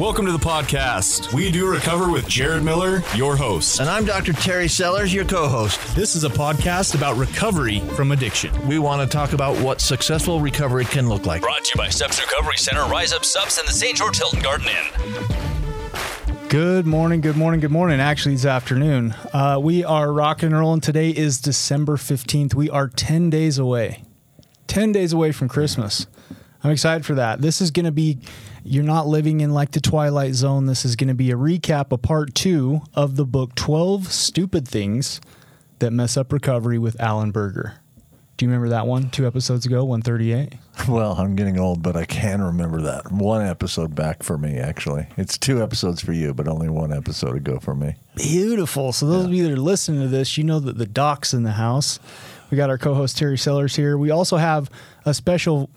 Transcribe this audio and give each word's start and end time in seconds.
Welcome 0.00 0.24
to 0.24 0.32
the 0.32 0.38
podcast. 0.38 1.30
We 1.34 1.50
do 1.50 1.70
recover 1.70 2.10
with 2.10 2.26
Jared 2.26 2.62
Miller, 2.64 3.02
your 3.14 3.36
host. 3.36 3.80
And 3.80 3.88
I'm 3.90 4.06
Dr. 4.06 4.32
Terry 4.32 4.66
Sellers, 4.66 5.12
your 5.12 5.26
co 5.26 5.46
host. 5.46 5.78
This 5.94 6.16
is 6.16 6.24
a 6.24 6.30
podcast 6.30 6.94
about 6.94 7.18
recovery 7.18 7.80
from 7.80 8.10
addiction. 8.10 8.50
We 8.66 8.78
want 8.78 9.02
to 9.02 9.14
talk 9.14 9.34
about 9.34 9.62
what 9.62 9.82
successful 9.82 10.40
recovery 10.40 10.86
can 10.86 11.06
look 11.06 11.26
like. 11.26 11.42
Brought 11.42 11.64
to 11.64 11.72
you 11.74 11.78
by 11.78 11.90
Steps 11.90 12.18
Recovery 12.18 12.56
Center, 12.56 12.80
Rise 12.86 13.12
Up 13.12 13.26
Sups, 13.26 13.58
and 13.58 13.68
the 13.68 13.74
St. 13.74 13.94
George 13.94 14.16
Hilton 14.16 14.40
Garden 14.40 14.68
Inn. 14.68 16.48
Good 16.48 16.86
morning, 16.86 17.20
good 17.20 17.36
morning, 17.36 17.60
good 17.60 17.70
morning. 17.70 18.00
Actually, 18.00 18.36
it's 18.36 18.46
afternoon. 18.46 19.14
Uh, 19.34 19.60
we 19.62 19.84
are 19.84 20.10
rocking 20.10 20.46
and 20.46 20.58
rolling. 20.58 20.80
Today 20.80 21.10
is 21.10 21.38
December 21.42 21.98
15th. 21.98 22.54
We 22.54 22.70
are 22.70 22.88
10 22.88 23.28
days 23.28 23.58
away. 23.58 24.04
10 24.66 24.92
days 24.92 25.12
away 25.12 25.30
from 25.30 25.50
Christmas. 25.50 26.06
I'm 26.62 26.70
excited 26.70 27.06
for 27.06 27.14
that. 27.14 27.40
This 27.40 27.60
is 27.60 27.70
going 27.70 27.86
to 27.86 27.92
be, 27.92 28.18
you're 28.64 28.84
not 28.84 29.06
living 29.06 29.40
in 29.40 29.52
like 29.54 29.70
the 29.70 29.80
Twilight 29.80 30.34
Zone. 30.34 30.66
This 30.66 30.84
is 30.84 30.94
going 30.96 31.08
to 31.08 31.14
be 31.14 31.30
a 31.30 31.36
recap, 31.36 31.90
a 31.90 31.98
part 31.98 32.34
two 32.34 32.82
of 32.94 33.16
the 33.16 33.24
book 33.24 33.54
12 33.54 34.12
Stupid 34.12 34.68
Things 34.68 35.20
That 35.78 35.90
Mess 35.92 36.16
Up 36.16 36.32
Recovery 36.32 36.78
with 36.78 37.00
Allen 37.00 37.30
Berger. 37.30 37.76
Do 38.36 38.46
you 38.46 38.50
remember 38.50 38.70
that 38.70 38.86
one 38.86 39.10
two 39.10 39.26
episodes 39.26 39.66
ago, 39.66 39.84
138? 39.84 40.54
Well, 40.88 41.12
I'm 41.12 41.36
getting 41.36 41.58
old, 41.60 41.82
but 41.82 41.94
I 41.94 42.06
can 42.06 42.40
remember 42.40 42.80
that. 42.80 43.12
One 43.12 43.44
episode 43.44 43.94
back 43.94 44.22
for 44.22 44.38
me, 44.38 44.56
actually. 44.56 45.06
It's 45.18 45.36
two 45.36 45.62
episodes 45.62 46.00
for 46.00 46.14
you, 46.14 46.32
but 46.32 46.48
only 46.48 46.70
one 46.70 46.90
episode 46.90 47.36
ago 47.36 47.58
for 47.58 47.74
me. 47.74 47.96
Beautiful. 48.16 48.92
So 48.92 49.06
those 49.06 49.26
of 49.26 49.34
you 49.34 49.44
that 49.44 49.52
are 49.52 49.56
listening 49.60 50.00
to 50.00 50.08
this, 50.08 50.38
you 50.38 50.44
know 50.44 50.58
that 50.58 50.78
the 50.78 50.86
doc's 50.86 51.34
in 51.34 51.42
the 51.42 51.52
house. 51.52 52.00
We 52.50 52.56
got 52.56 52.70
our 52.70 52.78
co-host 52.78 53.18
Terry 53.18 53.36
Sellers 53.36 53.76
here. 53.76 53.98
We 53.98 54.10
also 54.10 54.38
have 54.38 54.70
a 55.04 55.12
special 55.12 55.68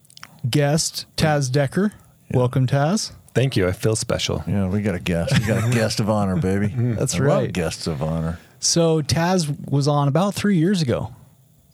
guest, 0.50 1.06
Taz 1.18 1.52
Decker. 1.52 1.94
Welcome, 2.32 2.68
Taz. 2.68 3.12
Thank 3.34 3.56
you. 3.58 3.68
I 3.68 3.72
feel 3.72 3.96
special. 3.96 4.44
Yeah, 4.48 4.68
we 4.68 4.82
got 4.82 4.96
a 4.96 5.00
guest. 5.00 5.40
We 5.40 5.46
got 5.46 5.68
a 5.68 5.72
guest 5.74 6.00
of 6.00 6.10
honor, 6.10 6.36
baby. 6.36 6.68
That's 6.68 7.16
I 7.16 7.20
love 7.20 7.28
right. 7.28 7.54
guests 7.54 7.88
of 7.88 8.02
honor. 8.04 8.40
So 8.60 9.02
Taz 9.02 9.70
was 9.70 9.88
on 9.88 10.08
about 10.08 10.34
three 10.36 10.58
years 10.58 10.82
ago. 10.82 11.14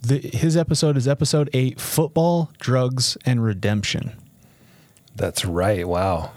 The, 0.02 0.20
his 0.20 0.56
episode 0.56 0.96
is 0.96 1.08
episode 1.08 1.50
eight: 1.54 1.80
football, 1.80 2.52
drugs, 2.60 3.18
and 3.26 3.44
redemption. 3.44 4.14
That's 5.16 5.44
right. 5.44 5.86
Wow. 5.86 6.32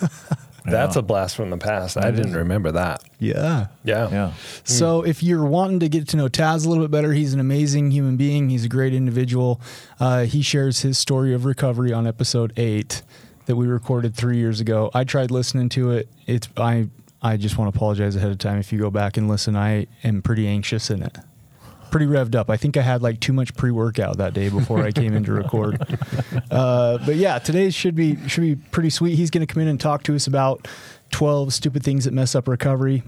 That's 0.70 0.96
a 0.96 1.02
blast 1.02 1.36
from 1.36 1.50
the 1.50 1.58
past. 1.58 1.96
I 1.96 2.10
didn't 2.10 2.34
remember 2.34 2.72
that. 2.72 3.02
Yeah. 3.18 3.68
Yeah. 3.84 4.10
Yeah. 4.10 4.32
So 4.64 5.02
if 5.02 5.22
you're 5.22 5.44
wanting 5.44 5.80
to 5.80 5.88
get 5.88 6.08
to 6.08 6.16
know 6.16 6.28
Taz 6.28 6.66
a 6.66 6.68
little 6.68 6.84
bit 6.84 6.90
better, 6.90 7.12
he's 7.12 7.34
an 7.34 7.40
amazing 7.40 7.90
human 7.90 8.16
being. 8.16 8.48
He's 8.50 8.64
a 8.64 8.68
great 8.68 8.94
individual. 8.94 9.60
Uh, 10.00 10.24
he 10.24 10.42
shares 10.42 10.80
his 10.80 10.98
story 10.98 11.34
of 11.34 11.44
recovery 11.44 11.92
on 11.92 12.06
episode 12.06 12.52
eight 12.56 13.02
that 13.46 13.56
we 13.56 13.66
recorded 13.66 14.14
three 14.14 14.38
years 14.38 14.60
ago. 14.60 14.90
I 14.92 15.04
tried 15.04 15.30
listening 15.30 15.68
to 15.70 15.92
it. 15.92 16.08
It's 16.26 16.48
I 16.56 16.88
I 17.22 17.36
just 17.36 17.56
want 17.58 17.72
to 17.72 17.76
apologize 17.76 18.16
ahead 18.16 18.30
of 18.30 18.38
time. 18.38 18.58
If 18.58 18.72
you 18.72 18.78
go 18.78 18.90
back 18.90 19.16
and 19.16 19.28
listen, 19.28 19.56
I 19.56 19.86
am 20.04 20.22
pretty 20.22 20.46
anxious 20.46 20.90
in 20.90 21.02
it. 21.02 21.16
Pretty 21.90 22.06
revved 22.06 22.34
up. 22.34 22.50
I 22.50 22.56
think 22.56 22.76
I 22.76 22.82
had 22.82 23.02
like 23.02 23.20
too 23.20 23.32
much 23.32 23.54
pre-workout 23.54 24.18
that 24.18 24.34
day 24.34 24.48
before 24.48 24.82
I 24.82 24.92
came 24.92 25.14
in 25.14 25.24
to 25.24 25.32
record. 25.32 25.80
Uh, 26.50 26.98
but 27.04 27.16
yeah, 27.16 27.38
today 27.38 27.70
should 27.70 27.94
be 27.94 28.16
should 28.28 28.40
be 28.42 28.56
pretty 28.56 28.88
sweet. 28.88 29.16
He's 29.16 29.30
going 29.30 29.44
to 29.44 29.52
come 29.52 29.62
in 29.62 29.68
and 29.68 29.80
talk 29.80 30.04
to 30.04 30.14
us 30.14 30.26
about 30.26 30.68
twelve 31.10 31.52
stupid 31.52 31.82
things 31.82 32.04
that 32.04 32.14
mess 32.14 32.34
up 32.34 32.46
recovery. 32.46 33.02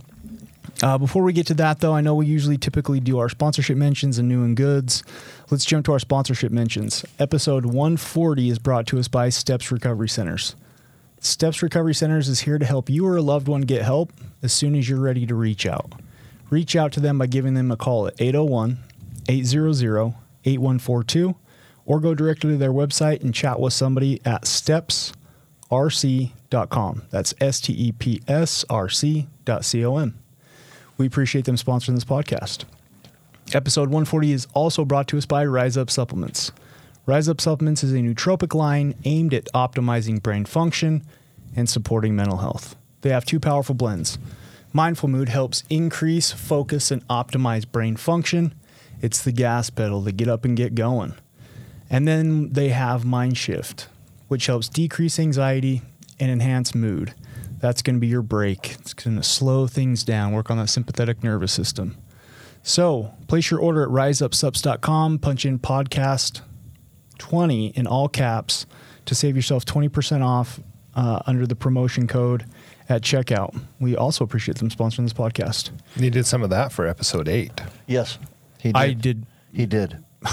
Uh, 0.83 0.99
before 0.99 1.23
we 1.23 1.33
get 1.33 1.47
to 1.49 1.55
that, 1.55 1.81
though, 1.81 1.93
I 1.93 2.01
know 2.01 2.15
we 2.15 2.27
usually 2.27 2.59
typically 2.59 3.01
do 3.01 3.19
our 3.19 3.29
sponsorship 3.29 3.77
mentions 3.77 4.19
and 4.19 4.29
new 4.29 4.45
and 4.45 4.57
goods. 4.57 5.03
Let's 5.51 5.65
jump 5.65 5.85
to 5.87 5.93
our 5.93 5.99
sponsorship 5.99 6.53
mentions. 6.53 7.05
Episode 7.19 7.65
140 7.65 8.51
is 8.51 8.59
brought 8.59 8.87
to 8.89 8.99
us 8.99 9.09
by 9.09 9.29
Steps 9.29 9.73
Recovery 9.73 10.09
Centers. 10.09 10.55
Steps 11.21 11.63
Recovery 11.63 11.95
Centers 11.95 12.29
is 12.29 12.41
here 12.41 12.59
to 12.59 12.67
help 12.67 12.89
you 12.89 13.07
or 13.07 13.17
a 13.17 13.23
loved 13.23 13.49
one 13.49 13.63
get 13.63 13.83
help 13.83 14.13
as 14.43 14.53
soon 14.53 14.75
as 14.75 14.89
you're 14.89 15.01
ready 15.01 15.27
to 15.27 15.35
reach 15.35 15.67
out. 15.67 15.93
Reach 16.51 16.77
out 16.77 16.93
to 16.93 17.01
them 17.01 17.19
by 17.19 17.27
giving 17.27 17.55
them 17.55 17.71
a 17.71 17.77
call 17.77 18.07
at 18.07 18.21
801 18.21 18.79
800 19.29 20.15
8142 20.45 21.35
or 21.85 22.01
go 22.01 22.15
directly 22.15 22.53
to 22.53 22.57
their 22.57 22.73
website 22.73 23.23
and 23.23 23.35
chat 23.35 23.61
with 23.61 23.73
somebody 23.73 24.21
at 24.25 24.43
stepsrc.com. 24.43 25.13
That's 27.11 27.35
S 27.41 27.61
T 27.61 27.73
E 27.73 27.93
P 27.93 28.23
S 28.29 28.65
R 28.71 28.89
C 28.89 29.29
dot 29.45 29.65
C 29.65 29.85
O 29.85 29.97
M. 29.97 30.19
We 30.97 31.07
appreciate 31.07 31.45
them 31.45 31.57
sponsoring 31.57 31.95
this 31.95 32.05
podcast. 32.05 32.65
Episode 33.55 33.89
140 33.89 34.33
is 34.33 34.47
also 34.53 34.85
brought 34.85 35.09
to 35.09 35.17
us 35.17 35.25
by 35.25 35.45
Rise 35.45 35.79
Up 35.79 35.91
Supplements. 35.91 36.53
Rise 37.07 37.29
Up 37.29 37.41
Supplements 37.41 37.83
is 37.83 37.93
a 37.93 37.97
nootropic 37.97 38.55
line 38.55 38.95
aimed 39.05 39.33
at 39.33 39.49
optimizing 39.55 40.23
brain 40.23 40.45
function 40.45 41.03
and 41.57 41.69
supporting 41.69 42.15
mental 42.15 42.39
health. 42.39 42.77
They 43.01 43.09
have 43.11 43.25
two 43.25 43.41
powerful 43.41 43.75
blends. 43.75 44.19
Mindful 44.73 45.09
Mood 45.09 45.29
helps 45.29 45.65
increase 45.71 46.31
focus 46.31 46.91
and 46.91 47.07
optimize 47.09 47.71
brain 47.71 47.97
function. 47.97 48.55
It's 49.01 49.23
the 49.23 49.33
gas 49.33 49.71
pedal 49.71 50.05
to 50.05 50.13
get 50.13 50.29
up 50.29 50.45
and 50.45 50.57
get 50.57 50.75
going. 50.75 51.15
And 51.89 52.07
then 52.07 52.53
they 52.53 52.69
have 52.69 53.05
Mind 53.05 53.39
Shift, 53.39 53.89
which 54.29 54.47
helps 54.47 54.69
decrease 54.69 55.19
anxiety 55.19 55.83
and 56.21 56.31
enhance 56.31 56.75
mood. 56.75 57.15
That's 57.61 57.83
going 57.83 57.97
to 57.97 58.01
be 58.01 58.09
your 58.09 58.23
brake. 58.23 58.77
It's 58.81 58.93
going 58.93 59.17
to 59.17 59.23
slow 59.23 59.67
things 59.67 60.05
down, 60.05 60.33
work 60.33 60.51
on 60.51 60.59
that 60.59 60.69
sympathetic 60.69 61.25
nervous 61.25 61.53
system. 61.53 61.97
So, 62.63 63.15
place 63.27 63.51
your 63.51 63.61
order 63.61 63.83
at 63.83 63.89
riseupsups.com, 63.89 65.21
punch 65.21 65.47
in 65.47 65.59
podcast 65.59 66.43
20 67.19 67.69
in 67.69 67.87
all 67.87 68.09
caps 68.09 68.67
to 69.07 69.15
save 69.15 69.35
yourself 69.35 69.65
20% 69.65 70.23
off 70.23 70.61
uh, 70.95 71.21
under 71.27 71.47
the 71.47 71.57
promotion 71.57 72.07
code 72.07 72.45
at 72.89 73.03
checkout. 73.03 73.59
We 73.81 73.97
also 73.97 74.25
appreciate 74.25 74.59
them 74.59 74.71
sponsoring 74.71 75.05
this 75.05 75.13
podcast. 75.13 75.71
You 75.97 76.11
did 76.11 76.27
some 76.27 76.43
of 76.43 76.51
that 76.51 76.73
for 76.73 76.87
episode 76.87 77.29
eight. 77.29 77.61
Yes. 77.87 78.19
He 78.59 78.69
did. 78.73 78.77
I 78.77 78.93
did 78.93 79.27
He 79.53 79.67
did. 79.67 80.03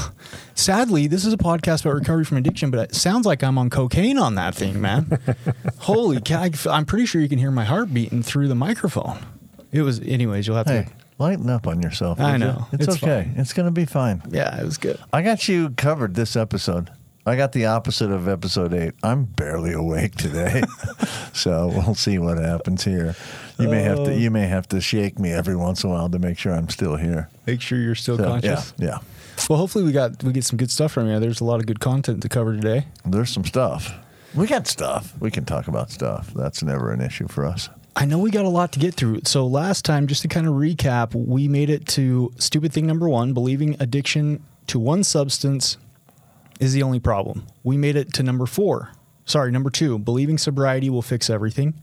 Sadly, 0.56 1.08
this 1.08 1.26
is 1.26 1.34
a 1.34 1.38
podcast 1.38 1.82
about 1.86 1.94
recovery 1.96 2.26
from 2.26 2.38
addiction, 2.38 2.72
but 2.72 2.80
it 2.90 2.96
sounds 2.96 3.26
like 3.26 3.44
I'm 3.44 3.58
on 3.58 3.70
cocaine 3.70 4.18
on 4.18 4.36
that 4.36 4.56
thing, 4.56 4.82
man. 4.82 5.20
Holy 5.80 6.20
cow! 6.22 6.42
I- 6.44 6.52
I'm 6.70 6.86
pretty 6.86 7.06
sure 7.06 7.22
you 7.22 7.30
can 7.30 7.38
hear 7.40 7.52
my 7.52 7.66
heart 7.66 7.94
beating 7.94 8.24
through 8.24 8.48
the 8.48 8.56
microphone. 8.56 9.20
It 9.72 9.82
was, 9.84 10.00
anyways. 10.00 10.48
You'll 10.48 10.56
have 10.58 10.68
Hey, 10.68 10.84
to. 10.86 10.92
lighten 11.20 11.50
up 11.50 11.68
on 11.68 11.82
yourself. 11.82 12.20
I 12.20 12.32
would 12.32 12.42
you? 12.42 12.48
know. 12.48 12.68
It's, 12.72 12.88
It's 12.88 13.04
okay. 13.04 13.24
fine. 13.26 13.34
It's 13.38 13.54
going 13.54 13.66
to 13.68 13.72
be 13.72 13.86
fine. 13.86 14.24
Yeah, 14.32 14.60
it 14.60 14.66
was 14.66 14.78
good. 14.78 14.98
I 15.14 15.22
got 15.22 15.48
you 15.48 15.70
covered 15.72 16.16
this 16.16 16.36
episode. 16.36 16.90
I 17.28 17.36
got 17.36 17.54
the 17.54 17.66
opposite 17.66 18.12
of 18.12 18.28
episode 18.28 18.74
eight. 18.74 18.94
I'm 19.02 19.26
barely 19.26 19.74
awake 19.74 20.16
today, 20.16 20.62
so 21.34 21.68
we'll 21.74 21.96
see 21.96 22.20
what 22.20 22.38
happens 22.38 22.84
here. 22.84 23.16
You 23.58 23.68
may 23.68 23.82
have 23.82 24.04
to 24.06 24.16
you 24.16 24.30
may 24.30 24.46
have 24.48 24.68
to 24.70 24.80
shake 24.82 25.18
me 25.18 25.32
every 25.32 25.56
once 25.56 25.84
in 25.84 25.90
a 25.90 25.94
while 25.94 26.10
to 26.10 26.20
make 26.20 26.38
sure 26.38 26.54
I'm 26.54 26.70
still 26.70 26.98
here. 26.98 27.30
Make 27.48 27.62
sure 27.62 27.80
you're 27.80 27.96
still 27.96 28.18
So, 28.18 28.24
yeah, 28.24 28.30
conscious. 28.30 28.74
yeah. 28.78 29.00
Well, 29.50 29.58
hopefully 29.58 29.84
we 29.84 29.92
got 29.92 30.22
we 30.24 30.34
get 30.34 30.44
some 30.44 30.58
good 30.58 30.70
stuff 30.70 30.92
from 30.92 31.08
you. 31.08 31.20
There's 31.20 31.42
a 31.42 31.46
lot 31.46 31.60
of 31.60 31.66
good 31.66 31.80
content 31.80 32.22
to 32.22 32.30
cover 32.30 32.54
today. 32.56 32.86
There's 33.06 33.32
some 33.32 33.44
stuff. 33.46 33.92
We 34.36 34.46
got 34.46 34.68
stuff. 34.68 35.14
We 35.20 35.32
can 35.32 35.46
talk 35.46 35.68
about 35.68 35.90
stuff. 35.90 36.32
That's 36.36 36.62
never 36.62 36.92
an 36.92 37.02
issue 37.02 37.28
for 37.28 37.46
us. 37.46 37.70
I 37.96 38.06
know 38.06 38.20
we 38.20 38.30
got 38.30 38.46
a 38.46 38.50
lot 38.50 38.72
to 38.74 38.80
get 38.80 38.94
through. 38.94 39.22
So 39.24 39.48
last 39.48 39.86
time, 39.86 40.06
just 40.08 40.22
to 40.24 40.28
kind 40.28 40.46
of 40.46 40.54
recap, 40.54 41.16
we 41.16 41.48
made 41.48 41.70
it 41.70 41.88
to 41.90 42.34
stupid 42.38 42.72
thing 42.72 42.86
number 42.86 43.10
one: 43.10 43.34
believing 43.34 43.78
addiction 43.80 44.44
to 44.68 44.78
one 44.80 45.04
substance 45.04 45.78
is 46.60 46.74
the 46.74 46.84
only 46.84 47.00
problem. 47.00 47.46
We 47.64 47.78
made 47.78 47.96
it 47.96 48.14
to 48.14 48.24
number 48.24 48.46
four. 48.46 48.92
Sorry, 49.26 49.52
number 49.52 49.70
two: 49.70 49.98
believing 50.00 50.38
sobriety 50.38 50.90
will 50.90 51.02
fix 51.02 51.30
everything. 51.30 51.74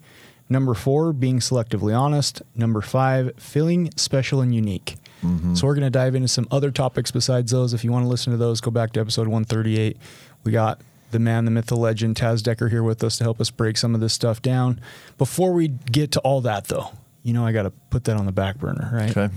Number 0.48 0.74
four: 0.74 1.12
being 1.12 1.38
selectively 1.38 1.96
honest. 1.98 2.42
Number 2.54 2.80
five: 2.80 3.32
feeling 3.36 3.90
special 3.96 4.40
and 4.40 4.54
unique. 4.54 4.96
Mm-hmm. 5.24 5.54
So 5.54 5.66
we're 5.66 5.74
going 5.74 5.84
to 5.84 5.90
dive 5.90 6.14
into 6.14 6.28
some 6.28 6.48
other 6.50 6.70
topics 6.70 7.10
besides 7.10 7.52
those. 7.52 7.74
If 7.74 7.84
you 7.84 7.92
want 7.92 8.04
to 8.04 8.08
listen 8.08 8.32
to 8.32 8.36
those, 8.36 8.60
go 8.60 8.70
back 8.70 8.92
to 8.92 9.00
episode 9.00 9.28
138. 9.28 9.96
We 10.44 10.52
got 10.52 10.80
the 11.12 11.18
man, 11.18 11.44
the 11.44 11.50
myth, 11.50 11.66
the 11.66 11.76
legend, 11.76 12.16
Taz 12.16 12.42
Decker 12.42 12.68
here 12.68 12.82
with 12.82 13.04
us 13.04 13.18
to 13.18 13.24
help 13.24 13.40
us 13.40 13.50
break 13.50 13.76
some 13.76 13.94
of 13.94 14.00
this 14.00 14.12
stuff 14.12 14.42
down. 14.42 14.80
Before 15.18 15.52
we 15.52 15.68
get 15.68 16.10
to 16.12 16.20
all 16.20 16.40
that, 16.40 16.64
though, 16.66 16.90
you 17.22 17.32
know 17.32 17.46
I 17.46 17.52
got 17.52 17.62
to 17.62 17.70
put 17.70 18.04
that 18.04 18.16
on 18.16 18.26
the 18.26 18.32
back 18.32 18.58
burner, 18.58 18.90
right? 18.92 19.16
Okay. 19.16 19.32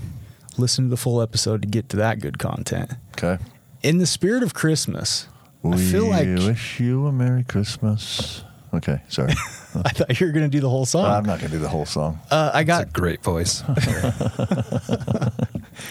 Listen 0.58 0.84
to 0.86 0.90
the 0.90 0.96
full 0.96 1.20
episode 1.20 1.62
to 1.62 1.68
get 1.68 1.90
to 1.90 1.96
that 1.98 2.18
good 2.20 2.38
content. 2.38 2.92
Okay. 3.12 3.38
In 3.86 3.98
the 3.98 4.06
spirit 4.06 4.42
of 4.42 4.52
Christmas, 4.52 5.28
I 5.64 5.68
we 5.68 5.90
feel 5.90 6.06
like 6.08 6.26
wish 6.26 6.80
you 6.80 7.06
a 7.06 7.12
Merry 7.12 7.44
Christmas. 7.44 8.42
Okay, 8.74 9.00
sorry. 9.08 9.32
I 9.84 9.90
thought 9.90 10.18
you 10.20 10.26
were 10.26 10.32
going 10.32 10.44
to 10.44 10.50
do 10.50 10.60
the 10.60 10.68
whole 10.68 10.84
song. 10.86 11.06
I'm 11.06 11.24
not 11.24 11.38
going 11.38 11.50
to 11.52 11.56
do 11.56 11.62
the 11.62 11.68
whole 11.68 11.86
song. 11.86 12.18
uh, 12.30 12.50
I 12.52 12.60
It's 12.62 12.66
got 12.66 12.82
a 12.82 12.86
great 12.86 13.22
voice. 13.22 13.62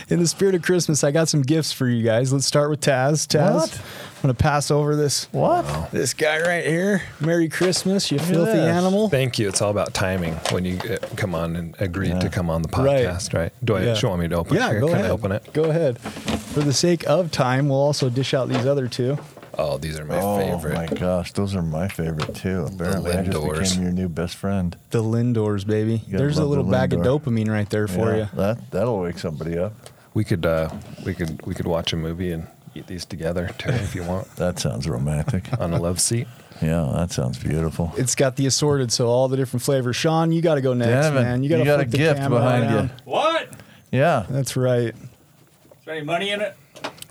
in 0.09 0.19
the 0.19 0.27
spirit 0.27 0.55
of 0.55 0.61
Christmas, 0.61 1.03
I 1.03 1.11
got 1.11 1.29
some 1.29 1.41
gifts 1.41 1.71
for 1.71 1.87
you 1.87 2.03
guys. 2.03 2.33
Let's 2.33 2.45
start 2.45 2.69
with 2.69 2.81
Taz. 2.81 3.25
Taz, 3.27 3.53
What? 3.53 3.81
I'm 4.17 4.21
going 4.23 4.35
to 4.35 4.43
pass 4.43 4.69
over 4.71 4.95
this 4.95 5.25
What? 5.31 5.91
this 5.91 6.13
guy 6.13 6.41
right 6.41 6.65
here. 6.65 7.01
Merry 7.21 7.47
Christmas, 7.47 8.11
you 8.11 8.17
at 8.17 8.25
filthy 8.25 8.51
this. 8.51 8.75
animal. 8.75 9.09
Thank 9.09 9.39
you. 9.39 9.47
It's 9.47 9.61
all 9.61 9.71
about 9.71 9.93
timing 9.93 10.33
when 10.51 10.65
you 10.65 10.77
uh, 10.79 10.97
come 11.15 11.33
on 11.33 11.55
and 11.55 11.75
agree 11.79 12.09
to 12.09 12.29
come 12.29 12.49
on 12.49 12.61
the 12.61 12.67
podcast, 12.69 13.33
right? 13.33 13.53
Do 13.63 13.75
I 13.77 13.83
Yeah. 13.83 13.93
do 13.93 13.99
you 14.01 14.09
want 14.09 14.21
me 14.21 14.27
to 14.27 14.35
open 14.35 14.57
Yeah, 14.57 14.67
it? 14.67 14.71
Here, 14.71 14.79
go 14.81 14.87
Can 14.87 14.95
ahead. 14.97 15.05
I 15.05 15.09
open 15.13 15.31
it? 15.31 15.53
Go 15.53 15.63
ahead. 15.65 15.97
For 16.55 16.61
the 16.61 16.71
sake 16.71 17.05
of 17.05 17.31
time, 17.31 17.67
we'll 17.67 17.77
also 17.81 18.09
dish 18.09 18.33
out 18.33 18.47
these 18.47 18.65
other 18.65 18.87
two. 18.87 19.17
Oh, 19.57 19.77
these 19.77 19.99
are 19.99 20.05
my 20.05 20.21
oh 20.21 20.37
favorite. 20.37 20.71
Oh 20.71 20.75
my 20.75 20.85
gosh, 20.87 21.33
those 21.33 21.53
are 21.53 21.61
my 21.61 21.89
favorite 21.89 22.33
too. 22.33 22.65
Apparently, 22.73 23.11
I 23.11 23.23
just 23.23 23.43
became 23.73 23.83
your 23.83 23.91
new 23.91 24.07
best 24.07 24.37
friend. 24.37 24.73
The 24.91 25.03
Lindors, 25.03 25.65
baby. 25.65 26.01
There's 26.07 26.37
a 26.37 26.39
love 26.39 26.45
the 26.45 26.55
little 26.55 26.71
bag 26.71 26.93
of 26.93 27.01
dopamine 27.01 27.49
right 27.49 27.69
there 27.69 27.89
for 27.89 28.11
Yeah, 28.11 28.17
you. 28.17 28.27
That 28.35 28.71
that'll 28.71 29.01
wake 29.01 29.19
somebody 29.19 29.57
up. 29.57 29.73
We 30.13 30.23
could 30.23 30.45
uh, 30.45 30.69
we 31.05 31.13
could 31.13 31.45
we 31.45 31.53
could 31.55 31.67
watch 31.67 31.91
a 31.91 31.97
movie 31.97 32.31
and 32.31 32.47
eat 32.73 32.87
these 32.87 33.03
together, 33.03 33.49
Terry, 33.57 33.75
if 33.75 33.93
you 33.93 34.03
want, 34.03 34.27
That 34.37 34.57
sounds 34.57 34.87
romantic. 34.87 35.49
on 35.59 35.73
a 35.73 35.77
love 35.77 35.99
seat. 35.99 36.25
yeah, 36.61 36.89
that 36.95 37.11
sounds 37.11 37.37
beautiful. 37.37 37.93
It's 37.97 38.15
got 38.15 38.37
the 38.37 38.45
assorted, 38.45 38.93
so 38.93 39.07
all 39.07 39.27
the 39.27 39.35
different 39.35 39.63
flavors. 39.63 39.97
Sean, 39.97 40.31
you 40.31 40.41
got 40.41 40.55
to 40.55 40.61
go 40.61 40.73
next, 40.73 41.07
Devin, 41.07 41.21
man. 41.21 41.43
You 41.43 41.49
got 41.49 41.57
you 41.57 41.63
to 41.65 41.69
got 41.69 41.79
a 41.81 41.83
flip 41.83 41.91
the 41.91 41.97
gift 41.97 42.19
camera 42.21 42.39
behind 42.39 42.69
you. 42.69 42.75
around. 42.77 42.89
What? 43.03 43.43
Is 43.43 43.57
Yeah. 43.91 44.25
That's 44.29 44.55
right. 44.55 44.95
There 45.85 45.95
any 45.95 46.05
money 46.05 46.31
in 46.31 46.41
it? 46.41 46.55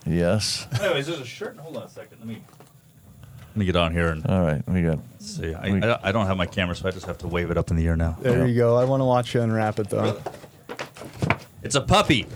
Yes. 0.06 0.66
Anyways, 0.80 1.06
there's 1.06 1.20
a 1.20 1.24
shirt. 1.24 1.56
Hold 1.58 1.76
on 1.76 1.84
a 1.84 1.88
second. 1.88 2.18
Let 2.18 2.28
me. 2.28 2.42
Let 3.50 3.56
me 3.56 3.64
get 3.66 3.76
on 3.76 3.92
here 3.92 4.08
and 4.08 4.26
All 4.26 4.42
right. 4.42 4.68
We 4.68 4.82
got. 4.82 4.98
see. 5.20 5.54
I, 5.54 5.70
We- 5.70 5.82
I, 5.82 6.08
I 6.08 6.12
don't 6.12 6.26
have 6.26 6.36
my 6.36 6.46
camera, 6.46 6.74
so 6.74 6.88
I 6.88 6.90
just 6.90 7.06
have 7.06 7.18
to 7.18 7.28
wave 7.28 7.50
it 7.52 7.56
up 7.56 7.70
in 7.70 7.76
the 7.76 7.86
air 7.86 7.96
now. 7.96 8.16
There 8.20 8.38
Yeah. 8.40 8.44
you 8.46 8.56
go. 8.56 8.76
I 8.76 8.84
want 8.84 9.00
to 9.00 9.04
watch 9.04 9.32
you 9.34 9.42
unwrap 9.42 9.78
it 9.78 9.88
though. 9.90 10.20
It's 11.62 11.76
a 11.76 11.80
puppy. 11.80 12.26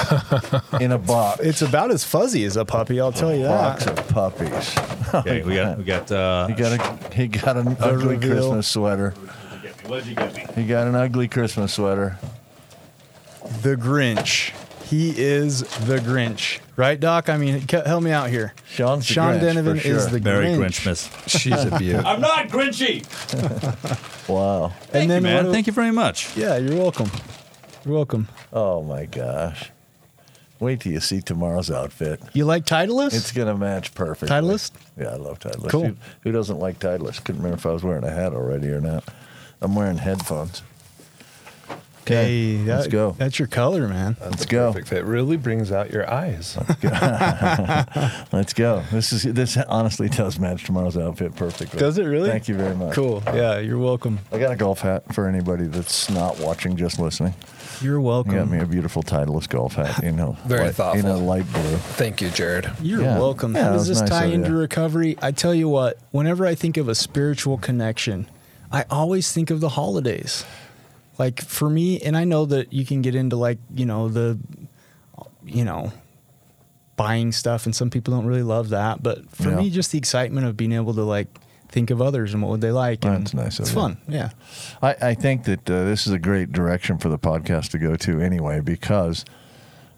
in 0.80 0.92
a 0.92 0.98
box. 0.98 1.40
It's 1.40 1.60
about 1.60 1.90
as 1.90 2.04
fuzzy 2.04 2.44
as 2.44 2.56
a 2.56 2.64
puppy, 2.64 2.98
I'll 3.00 3.12
tell 3.12 3.34
you 3.34 3.44
box 3.44 3.84
that. 3.84 3.98
of 3.98 4.08
puppies. 4.08 4.74
Okay, 5.12 5.42
we 5.42 5.56
got 5.56 5.76
we 5.76 5.82
got. 5.82 6.10
Uh, 6.12 6.46
He 6.46 6.54
got 6.54 6.72
a 7.10 7.14
he 7.14 7.26
got 7.26 7.56
an 7.56 7.76
ugly 7.80 8.14
reveal. 8.14 8.30
Christmas 8.36 8.68
sweater. 8.68 9.10
What'd 9.86 10.06
you 10.06 10.14
get 10.14 10.34
me? 10.36 10.46
He 10.54 10.66
got 10.68 10.86
an 10.86 10.94
ugly 10.94 11.26
Christmas 11.26 11.74
sweater. 11.74 12.16
The 13.62 13.74
Grinch. 13.74 14.52
He 14.90 15.10
is 15.16 15.60
the 15.86 15.98
Grinch, 15.98 16.58
right, 16.76 16.98
Doc? 16.98 17.28
I 17.28 17.36
mean, 17.36 17.66
c- 17.68 17.80
help 17.86 18.02
me 18.02 18.10
out 18.10 18.28
here. 18.28 18.52
Sean's 18.68 19.06
the 19.06 19.14
Sean 19.14 19.34
Grinch, 19.34 19.40
Denovan 19.54 19.80
for 19.80 19.88
is 19.88 20.02
sure. 20.02 20.18
the 20.18 20.20
Merry 20.20 20.46
Grinch. 20.46 20.80
Grinchmas. 20.84 21.28
She's 21.40 21.64
a 21.64 21.78
beaut. 21.78 22.04
I'm 22.04 22.20
not 22.20 22.48
Grinchy. 22.48 23.06
Wow. 24.28 24.68
Thank 24.82 25.10
you, 25.10 25.20
man. 25.20 25.46
what 25.46 25.52
Thank 25.52 25.66
you 25.66 25.72
very 25.72 25.90
much. 25.90 26.36
Yeah, 26.36 26.56
you're 26.56 26.76
welcome. 26.76 27.10
You're 27.84 27.94
welcome. 27.94 28.28
Oh 28.52 28.80
my 28.84 29.06
gosh. 29.06 29.70
Wait 30.60 30.80
till 30.80 30.92
you 30.92 31.00
see 31.00 31.20
tomorrow's 31.20 31.68
outfit. 31.70 32.20
You 32.32 32.44
like 32.44 32.64
Titleist? 32.64 33.14
It's 33.14 33.32
gonna 33.32 33.56
match 33.56 33.92
perfect. 33.94 34.30
Titleist? 34.30 34.70
Yeah, 34.96 35.08
I 35.08 35.16
love 35.16 35.40
Titleist. 35.40 35.70
Cool. 35.70 35.86
Who, 35.86 35.96
who 36.22 36.32
doesn't 36.32 36.58
like 36.60 36.78
Titleist? 36.78 37.24
Couldn't 37.24 37.42
remember 37.42 37.56
if 37.58 37.66
I 37.66 37.72
was 37.72 37.82
wearing 37.82 38.04
a 38.04 38.10
hat 38.10 38.32
already 38.32 38.68
or 38.68 38.80
not. 38.80 39.02
I'm 39.60 39.74
wearing 39.74 39.98
headphones. 39.98 40.62
Hey, 42.10 42.56
that, 42.64 42.76
let's 42.76 42.86
go. 42.88 43.12
That's 43.18 43.38
your 43.38 43.48
color, 43.48 43.88
man. 43.88 44.16
Let's 44.20 44.46
go. 44.46 44.68
Perfect 44.72 44.88
fit. 44.88 45.04
Really 45.04 45.36
brings 45.36 45.72
out 45.72 45.90
your 45.90 46.08
eyes. 46.10 46.56
Let's 48.32 48.52
go. 48.52 48.82
This 48.92 49.12
is 49.12 49.22
this 49.22 49.56
honestly 49.56 50.08
does 50.08 50.38
match 50.38 50.64
tomorrow's 50.64 50.96
outfit 50.96 51.34
perfectly. 51.36 51.78
Does 51.78 51.98
it 51.98 52.04
really? 52.04 52.28
Thank 52.30 52.48
you 52.48 52.54
very 52.54 52.74
much. 52.74 52.94
Cool. 52.94 53.22
Yeah, 53.26 53.58
you're 53.58 53.78
welcome. 53.78 54.18
I 54.32 54.38
got 54.38 54.52
a 54.52 54.56
golf 54.56 54.80
hat 54.80 55.14
for 55.14 55.26
anybody 55.26 55.66
that's 55.66 56.10
not 56.10 56.38
watching, 56.38 56.76
just 56.76 56.98
listening. 56.98 57.34
You're 57.80 57.94
You 57.94 58.00
welcome. 58.02 58.34
got 58.34 58.50
me 58.50 58.58
a 58.58 58.66
beautiful 58.66 59.02
Titleist 59.02 59.48
golf 59.48 59.74
hat, 59.74 60.02
you 60.02 60.12
know. 60.12 60.36
Very 60.44 60.66
light, 60.66 60.74
thoughtful. 60.74 60.96
You 61.00 61.02
know, 61.02 61.18
light 61.24 61.50
blue. 61.52 61.76
Thank 61.96 62.20
you, 62.20 62.28
Jared. 62.30 62.70
You're 62.82 63.02
Yeah. 63.02 63.18
welcome. 63.18 63.54
Yeah, 63.54 63.64
How 63.64 63.72
does 63.72 63.88
this 63.88 64.00
nice 64.00 64.08
tie 64.10 64.26
into 64.26 64.52
recovery? 64.52 65.16
I 65.22 65.32
tell 65.32 65.54
you 65.54 65.68
what, 65.68 65.96
whenever 66.10 66.46
I 66.46 66.54
think 66.54 66.76
of 66.76 66.88
a 66.88 66.94
spiritual 66.94 67.56
connection, 67.56 68.26
I 68.70 68.84
always 68.90 69.32
think 69.32 69.50
of 69.50 69.60
the 69.60 69.70
holidays. 69.70 70.44
Like 71.20 71.42
for 71.42 71.68
me, 71.68 72.00
and 72.00 72.16
I 72.16 72.24
know 72.24 72.46
that 72.46 72.72
you 72.72 72.86
can 72.86 73.02
get 73.02 73.14
into 73.14 73.36
like, 73.36 73.58
you 73.74 73.84
know, 73.84 74.08
the, 74.08 74.38
you 75.44 75.64
know, 75.66 75.92
buying 76.96 77.30
stuff, 77.32 77.66
and 77.66 77.76
some 77.76 77.90
people 77.90 78.14
don't 78.14 78.24
really 78.24 78.42
love 78.42 78.70
that. 78.70 79.02
But 79.02 79.28
for 79.30 79.50
Yeah. 79.50 79.56
me, 79.56 79.68
just 79.70 79.92
the 79.92 79.98
excitement 79.98 80.46
of 80.46 80.56
being 80.56 80.72
able 80.72 80.94
to 80.94 81.02
like 81.02 81.28
think 81.68 81.90
of 81.90 82.00
others 82.00 82.32
and 82.32 82.42
what 82.42 82.50
would 82.52 82.62
they 82.62 82.72
like. 82.72 83.04
And 83.04 83.20
That's 83.20 83.34
nice 83.34 83.60
It's 83.60 83.70
fun. 83.70 83.98
Yeah. 84.08 84.30
I, 84.82 84.96
I 85.10 85.14
think 85.14 85.44
that 85.44 85.70
uh, 85.70 85.84
this 85.84 86.06
is 86.06 86.12
a 86.14 86.18
great 86.18 86.52
direction 86.52 86.96
for 86.98 87.10
the 87.10 87.18
podcast 87.18 87.70
to 87.72 87.78
go 87.78 87.96
to 87.96 88.20
anyway, 88.20 88.60
because 88.60 89.24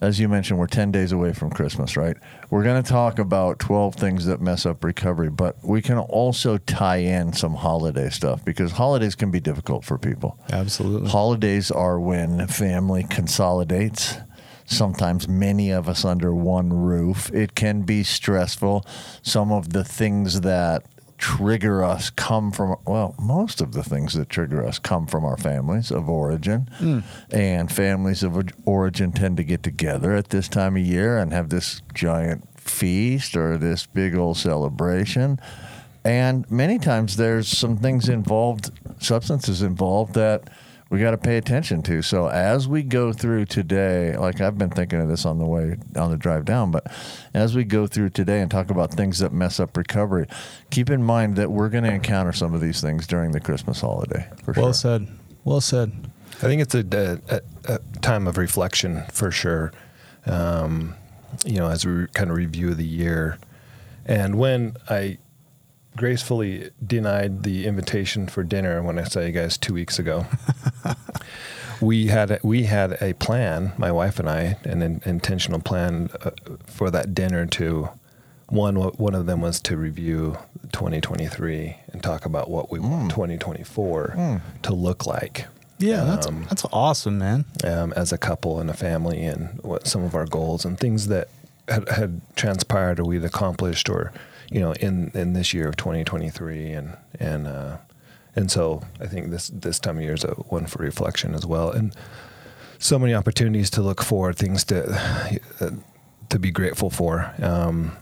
as 0.02 0.18
you 0.18 0.28
mentioned, 0.28 0.58
we're 0.58 0.66
10 0.66 0.90
days 0.90 1.12
away 1.12 1.32
from 1.32 1.48
Christmas, 1.48 1.96
right? 1.96 2.16
We're 2.50 2.64
going 2.64 2.82
to 2.82 2.88
talk 2.88 3.20
about 3.20 3.60
12 3.60 3.94
things 3.94 4.26
that 4.26 4.40
mess 4.40 4.66
up 4.66 4.82
recovery, 4.82 5.30
but 5.30 5.56
we 5.62 5.80
can 5.80 5.96
also 5.96 6.58
tie 6.58 6.96
in 6.96 7.32
some 7.32 7.54
holiday 7.54 8.10
stuff 8.10 8.44
because 8.44 8.72
holidays 8.72 9.14
can 9.14 9.30
be 9.30 9.38
difficult 9.38 9.84
for 9.84 9.98
people. 9.98 10.36
Absolutely. 10.50 11.08
Holidays 11.08 11.70
are 11.70 12.00
when 12.00 12.48
family 12.48 13.04
consolidates. 13.04 14.16
Sometimes 14.64 15.28
many 15.28 15.70
of 15.70 15.88
us 15.88 16.04
under 16.04 16.34
one 16.34 16.72
roof. 16.72 17.32
It 17.32 17.54
can 17.54 17.82
be 17.82 18.02
stressful. 18.02 18.84
Some 19.22 19.52
of 19.52 19.72
the 19.72 19.84
things 19.84 20.40
that 20.40 20.84
trigger 21.22 21.84
us 21.84 22.10
come 22.10 22.50
from, 22.50 22.74
well, 22.84 23.14
most 23.16 23.60
of 23.60 23.70
the 23.72 23.84
things 23.84 24.12
that 24.14 24.28
trigger 24.28 24.66
us 24.66 24.80
come 24.80 25.06
from 25.06 25.24
our 25.24 25.36
families 25.36 25.92
of 25.92 26.08
origin. 26.08 26.68
Hmm. 26.78 26.98
And 27.30 27.70
families 27.70 28.24
of 28.24 28.36
origin 28.66 29.12
tend 29.12 29.36
to 29.36 29.44
get 29.44 29.62
together 29.62 30.16
at 30.16 30.30
this 30.30 30.48
time 30.48 30.76
of 30.76 30.82
year 30.82 31.16
and 31.18 31.32
have 31.32 31.48
this 31.48 31.80
giant 31.94 32.48
feast 32.58 33.36
or 33.36 33.56
this 33.56 33.86
big 33.86 34.16
old 34.16 34.36
celebration. 34.36 35.38
And 36.04 36.50
many 36.50 36.80
times 36.80 37.16
there's 37.16 37.46
some 37.46 37.76
things 37.76 38.08
involved, 38.08 38.72
substances 39.00 39.62
involved 39.62 40.14
that 40.14 40.50
we 40.92 40.98
got 41.00 41.12
to 41.12 41.18
pay 41.18 41.38
attention 41.38 41.80
to. 41.80 42.02
So 42.02 42.28
as 42.28 42.68
we 42.68 42.82
go 42.82 43.14
through 43.14 43.46
today, 43.46 44.14
like 44.14 44.42
I've 44.42 44.58
been 44.58 44.68
thinking 44.68 45.00
of 45.00 45.08
this 45.08 45.24
on 45.24 45.38
the 45.38 45.46
way 45.46 45.78
on 45.96 46.10
the 46.10 46.18
drive 46.18 46.44
down, 46.44 46.70
but 46.70 46.86
as 47.32 47.56
we 47.56 47.64
go 47.64 47.86
through 47.86 48.10
today 48.10 48.42
and 48.42 48.50
talk 48.50 48.68
about 48.70 48.92
things 48.92 49.18
that 49.20 49.32
mess 49.32 49.58
up 49.58 49.74
recovery, 49.74 50.26
keep 50.70 50.90
in 50.90 51.02
mind 51.02 51.36
that 51.36 51.50
we're 51.50 51.70
going 51.70 51.84
to 51.84 51.92
encounter 51.92 52.30
some 52.30 52.52
of 52.52 52.60
these 52.60 52.82
things 52.82 53.06
during 53.06 53.32
the 53.32 53.40
Christmas 53.40 53.80
holiday. 53.80 54.28
For 54.44 54.52
Well 54.52 54.66
sure. 54.66 54.74
said. 54.74 55.08
Well 55.44 55.62
said. 55.62 55.92
I 56.36 56.46
think 56.46 56.60
it's 56.60 56.74
a, 56.74 57.20
a, 57.30 57.36
a, 57.70 57.74
a 57.76 57.78
time 58.00 58.26
of 58.26 58.36
reflection 58.36 59.02
for 59.10 59.30
sure. 59.30 59.72
Um, 60.26 60.94
you 61.46 61.56
know, 61.56 61.68
as 61.70 61.86
we 61.86 62.06
kind 62.08 62.28
of 62.30 62.36
review 62.36 62.74
the 62.74 62.84
year, 62.84 63.38
and 64.04 64.34
when 64.34 64.76
I 64.90 65.16
gracefully 65.96 66.70
denied 66.84 67.42
the 67.42 67.66
invitation 67.66 68.26
for 68.26 68.42
dinner 68.42 68.82
when 68.82 68.98
I 68.98 69.04
saw 69.04 69.20
you 69.20 69.32
guys 69.32 69.56
two 69.58 69.74
weeks 69.74 69.98
ago, 69.98 70.26
we 71.80 72.06
had 72.06 72.30
a, 72.32 72.38
we 72.42 72.64
had 72.64 72.96
a 73.02 73.14
plan, 73.14 73.72
my 73.76 73.90
wife 73.92 74.18
and 74.18 74.28
I, 74.28 74.56
an 74.64 74.82
in, 74.82 75.02
intentional 75.04 75.60
plan 75.60 76.10
uh, 76.24 76.30
for 76.66 76.90
that 76.90 77.14
dinner 77.14 77.46
to. 77.46 77.90
One, 78.48 78.76
one 78.76 79.14
of 79.14 79.24
them 79.24 79.40
was 79.40 79.60
to 79.62 79.78
review 79.78 80.36
2023 80.72 81.74
and 81.90 82.02
talk 82.02 82.26
about 82.26 82.50
what 82.50 82.70
we 82.70 82.78
want 82.80 83.10
2024 83.10 84.42
to 84.64 84.74
look 84.74 85.06
like 85.06 85.46
Yeah, 85.78 86.04
that's 86.04 86.26
Um, 86.26 86.44
that's 86.50 86.66
awesome, 86.70 87.16
man. 87.18 87.46
um, 87.64 87.94
as 87.94 88.12
a 88.12 88.18
couple 88.18 88.60
and 88.60 88.68
a 88.68 88.74
family 88.74 89.24
and 89.24 89.58
what 89.62 89.86
some 89.86 90.04
of 90.04 90.14
our 90.14 90.26
goals 90.26 90.66
and 90.66 90.78
things 90.78 91.06
that 91.08 91.28
had, 91.66 91.88
had 91.88 92.20
transpired 92.36 93.00
or 93.00 93.04
we'd 93.04 93.24
accomplished 93.24 93.88
or 93.88 94.12
you 94.52 94.60
know 94.60 94.72
in 94.74 95.10
in 95.14 95.32
this 95.32 95.52
year 95.54 95.68
of 95.68 95.76
2023 95.76 96.72
and 96.72 96.96
and 97.18 97.46
uh, 97.46 97.76
and 98.36 98.50
so 98.50 98.82
I 99.00 99.06
think 99.06 99.30
this 99.30 99.48
this 99.48 99.78
time 99.78 99.98
of 99.98 100.02
year 100.02 100.14
is 100.14 100.24
a 100.24 100.32
one 100.48 100.66
for 100.66 100.82
reflection 100.82 101.34
as 101.34 101.46
well 101.46 101.70
and 101.70 101.94
so 102.78 102.98
many 102.98 103.14
opportunities 103.14 103.70
to 103.70 103.82
look 103.82 104.02
forward 104.02 104.36
things 104.36 104.64
to 104.64 105.40
uh, 105.60 105.70
to 106.28 106.38
be 106.38 106.50
grateful 106.50 106.90
for 106.90 107.32
um, 107.42 107.96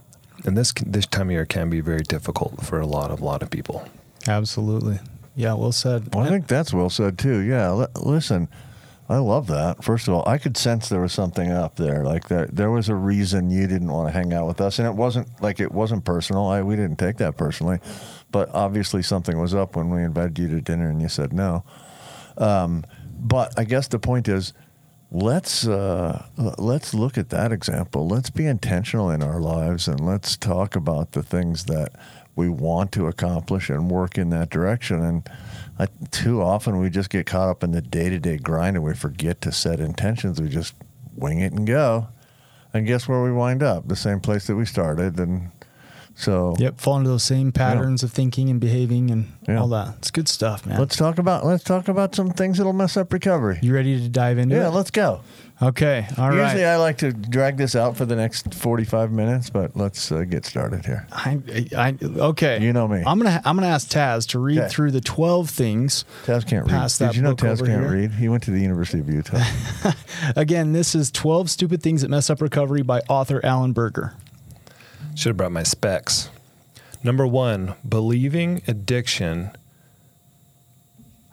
and 0.45 0.57
this 0.57 0.73
this 0.87 1.07
time 1.07 1.28
of 1.28 1.33
year 1.33 1.47
can 1.47 1.71
be 1.71 1.80
very 1.80 2.02
difficult 2.02 2.64
for 2.64 2.80
a 2.80 2.87
lot 2.87 3.11
of 3.11 3.21
lot 3.21 3.42
of 3.42 3.50
people 3.50 3.87
Absolutely. 4.28 4.99
Yeah, 5.37 5.54
well 5.54 5.73
said. 5.73 6.14
Well, 6.14 6.25
I 6.25 6.28
think 6.28 6.47
that's 6.47 6.75
well 6.75 6.90
said 6.90 7.19
too. 7.19 7.38
Yeah. 7.38 7.69
L- 7.69 7.88
listen, 7.97 8.49
I 9.11 9.17
love 9.17 9.49
that. 9.49 9.83
First 9.83 10.07
of 10.07 10.14
all, 10.14 10.23
I 10.25 10.38
could 10.38 10.57
sense 10.57 10.88
there 10.88 11.00
was 11.00 11.12
something 11.12 11.50
up 11.50 11.75
there. 11.75 12.05
Like 12.05 12.29
there, 12.29 12.47
there 12.47 12.71
was 12.71 12.88
a 12.88 12.95
reason 12.95 13.50
you 13.50 13.67
didn't 13.67 13.90
want 13.90 14.07
to 14.07 14.12
hang 14.12 14.33
out 14.33 14.47
with 14.47 14.61
us, 14.61 14.79
and 14.79 14.87
it 14.87 14.95
wasn't 14.95 15.29
like 15.43 15.59
it 15.59 15.73
wasn't 15.73 16.05
personal. 16.05 16.47
I, 16.47 16.62
we 16.62 16.76
didn't 16.76 17.00
take 17.00 17.17
that 17.17 17.37
personally, 17.37 17.81
but 18.31 18.49
obviously 18.55 19.02
something 19.02 19.37
was 19.37 19.52
up 19.52 19.75
when 19.75 19.90
we 19.90 20.05
invited 20.05 20.38
you 20.38 20.47
to 20.50 20.61
dinner 20.61 20.88
and 20.88 21.02
you 21.02 21.09
said 21.09 21.33
no. 21.33 21.64
Um, 22.38 22.85
but 23.19 23.52
I 23.59 23.64
guess 23.64 23.88
the 23.88 23.99
point 23.99 24.29
is, 24.29 24.52
let's 25.11 25.67
uh, 25.67 26.25
let's 26.37 26.95
look 26.95 27.19
at 27.19 27.31
that 27.31 27.50
example. 27.50 28.07
Let's 28.07 28.31
be 28.31 28.47
intentional 28.47 29.11
in 29.11 29.25
our 29.25 29.40
lives, 29.40 29.88
and 29.88 29.99
let's 29.99 30.37
talk 30.37 30.76
about 30.76 31.12
the 31.12 31.25
things 31.25 31.64
that 31.64 31.97
we 32.37 32.49
want 32.49 32.93
to 32.93 33.09
accomplish 33.09 33.71
and 33.71 33.90
work 33.90 34.17
in 34.17 34.31
that 34.31 34.50
direction. 34.50 35.02
And 35.02 35.29
I, 35.81 35.87
too 36.11 36.43
often 36.43 36.79
we 36.79 36.91
just 36.91 37.09
get 37.09 37.25
caught 37.25 37.49
up 37.49 37.65
in 37.65 37.71
the 37.71 37.81
day 37.81 38.11
to 38.11 38.19
day 38.19 38.37
grind, 38.37 38.77
and 38.77 38.85
we 38.85 38.95
forget 38.95 39.41
to 39.41 39.51
set 39.51 39.81
intentions. 39.81 40.39
We 40.39 40.51
just 40.51 40.75
wing 41.17 41.41
it 41.41 41.53
and 41.53 41.67
go. 41.67 42.09
And 42.75 42.87
guess 42.87 43.09
where 43.09 43.23
we 43.23 43.33
wind 43.33 43.63
up? 43.63 43.89
The 43.89 43.97
same 43.97 44.21
place 44.21 44.47
that 44.47 44.57
we 44.57 44.67
started, 44.67 45.19
and 45.19 45.51
So 46.21 46.55
Yep, 46.59 46.79
fall 46.81 46.99
into 46.99 47.09
those 47.09 47.23
same 47.25 47.50
patterns 47.50 48.03
of 48.03 48.12
thinking 48.12 48.50
and 48.50 48.61
behaving 48.61 49.11
and 49.11 49.27
Yeah. 49.49 49.61
all 49.61 49.69
that. 49.69 49.95
It's 49.99 50.11
good 50.11 50.29
stuff, 50.29 50.67
man. 50.67 50.79
let's 50.79 50.95
talk 50.97 51.19
about 51.19 51.47
let's 51.47 51.65
talk 51.65 51.89
about 51.89 52.15
some 52.15 52.31
things 52.31 52.59
that'll 52.59 52.75
mess 52.75 52.97
up 52.99 53.12
recovery. 53.12 53.59
you 53.62 53.75
ready 53.75 53.99
to 54.00 54.09
dive 54.09 54.37
into 54.39 54.55
Yeah, 54.55 54.69
it? 54.69 54.75
let's 54.75 54.91
go. 54.91 55.21
Okay, 55.62 56.07
all 56.17 56.31
right. 56.31 56.43
Usually 56.43 56.65
I 56.65 56.77
like 56.77 56.97
to 56.99 57.12
drag 57.12 57.59
this 57.59 57.77
out 57.77 57.95
for 57.95 58.07
the 58.07 58.17
next 58.17 58.55
45 58.55 59.12
minutes, 59.12 59.50
but 59.50 59.77
let's 59.77 60.11
uh, 60.11 60.23
get 60.25 60.47
started 60.47 60.87
here. 60.87 61.07
I, 61.12 61.39
I, 61.77 61.95
okay. 62.03 62.62
You 62.62 62.73
know 62.73 62.89
me. 62.89 63.03
I'm 63.07 63.19
gonna 63.19 63.43
I'm 63.45 63.57
gonna 63.57 63.67
ask 63.69 63.89
Taz 63.89 64.27
to 64.29 64.39
read 64.39 64.59
Okay. 64.59 64.69
through 64.69 64.91
the 64.93 65.03
12 65.03 65.50
things. 65.50 66.05
Taz 66.25 66.47
can't 66.47 66.65
read. 66.71 66.81
that 66.91 66.99
Did 67.09 67.17
you 67.17 67.23
know 67.23 67.35
Taz 67.35 67.59
can't 67.59 67.83
here. 67.83 67.91
read? 67.93 68.12
He 68.12 68.29
went 68.31 68.43
to 68.45 68.50
the 68.50 68.61
University 68.61 69.00
of 69.00 69.09
Utah. 69.11 69.43
Again, 70.37 70.73
this 70.73 70.95
is 70.95 71.11
12 71.11 71.50
stupid 71.50 71.83
things 71.83 72.03
that 72.03 72.09
mess 72.09 72.31
up 72.31 72.41
recovery 72.41 72.83
by 72.83 73.00
author 73.09 73.41
Allen 73.45 73.73
Berger. 73.73 74.15
Should 75.21 75.29
have 75.29 75.37
brought 75.37 75.53
my 75.53 75.65
specs. 75.65 76.31
Number 77.05 77.27
one, 77.27 77.75
believing 77.87 78.62
addiction. 78.67 79.50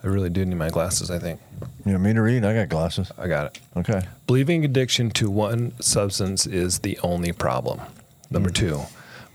I 0.03 0.07
really 0.07 0.29
do 0.29 0.45
need 0.45 0.57
my 0.57 0.67
glasses, 0.67 1.09
I 1.09 1.19
think. 1.19 1.39
you 1.85 1.93
want 1.93 2.03
me 2.03 2.13
to 2.13 2.21
read? 2.21 2.43
I 2.43 2.53
got 2.53 2.67
glasses. 2.67 3.13
I 3.17 3.29
got 3.29 3.45
it. 3.45 3.61
Okay. 3.77 4.01
Believing 4.25 4.65
addiction 4.65 5.09
to 5.11 5.29
one 5.29 5.71
substance 5.79 6.45
is 6.45 6.79
the 6.79 6.99
only 7.01 7.31
problem. 7.31 7.79
Number 8.29 8.49
hmm. 8.49 8.55
two, 8.55 8.81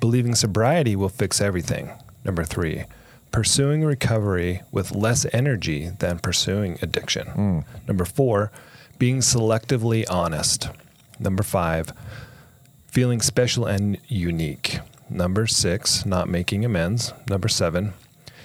believing 0.00 0.34
sobriety 0.34 0.96
will 0.96 1.08
fix 1.08 1.40
everything. 1.40 1.90
Number 2.22 2.44
three, 2.44 2.84
pursuing 3.30 3.86
recovery 3.86 4.60
with 4.70 4.92
less 4.94 5.24
energy 5.32 5.88
than 5.98 6.18
pursuing 6.18 6.78
addiction. 6.82 7.26
Hmm. 7.28 7.60
Number 7.88 8.04
four, 8.04 8.52
being 8.98 9.20
selectively 9.20 10.04
honest. 10.10 10.68
Number 11.18 11.42
five, 11.42 11.94
feeling 12.92 13.22
special 13.22 13.64
and 13.64 13.96
unique. 14.06 14.78
Number 15.08 15.46
six, 15.46 16.04
not 16.04 16.28
making 16.28 16.62
amends. 16.62 17.14
Number 17.26 17.48
seven, 17.48 17.94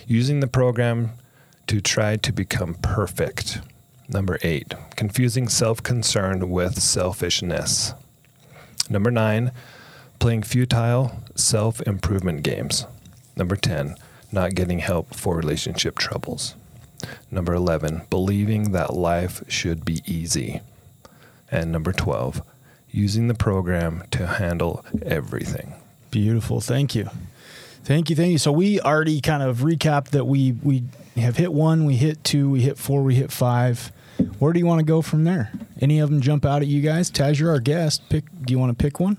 using 0.08 0.40
the 0.40 0.48
program 0.48 1.12
to 1.68 1.82
try 1.82 2.16
to 2.16 2.32
become 2.32 2.76
perfect. 2.76 3.60
Number 4.08 4.40
eight, 4.44 4.74
confusing 4.96 5.50
self 5.50 5.84
concern 5.84 6.50
with 6.50 6.82
selfishness. 6.82 7.94
Number 8.90 9.12
nine, 9.12 9.52
playing 10.20 10.44
futile 10.44 11.12
self 11.36 11.82
improvement 11.82 12.44
games. 12.44 12.86
Number 13.36 13.58
10, 13.58 13.98
not 14.32 14.56
getting 14.56 14.80
help 14.80 15.14
for 15.14 15.36
relationship 15.36 15.98
troubles. 15.98 16.56
Number 17.30 17.54
11, 17.54 18.04
believing 18.10 18.72
that 18.72 18.94
life 18.94 19.44
should 19.50 19.84
be 19.84 20.02
easy. 20.06 20.62
And 21.52 21.70
number 21.70 21.92
12, 21.92 22.42
using 22.98 23.28
the 23.28 23.34
program 23.36 24.04
to 24.12 24.26
handle 24.26 24.84
everything. 25.06 25.74
Beautiful. 26.12 26.62
Thank 26.62 26.96
you. 26.96 27.10
Thank 27.84 28.10
you. 28.10 28.16
Thank 28.16 28.32
you. 28.32 28.38
So 28.38 28.52
we 28.52 28.82
already 28.82 29.22
kind 29.22 29.44
of 29.44 29.60
recapped 29.60 30.10
that 30.10 30.26
we 30.26 30.54
we 30.64 30.84
have 31.18 31.38
hit 31.38 31.54
one, 31.54 31.86
we 31.86 31.96
hit 31.96 32.24
two, 32.24 32.50
we 32.50 32.62
hit 32.62 32.78
four, 32.78 33.04
we 33.04 33.16
hit 33.16 33.32
five. 33.32 33.92
Where 34.40 34.52
do 34.52 34.60
you 34.60 34.66
want 34.66 34.80
to 34.80 34.86
go 34.86 35.02
from 35.02 35.24
there? 35.24 35.52
Any 35.80 36.00
of 36.00 36.10
them 36.10 36.22
jump 36.22 36.44
out 36.46 36.62
at 36.64 36.68
you 36.68 36.82
guys? 36.82 37.12
Taz, 37.12 37.40
you're 37.40 37.52
our 37.52 37.60
guest. 37.60 38.02
Pick. 38.10 38.26
Do 38.46 38.52
you 38.52 38.60
want 38.60 38.78
to 38.78 38.84
pick 38.84 39.00
one? 39.00 39.18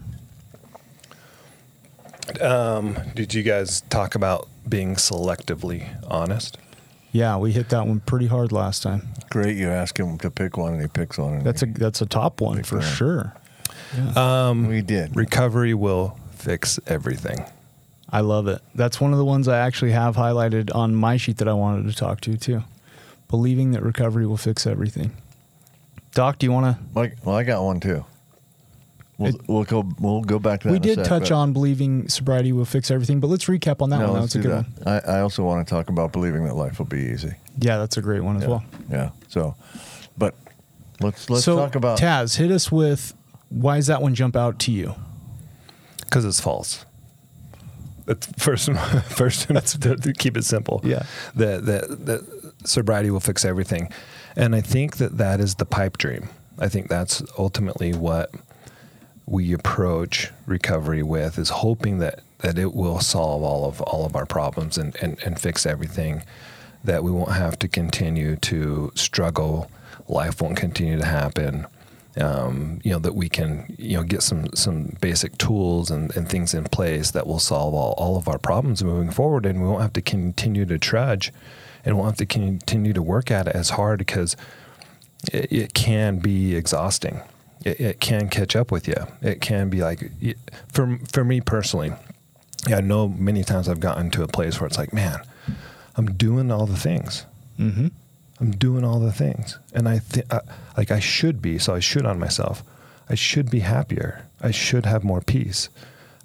Um, 2.41 2.97
did 3.15 3.33
you 3.33 3.43
guys 3.43 3.81
talk 3.83 4.15
about 4.15 4.49
being 4.69 4.97
selectively 4.97 5.89
honest? 6.11 6.59
Yeah, 7.11 7.39
we 7.39 7.53
hit 7.53 7.71
that 7.71 7.87
one 7.87 8.01
pretty 8.01 8.27
hard 8.27 8.53
last 8.53 8.83
time. 8.83 9.09
Great. 9.31 9.57
You 9.57 9.69
ask 9.69 9.99
him 9.99 10.19
to 10.19 10.31
pick 10.31 10.57
one 10.59 10.75
and 10.75 10.83
he 10.83 10.89
picks 10.89 11.17
one. 11.17 11.35
And 11.35 11.45
That's 11.45 11.63
a 11.63 11.67
that's 11.67 12.03
a 12.03 12.07
top 12.07 12.41
one 12.41 12.63
for 12.65 12.79
one. 12.79 12.85
sure. 12.87 13.33
Um, 14.17 14.67
we 14.69 14.81
did. 14.83 15.17
Recovery 15.17 15.75
will 15.75 16.19
fix 16.33 16.79
everything. 16.87 17.45
I 18.11 18.21
love 18.21 18.49
it. 18.49 18.61
That's 18.75 19.01
one 19.01 19.13
of 19.13 19.19
the 19.19 19.25
ones 19.25 19.49
I 19.49 19.59
actually 19.59 19.93
have 19.93 20.17
highlighted 20.17 20.75
on 20.75 20.95
my 20.95 21.17
sheet 21.17 21.39
that 21.39 21.49
I 21.49 21.53
wanted 21.53 21.89
to 21.91 21.95
talk 21.97 22.21
to 22.23 22.37
too. 22.37 22.63
Believing 23.29 23.73
that 23.73 23.83
recovery 23.83 24.27
will 24.27 24.39
fix 24.39 24.67
everything. 24.67 25.13
Doc, 26.13 26.39
do 26.39 26.47
you 26.47 26.53
want 26.53 26.77
to? 26.77 26.83
Like, 26.99 27.17
well, 27.25 27.37
I 27.37 27.43
got 27.45 27.63
one 27.63 27.81
too. 27.81 28.05
We'll, 29.19 29.35
It- 29.35 29.49
we'll 29.49 29.65
go. 29.65 29.85
We'll 30.01 30.23
go 30.23 30.39
back 30.39 30.61
to 30.61 30.69
that. 30.69 30.71
We 30.73 30.77
in 30.79 30.83
a 30.83 30.87
did 30.87 30.97
sec, 30.99 31.07
touch 31.07 31.31
on 31.31 31.53
believing 31.53 32.09
sobriety 32.09 32.53
will 32.53 32.65
fix 32.65 32.91
everything, 32.91 33.21
but 33.21 33.27
let's 33.27 33.45
recap 33.47 33.83
on 33.83 33.91
that 33.91 33.99
No, 33.99 34.13
one. 34.13 34.21
That's 34.23 34.35
a 34.37 34.39
good 34.39 34.51
that. 34.53 34.87
one. 34.87 35.03
I, 35.05 35.17
I 35.17 35.21
also 35.21 35.45
want 35.45 35.67
to 35.67 35.71
talk 35.75 35.89
about 35.91 36.13
believing 36.13 36.45
that 36.45 36.55
life 36.55 36.79
will 36.79 36.87
be 36.87 37.01
easy. 37.01 37.35
Yeah, 37.59 37.79
that's 37.79 37.97
a 37.97 38.01
great 38.01 38.23
one 38.23 38.37
as 38.37 38.43
Yeah. 38.45 38.49
well. 38.49 38.65
Yeah. 38.91 39.11
So, 39.27 39.57
but 40.17 40.35
let's 41.01 41.29
let's 41.29 41.45
so, 41.45 41.57
talk 41.57 41.75
about. 41.75 41.99
Taz. 41.99 42.37
Hit 42.37 42.51
us 42.53 42.71
with 42.73 43.13
why 43.49 43.77
does 43.77 43.87
that 43.87 44.03
one 44.03 44.15
jump 44.15 44.37
out 44.37 44.59
to 44.61 44.73
you? 44.73 44.95
Because 46.01 46.25
it's 46.25 46.41
false. 46.41 46.85
That's 48.07 48.27
first, 48.43 48.73
first 49.11 49.49
to, 49.49 49.97
to 49.97 50.13
keep 50.13 50.37
it 50.37 50.45
simple. 50.45 50.81
Yeah. 50.85 51.05
That 51.35 51.67
that 51.67 52.07
that 52.07 52.53
sobriety 52.65 53.11
will 53.11 53.21
fix 53.21 53.45
everything, 53.45 53.93
and 54.37 54.55
I 54.55 54.61
think 54.61 54.97
that 54.97 55.19
that 55.19 55.41
is 55.41 55.57
the 55.57 55.67
pipe 55.67 55.99
dream. 55.99 56.31
I 56.59 56.69
think 56.69 56.89
that's 56.89 57.23
ultimately 57.39 57.93
what 57.93 58.35
we 59.27 59.53
approach 59.53 60.31
recovery 60.47 61.03
with 61.03 61.39
is 61.39 61.51
hoping 61.51 61.99
that 61.99 62.21
that 62.39 62.59
it 62.59 62.75
will 62.75 63.01
solve 63.01 63.43
all 63.43 63.67
of 63.67 63.83
all 63.83 64.07
of 64.07 64.17
our 64.17 64.27
problems 64.27 64.79
and 64.79 64.97
and, 65.03 65.19
and 65.25 65.39
fix 65.39 65.67
everything. 65.67 66.23
That 66.85 67.03
we 67.03 67.11
won't 67.11 67.33
have 67.33 67.59
to 67.59 67.69
continue 67.69 68.37
to 68.37 68.93
struggle. 68.95 69.71
Life 70.07 70.41
won't 70.41 70.57
continue 70.57 70.97
to 70.97 71.05
happen 71.05 71.67
um, 72.21 72.81
you 72.85 72.91
know 72.91 72.99
that 72.99 73.15
we 73.15 73.29
can 73.29 73.75
you 73.79 73.97
know 73.97 74.03
get 74.03 74.23
some 74.23 74.47
some 74.55 74.97
basic 75.01 75.37
tools 75.39 75.91
and, 75.91 76.15
and 76.17 76.29
things 76.29 76.55
in 76.55 76.65
place 76.65 77.11
that 77.13 77.27
will 77.27 77.39
solve 77.39 77.75
all, 77.75 77.95
all 77.97 78.17
of 78.17 78.29
our 78.29 78.39
problems 78.39 78.83
moving 78.83 79.11
forward. 79.11 79.47
And 79.47 79.63
we 79.63 79.69
won't 79.69 79.83
have 79.83 79.93
to 79.95 80.03
continue 80.03 80.65
to 80.67 80.79
trudge 80.79 81.33
and 81.85 81.97
won't 81.97 82.11
have 82.11 82.19
to 82.19 82.27
continue 82.27 82.93
to 82.93 83.03
work 83.03 83.31
at 83.31 83.49
it 83.49 83.55
as 83.55 83.71
hard 83.71 83.99
because 83.99 84.37
it, 85.33 85.53
it 85.53 85.75
can 85.75 86.19
be 86.19 86.55
exhausting. 86.55 87.21
It, 87.65 87.81
it 87.81 88.01
can 88.01 88.29
catch 88.29 88.55
up 88.55 88.71
with 88.71 88.87
you 88.87 88.95
it 89.21 89.41
can 89.41 89.69
be 89.69 89.81
like 89.81 90.13
for 90.73 90.97
for 91.13 91.25
me 91.25 91.41
personally 91.41 91.93
yeah, 92.69 92.77
I 92.77 92.81
know 92.81 93.09
many 93.09 93.43
times 93.43 93.69
I've 93.69 93.81
gotten 93.81 94.11
to 94.13 94.23
a 94.23 94.29
place 94.29 94.61
where 94.61 94.69
it's 94.69 94.79
like 94.79 94.93
man 94.93 95.21
I'm 95.99 96.13
doing 96.13 96.53
all 96.53 96.65
the 96.65 96.77
things. 96.77 97.27
Mm-hmm. 97.59 97.89
I'm 98.41 98.53
doing 98.53 98.85
all 98.85 99.01
the 99.01 99.13
things, 99.13 99.59
and 99.73 99.89
I 99.89 99.99
think 99.99 100.33
uh, 100.33 100.41
like 100.77 100.91
I 100.91 101.01
should 101.01 101.43
be. 101.43 101.59
So 101.59 101.75
I 101.75 101.81
should 101.81 102.07
on 102.07 102.19
myself. 102.19 102.63
I 103.09 103.15
should 103.15 103.51
be 103.51 103.61
happier. 103.61 104.27
I 104.41 104.51
should 104.51 104.87
have 104.87 105.03
more 105.03 105.21
peace. 105.21 105.69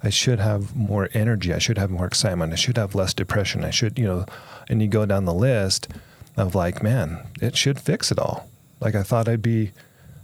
I 0.02 0.10
should 0.10 0.38
have 0.38 0.76
more 0.76 1.08
energy. 1.14 1.54
I 1.54 1.58
should 1.58 1.78
have 1.78 1.90
more 1.90 2.06
excitement. 2.06 2.52
I 2.52 2.56
should 2.56 2.76
have 2.76 2.94
less 2.94 3.14
depression. 3.14 3.64
I 3.64 3.70
should, 3.70 3.98
you 3.98 4.04
know, 4.04 4.26
and 4.68 4.82
you 4.82 4.88
go 4.88 5.06
down 5.06 5.24
the 5.24 5.32
list 5.32 5.88
of 6.36 6.54
like, 6.54 6.82
man, 6.82 7.26
it 7.40 7.56
should 7.56 7.80
fix 7.80 8.12
it 8.12 8.18
all. 8.18 8.48
Like 8.80 8.94
I 8.94 9.02
thought 9.02 9.28
I'd 9.28 9.40
be, 9.40 9.72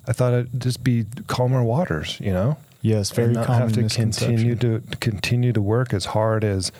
I 0.06 0.12
thought 0.12 0.34
I'd 0.34 0.60
just 0.60 0.84
be 0.84 1.06
calmer 1.28 1.64
waters, 1.64 2.20
you 2.20 2.32
know. 2.32 2.58
Yes, 2.82 3.10
very 3.10 3.28
and 3.28 3.36
not 3.36 3.46
common 3.46 3.60
have 3.62 3.72
to 3.72 3.94
continue 3.94 4.54
to 4.56 4.82
continue 5.00 5.52
to 5.52 5.62
work 5.62 5.94
as 5.94 6.06
hard 6.06 6.44
as, 6.44 6.72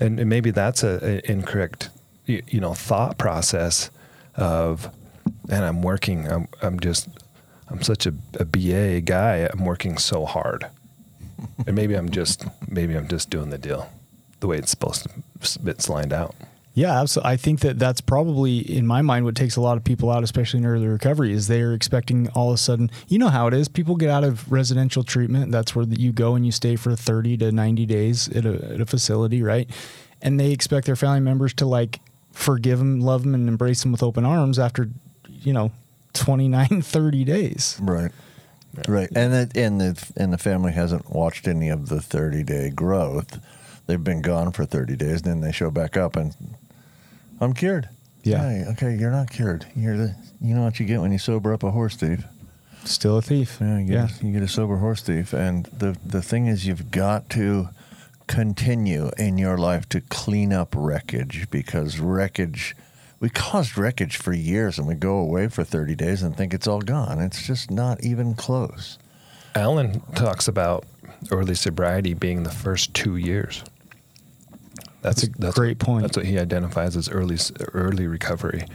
and, 0.00 0.18
and 0.18 0.30
maybe 0.30 0.50
that's 0.50 0.82
a, 0.82 1.20
a 1.26 1.30
incorrect, 1.30 1.90
you, 2.24 2.42
you 2.48 2.60
know, 2.60 2.72
thought 2.72 3.18
process 3.18 3.90
of, 4.38 4.90
and 5.50 5.64
I'm 5.64 5.82
working. 5.82 6.30
I'm 6.30 6.48
I'm 6.62 6.80
just 6.80 7.08
I'm 7.68 7.82
such 7.82 8.06
a, 8.06 8.14
a 8.38 8.44
BA 8.44 9.02
guy. 9.02 9.48
I'm 9.52 9.64
working 9.64 9.98
so 9.98 10.24
hard, 10.24 10.66
and 11.66 11.76
maybe 11.76 11.94
I'm 11.94 12.08
just 12.10 12.44
maybe 12.68 12.94
I'm 12.94 13.08
just 13.08 13.30
doing 13.30 13.50
the 13.50 13.58
deal, 13.58 13.90
the 14.40 14.46
way 14.46 14.58
it's 14.58 14.70
supposed 14.70 15.04
to. 15.04 15.10
It's 15.66 15.88
lined 15.88 16.12
out. 16.12 16.34
Yeah, 16.78 17.00
absolutely. 17.00 17.32
I 17.32 17.36
think 17.36 17.60
that 17.60 17.78
that's 17.80 18.00
probably 18.00 18.58
in 18.58 18.86
my 18.86 19.02
mind 19.02 19.24
what 19.24 19.34
takes 19.34 19.56
a 19.56 19.60
lot 19.60 19.76
of 19.76 19.82
people 19.82 20.12
out, 20.12 20.22
especially 20.22 20.60
in 20.60 20.66
early 20.66 20.86
recovery, 20.86 21.32
is 21.32 21.48
they're 21.48 21.74
expecting 21.74 22.28
all 22.30 22.50
of 22.50 22.54
a 22.54 22.58
sudden. 22.58 22.88
You 23.08 23.18
know 23.18 23.30
how 23.30 23.48
it 23.48 23.54
is. 23.54 23.66
People 23.66 23.96
get 23.96 24.10
out 24.10 24.22
of 24.22 24.50
residential 24.52 25.02
treatment. 25.02 25.50
That's 25.50 25.74
where 25.74 25.84
you 25.84 26.12
go 26.12 26.36
and 26.36 26.46
you 26.46 26.52
stay 26.52 26.76
for 26.76 26.94
thirty 26.94 27.36
to 27.38 27.50
ninety 27.50 27.84
days 27.84 28.28
at 28.28 28.46
a, 28.46 28.74
at 28.74 28.80
a 28.80 28.86
facility, 28.86 29.42
right? 29.42 29.68
And 30.22 30.38
they 30.38 30.52
expect 30.52 30.86
their 30.86 30.94
family 30.94 31.18
members 31.18 31.52
to 31.54 31.66
like 31.66 31.98
forgive 32.38 32.78
them, 32.78 33.00
love 33.00 33.22
them, 33.24 33.34
and 33.34 33.48
embrace 33.48 33.82
them 33.82 33.90
with 33.92 34.02
open 34.02 34.24
arms 34.24 34.58
after, 34.58 34.88
you 35.28 35.52
know, 35.52 35.72
29, 36.14 36.82
30 36.82 37.24
days. 37.24 37.78
Right. 37.82 38.12
Right. 38.86 39.08
And 39.16 39.32
the, 39.32 39.50
and 39.60 39.80
the 39.80 40.12
and 40.16 40.32
the 40.32 40.38
family 40.38 40.72
hasn't 40.72 41.10
watched 41.10 41.48
any 41.48 41.68
of 41.68 41.88
the 41.88 42.00
30 42.00 42.44
day 42.44 42.70
growth. 42.70 43.40
They've 43.86 44.02
been 44.02 44.22
gone 44.22 44.52
for 44.52 44.64
30 44.64 44.94
days, 44.94 45.22
then 45.22 45.40
they 45.40 45.50
show 45.50 45.70
back 45.70 45.96
up 45.96 46.14
and 46.16 46.36
I'm 47.40 47.54
cured. 47.54 47.88
Yeah. 48.22 48.40
Hey, 48.48 48.64
okay, 48.72 48.94
you're 48.94 49.10
not 49.10 49.30
cured. 49.30 49.66
You're 49.74 49.96
the 49.96 50.14
you 50.40 50.54
know 50.54 50.62
what 50.62 50.78
you 50.78 50.86
get 50.86 51.00
when 51.00 51.10
you 51.10 51.18
sober 51.18 51.52
up 51.52 51.64
a 51.64 51.70
horse 51.72 51.96
thief. 51.96 52.22
Still 52.84 53.18
a 53.18 53.22
thief. 53.22 53.58
Yeah, 53.60 53.78
you 53.78 53.86
get, 53.86 53.92
Yeah. 53.94 54.08
You 54.22 54.32
get 54.32 54.42
a 54.42 54.48
sober 54.48 54.76
horse 54.76 55.02
thief. 55.02 55.32
And 55.32 55.64
the 55.66 55.96
the 56.04 56.22
thing 56.22 56.46
is 56.46 56.66
you've 56.66 56.90
got 56.92 57.28
to 57.30 57.70
continue 58.28 59.10
in 59.18 59.38
your 59.38 59.58
life 59.58 59.88
to 59.88 60.00
clean 60.00 60.52
up 60.52 60.74
wreckage 60.76 61.50
because 61.50 61.98
wreckage 61.98 62.76
we 63.20 63.28
caused 63.28 63.76
wreckage 63.76 64.16
for 64.16 64.32
years 64.32 64.78
and 64.78 64.86
we 64.86 64.94
go 64.94 65.16
away 65.16 65.48
for 65.48 65.64
30 65.64 65.94
days 65.94 66.22
and 66.22 66.36
think 66.36 66.54
it's 66.54 66.68
all 66.68 66.80
gone. 66.80 67.20
It's 67.20 67.44
just 67.44 67.70
not 67.70 68.02
even 68.04 68.34
close. 68.34 68.98
Allen 69.54 70.00
talks 70.14 70.46
about 70.46 70.84
early 71.30 71.54
sobriety 71.54 72.14
being 72.14 72.44
the 72.44 72.50
first 72.50 72.94
two 72.94 73.16
years. 73.16 73.64
That's 75.02 75.24
a 75.24 75.28
great 75.28 75.78
point. 75.78 76.02
That's 76.02 76.16
what 76.16 76.26
he 76.26 76.38
identifies 76.38 76.96
as 76.96 77.08
early 77.08 77.38
early 77.72 78.06
recovery, 78.06 78.66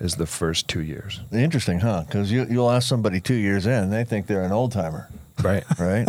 is 0.00 0.16
the 0.16 0.26
first 0.26 0.68
two 0.68 0.82
years. 0.82 1.20
Interesting, 1.32 1.80
huh? 1.80 2.04
Because 2.06 2.32
you, 2.32 2.46
you'll 2.48 2.70
ask 2.70 2.88
somebody 2.88 3.20
two 3.20 3.34
years 3.34 3.66
in, 3.66 3.90
they 3.90 4.04
think 4.04 4.26
they're 4.26 4.42
an 4.42 4.52
old 4.52 4.72
timer, 4.72 5.08
Right. 5.42 5.64
right? 5.78 6.08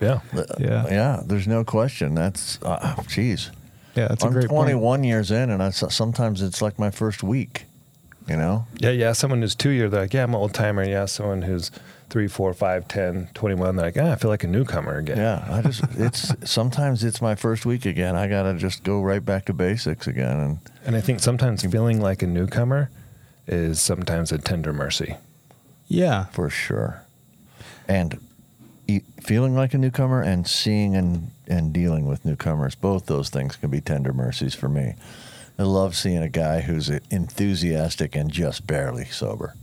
yeah. 0.00 0.20
Yeah. 0.58 0.86
yeah. 0.88 1.22
There's 1.24 1.46
no 1.46 1.64
question. 1.64 2.14
That's, 2.14 2.60
uh, 2.62 3.02
geez. 3.08 3.50
Yeah, 3.94 4.08
that's 4.08 4.24
a 4.24 4.26
I'm 4.26 4.32
great 4.32 4.48
point. 4.48 4.70
21 4.70 5.04
years 5.04 5.30
in, 5.30 5.50
and 5.50 5.62
I, 5.62 5.70
sometimes 5.70 6.42
it's 6.42 6.60
like 6.60 6.78
my 6.78 6.90
first 6.90 7.22
week. 7.22 7.64
You 8.28 8.36
know, 8.36 8.66
Yeah, 8.78 8.90
yeah. 8.90 9.12
Someone 9.12 9.40
who's 9.40 9.54
two 9.54 9.70
year, 9.70 9.88
they're 9.88 10.00
like, 10.00 10.12
yeah, 10.12 10.24
I'm 10.24 10.30
an 10.30 10.40
old 10.40 10.52
timer. 10.52 10.82
Yeah, 10.82 11.04
someone 11.04 11.42
who's 11.42 11.70
three, 12.10 12.26
four, 12.26 12.52
five, 12.54 12.88
10, 12.88 13.28
21, 13.34 13.76
they're 13.76 13.86
like, 13.86 13.96
ah, 13.96 14.12
I 14.12 14.16
feel 14.16 14.30
like 14.30 14.42
a 14.42 14.48
newcomer 14.48 14.96
again. 14.96 15.16
yeah. 15.16 15.46
I 15.48 15.62
just 15.62 15.84
it's 15.96 16.32
sometimes 16.50 17.04
it's 17.04 17.22
my 17.22 17.36
first 17.36 17.64
week 17.64 17.86
again. 17.86 18.16
I 18.16 18.26
gotta 18.26 18.54
just 18.54 18.82
go 18.82 19.00
right 19.00 19.24
back 19.24 19.44
to 19.46 19.52
basics 19.52 20.08
again, 20.08 20.40
and 20.40 20.58
And 20.84 20.96
I 20.96 21.00
think 21.00 21.20
sometimes 21.20 21.64
feeling 21.64 22.00
like 22.00 22.20
a 22.20 22.26
newcomer 22.26 22.90
is 23.46 23.80
sometimes 23.80 24.32
a 24.32 24.38
tender 24.38 24.72
mercy. 24.72 25.16
Yeah. 25.86 26.24
for 26.26 26.50
sure. 26.50 27.02
And 27.86 28.18
feeling 29.20 29.54
like 29.54 29.74
a 29.74 29.78
newcomer 29.78 30.22
and 30.22 30.46
seeing 30.46 30.94
and 30.94 31.30
and 31.48 31.72
dealing 31.72 32.06
with 32.06 32.24
newcomers, 32.24 32.74
both 32.74 33.06
those 33.06 33.28
things 33.30 33.56
can 33.56 33.70
be 33.70 33.80
tender 33.80 34.12
mercies 34.12 34.54
for 34.54 34.68
me. 34.68 34.94
I 35.58 35.62
love 35.62 35.96
seeing 35.96 36.18
a 36.18 36.28
guy 36.28 36.60
who's 36.60 36.90
enthusiastic 37.10 38.14
and 38.14 38.30
just 38.30 38.66
barely 38.66 39.06
sober. 39.06 39.54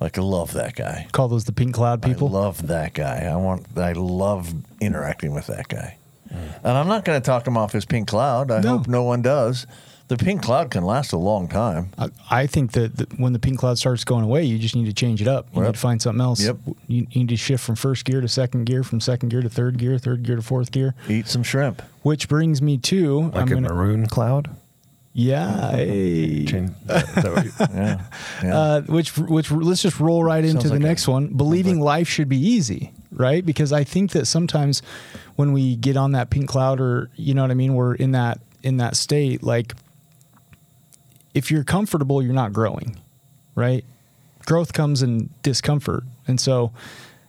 Like 0.00 0.18
I 0.18 0.22
love 0.22 0.52
that 0.54 0.74
guy. 0.74 1.06
Call 1.12 1.28
those 1.28 1.44
the 1.44 1.52
pink 1.52 1.74
cloud 1.74 2.02
people. 2.02 2.28
I 2.28 2.40
love 2.40 2.66
that 2.66 2.94
guy. 2.94 3.28
I 3.32 3.36
want. 3.36 3.66
I 3.78 3.92
love 3.92 4.52
interacting 4.80 5.32
with 5.32 5.46
that 5.46 5.68
guy. 5.68 5.96
Mm. 6.32 6.36
And 6.64 6.78
I'm 6.78 6.88
not 6.88 7.04
going 7.04 7.20
to 7.20 7.24
talk 7.24 7.46
him 7.46 7.56
off 7.56 7.72
his 7.72 7.84
pink 7.84 8.08
cloud. 8.08 8.50
I 8.50 8.60
No. 8.60 8.78
hope 8.78 8.88
no 8.88 9.02
one 9.04 9.22
does. 9.22 9.66
The 10.08 10.18
pink 10.18 10.42
cloud 10.42 10.70
can 10.70 10.84
last 10.84 11.12
a 11.12 11.16
long 11.16 11.48
time. 11.48 11.88
I, 11.96 12.08
I 12.30 12.46
think 12.46 12.72
that, 12.72 12.96
that 12.98 13.18
when 13.18 13.32
the 13.32 13.38
pink 13.38 13.58
cloud 13.58 13.78
starts 13.78 14.04
going 14.04 14.22
away, 14.22 14.44
you 14.44 14.58
just 14.58 14.76
need 14.76 14.84
to 14.84 14.92
change 14.92 15.22
it 15.22 15.28
up. 15.28 15.46
You 15.54 15.60
Yep. 15.62 15.66
need 15.68 15.74
to 15.74 15.80
find 15.80 16.02
something 16.02 16.20
else. 16.20 16.42
Yep. 16.44 16.58
You, 16.88 17.06
you 17.10 17.20
need 17.20 17.30
to 17.30 17.36
shift 17.36 17.64
from 17.64 17.74
first 17.74 18.04
gear 18.04 18.20
to 18.20 18.28
second 18.28 18.64
gear, 18.66 18.82
from 18.82 19.00
second 19.00 19.30
gear 19.30 19.40
to 19.40 19.48
third 19.48 19.78
gear, 19.78 19.96
third 19.98 20.22
gear 20.22 20.36
to 20.36 20.42
fourth 20.42 20.72
gear. 20.72 20.94
Eat 21.08 21.26
some 21.26 21.42
shrimp. 21.42 21.80
Which 22.02 22.28
brings 22.28 22.60
me 22.60 22.76
to 22.78 23.22
Like 23.22 23.34
I'm 23.34 23.48
a 23.48 23.50
gonna, 23.54 23.68
maroon 23.72 24.06
cloud. 24.06 24.50
yeah, 25.14 25.70
hey. 25.70 26.44
Change, 26.44 26.70
is 26.70 26.76
that 26.86 27.44
you- 27.44 27.66
Yeah. 27.74 28.02
yeah. 28.42 28.58
Uh, 28.58 28.80
which 28.82 29.16
which 29.16 29.50
let's 29.50 29.80
just 29.82 30.00
roll 30.00 30.22
right 30.22 30.44
into 30.44 30.52
Sounds 30.60 30.64
the 30.64 30.70
like 30.72 30.80
a- 30.80 30.82
next 30.82 31.08
one. 31.08 31.28
Believing 31.28 31.80
life 31.80 32.08
should 32.08 32.28
be 32.28 32.36
easy, 32.38 32.92
right? 33.10 33.44
Because 33.44 33.72
I 33.72 33.84
think 33.84 34.10
that 34.12 34.26
sometimes 34.26 34.82
when 35.36 35.52
we 35.54 35.76
get 35.76 35.96
on 35.96 36.12
that 36.12 36.28
pink 36.30 36.48
cloud, 36.48 36.78
or 36.80 37.08
you 37.16 37.32
know 37.32 37.40
what 37.42 37.50
I 37.50 37.54
mean, 37.54 37.74
we're 37.74 37.94
in 37.94 38.12
that 38.12 38.40
in 38.62 38.76
that 38.78 38.96
state. 38.96 39.42
Like, 39.42 39.74
if 41.34 41.50
you're 41.50 41.64
comfortable, 41.64 42.22
you're 42.22 42.32
not 42.32 42.52
growing, 42.52 42.96
right? 43.54 43.84
Growth 44.46 44.72
comes 44.72 45.02
in 45.02 45.30
discomfort, 45.42 46.04
and 46.26 46.40
so 46.40 46.72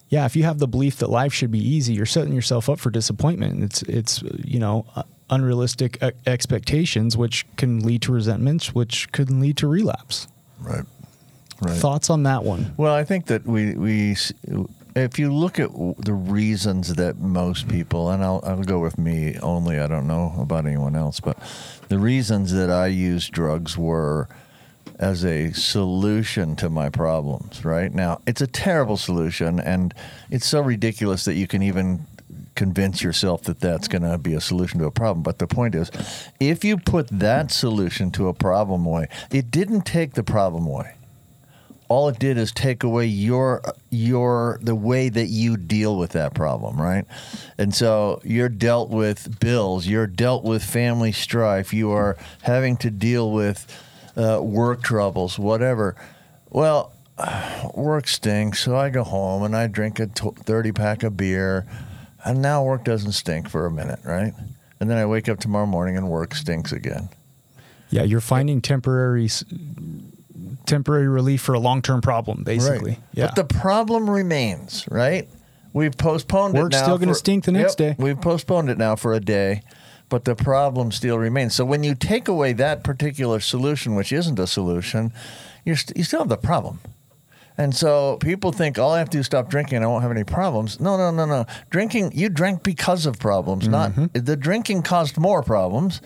yeah, 0.09 0.25
if 0.25 0.35
you 0.35 0.43
have 0.43 0.59
the 0.59 0.67
belief 0.67 0.97
that 0.97 1.09
life 1.09 1.33
should 1.33 1.51
be 1.51 1.59
easy, 1.59 1.93
you're 1.93 2.05
setting 2.05 2.33
yourself 2.33 2.69
up 2.69 2.79
for 2.79 2.89
disappointment. 2.89 3.63
It's 3.63 3.81
it's 3.83 4.21
you 4.43 4.59
know 4.59 4.85
uh, 4.95 5.03
unrealistic 5.29 6.01
expectations, 6.25 7.17
which 7.17 7.45
can 7.57 7.79
lead 7.79 8.01
to 8.03 8.11
resentments, 8.11 8.75
which 8.75 9.11
can 9.11 9.39
lead 9.39 9.57
to 9.57 9.67
relapse. 9.67 10.27
right. 10.61 10.85
Right. 11.61 11.77
Thoughts 11.77 12.09
on 12.09 12.23
that 12.23 12.43
one? 12.43 12.73
Well, 12.75 12.93
I 12.93 13.05
think 13.05 13.27
that 13.27 13.45
we 13.45 13.75
we 13.75 14.17
if 14.95 15.19
you 15.19 15.33
look 15.33 15.59
at 15.59 15.71
the 15.97 16.13
reasons 16.13 16.93
that 16.95 17.17
most 17.17 17.67
mm. 17.67 17.71
people, 17.71 18.09
and 18.09 18.23
I'll 18.23 18.41
I'll 18.43 18.63
go 18.63 18.79
with 18.79 18.97
me 18.97 19.37
only. 19.39 19.79
I 19.79 19.87
don't 19.87 20.07
know 20.07 20.33
about 20.39 20.65
anyone 20.65 20.95
else, 20.95 21.19
but 21.19 21.37
the 21.89 21.99
reasons 21.99 22.53
that 22.53 22.69
I 22.69 22.87
used 22.87 23.31
drugs 23.31 23.77
were 23.77 24.29
as 24.97 25.25
a 25.25 25.51
solution 25.51 26.55
to 26.55 26.69
my 26.69 26.89
problems. 26.89 27.65
Right 27.65 27.93
now, 27.93 28.21
it's 28.25 28.41
a 28.41 28.47
terrible 28.47 28.97
solution, 28.97 29.59
and 29.59 29.93
it's 30.31 30.45
so 30.45 30.61
ridiculous 30.61 31.25
that 31.25 31.35
you 31.35 31.47
can 31.47 31.61
even 31.61 32.05
convince 32.55 33.03
yourself 33.03 33.43
that 33.43 33.59
that's 33.59 33.89
going 33.89 34.01
to 34.01 34.17
be 34.17 34.33
a 34.33 34.39
solution 34.39 34.79
to 34.79 34.85
a 34.85 34.91
problem. 34.91 35.21
But 35.21 35.39
the 35.39 35.47
point 35.47 35.75
is, 35.75 35.91
if 36.39 36.63
you 36.63 36.77
put 36.77 37.07
that 37.09 37.51
solution 37.51 38.11
to 38.11 38.29
a 38.29 38.33
problem 38.33 38.85
away, 38.85 39.09
it 39.29 39.51
didn't 39.51 39.81
take 39.81 40.13
the 40.13 40.23
problem 40.23 40.65
away 40.65 40.94
all 41.87 42.09
it 42.09 42.19
did 42.19 42.37
is 42.37 42.51
take 42.51 42.83
away 42.83 43.05
your 43.05 43.61
your 43.89 44.59
the 44.61 44.75
way 44.75 45.09
that 45.09 45.27
you 45.27 45.57
deal 45.57 45.97
with 45.97 46.11
that 46.11 46.33
problem 46.33 46.79
right? 46.81 47.05
And 47.57 47.73
so 47.73 48.21
you're 48.23 48.49
dealt 48.49 48.89
with 48.89 49.39
bills 49.39 49.87
you're 49.87 50.07
dealt 50.07 50.43
with 50.43 50.63
family 50.63 51.11
strife 51.11 51.73
you 51.73 51.91
are 51.91 52.17
having 52.41 52.77
to 52.77 52.89
deal 52.89 53.31
with 53.31 53.65
uh, 54.17 54.39
work 54.41 54.81
troubles 54.81 55.37
whatever. 55.37 55.95
Well 56.49 56.91
work 57.73 58.09
stinks 58.09 58.59
so 58.59 58.75
i 58.75 58.89
go 58.89 59.01
home 59.01 59.43
and 59.43 59.55
i 59.55 59.67
drink 59.67 60.01
a 60.01 60.07
t- 60.07 60.31
30 60.35 60.73
pack 60.73 61.01
of 61.01 61.15
beer 61.15 61.65
and 62.25 62.41
now 62.41 62.61
work 62.61 62.83
doesn't 62.83 63.13
stink 63.13 63.47
for 63.47 63.65
a 63.65 63.71
minute 63.71 63.99
right? 64.03 64.33
And 64.79 64.89
then 64.89 64.97
i 64.97 65.05
wake 65.05 65.29
up 65.29 65.39
tomorrow 65.39 65.65
morning 65.65 65.95
and 65.95 66.09
work 66.09 66.35
stinks 66.35 66.71
again. 66.71 67.09
Yeah, 67.89 68.03
you're 68.03 68.19
finding 68.19 68.61
temporary 68.61 69.29
temporary 70.65 71.07
relief 71.07 71.41
for 71.41 71.53
a 71.53 71.59
long 71.59 71.81
term 71.81 72.01
problem, 72.01 72.43
basically. 72.43 72.91
Right. 72.91 72.99
Yeah. 73.13 73.27
But 73.27 73.35
the 73.35 73.53
problem 73.53 74.09
remains, 74.09 74.85
right? 74.89 75.29
We've 75.73 75.95
postponed 75.97 76.53
Work's 76.53 76.75
it 76.75 76.79
now. 76.79 76.83
still 76.83 76.97
gonna 76.97 77.15
stink 77.15 77.43
the 77.43 77.51
next 77.51 77.79
Yep, 77.79 77.97
day. 77.97 78.03
We've 78.03 78.19
postponed 78.19 78.69
it 78.69 78.77
now 78.77 78.95
for 78.95 79.13
a 79.13 79.19
day, 79.19 79.61
but 80.09 80.23
the 80.23 80.35
problem 80.35 80.91
still 80.91 81.17
remains. 81.17 81.53
So 81.53 81.65
when 81.65 81.83
you 81.83 81.95
take 81.95 82.27
away 82.27 82.53
that 82.53 82.83
particular 82.83 83.39
solution, 83.39 83.95
which 83.95 84.13
isn't 84.13 84.39
a 84.39 84.47
solution, 84.47 85.11
you're 85.65 85.75
st- 85.75 85.97
you 85.97 86.03
still 86.03 86.19
have 86.19 86.29
the 86.29 86.37
problem. 86.37 86.79
And 87.57 87.75
so 87.75 88.17
people 88.17 88.51
think 88.51 88.77
all 88.77 88.91
I 88.91 88.99
have 88.99 89.09
to 89.11 89.17
do 89.17 89.19
is 89.19 89.25
stop 89.25 89.49
drinking 89.49 89.77
and 89.77 89.85
I 89.85 89.87
won't 89.87 90.01
have 90.01 90.11
any 90.11 90.25
problems. 90.25 90.79
No, 90.79 90.97
no, 90.97 91.11
no, 91.11 91.25
no. 91.25 91.45
Drinking, 91.69 92.11
you 92.13 92.29
drank 92.29 92.63
because 92.63 93.05
of 93.05 93.17
problems, 93.17 93.67
not 93.67 93.91
mm-hmm. 93.91 94.05
the 94.13 94.35
drinking 94.35 94.83
caused 94.83 95.17
more 95.17 95.41
problems. 95.41 96.01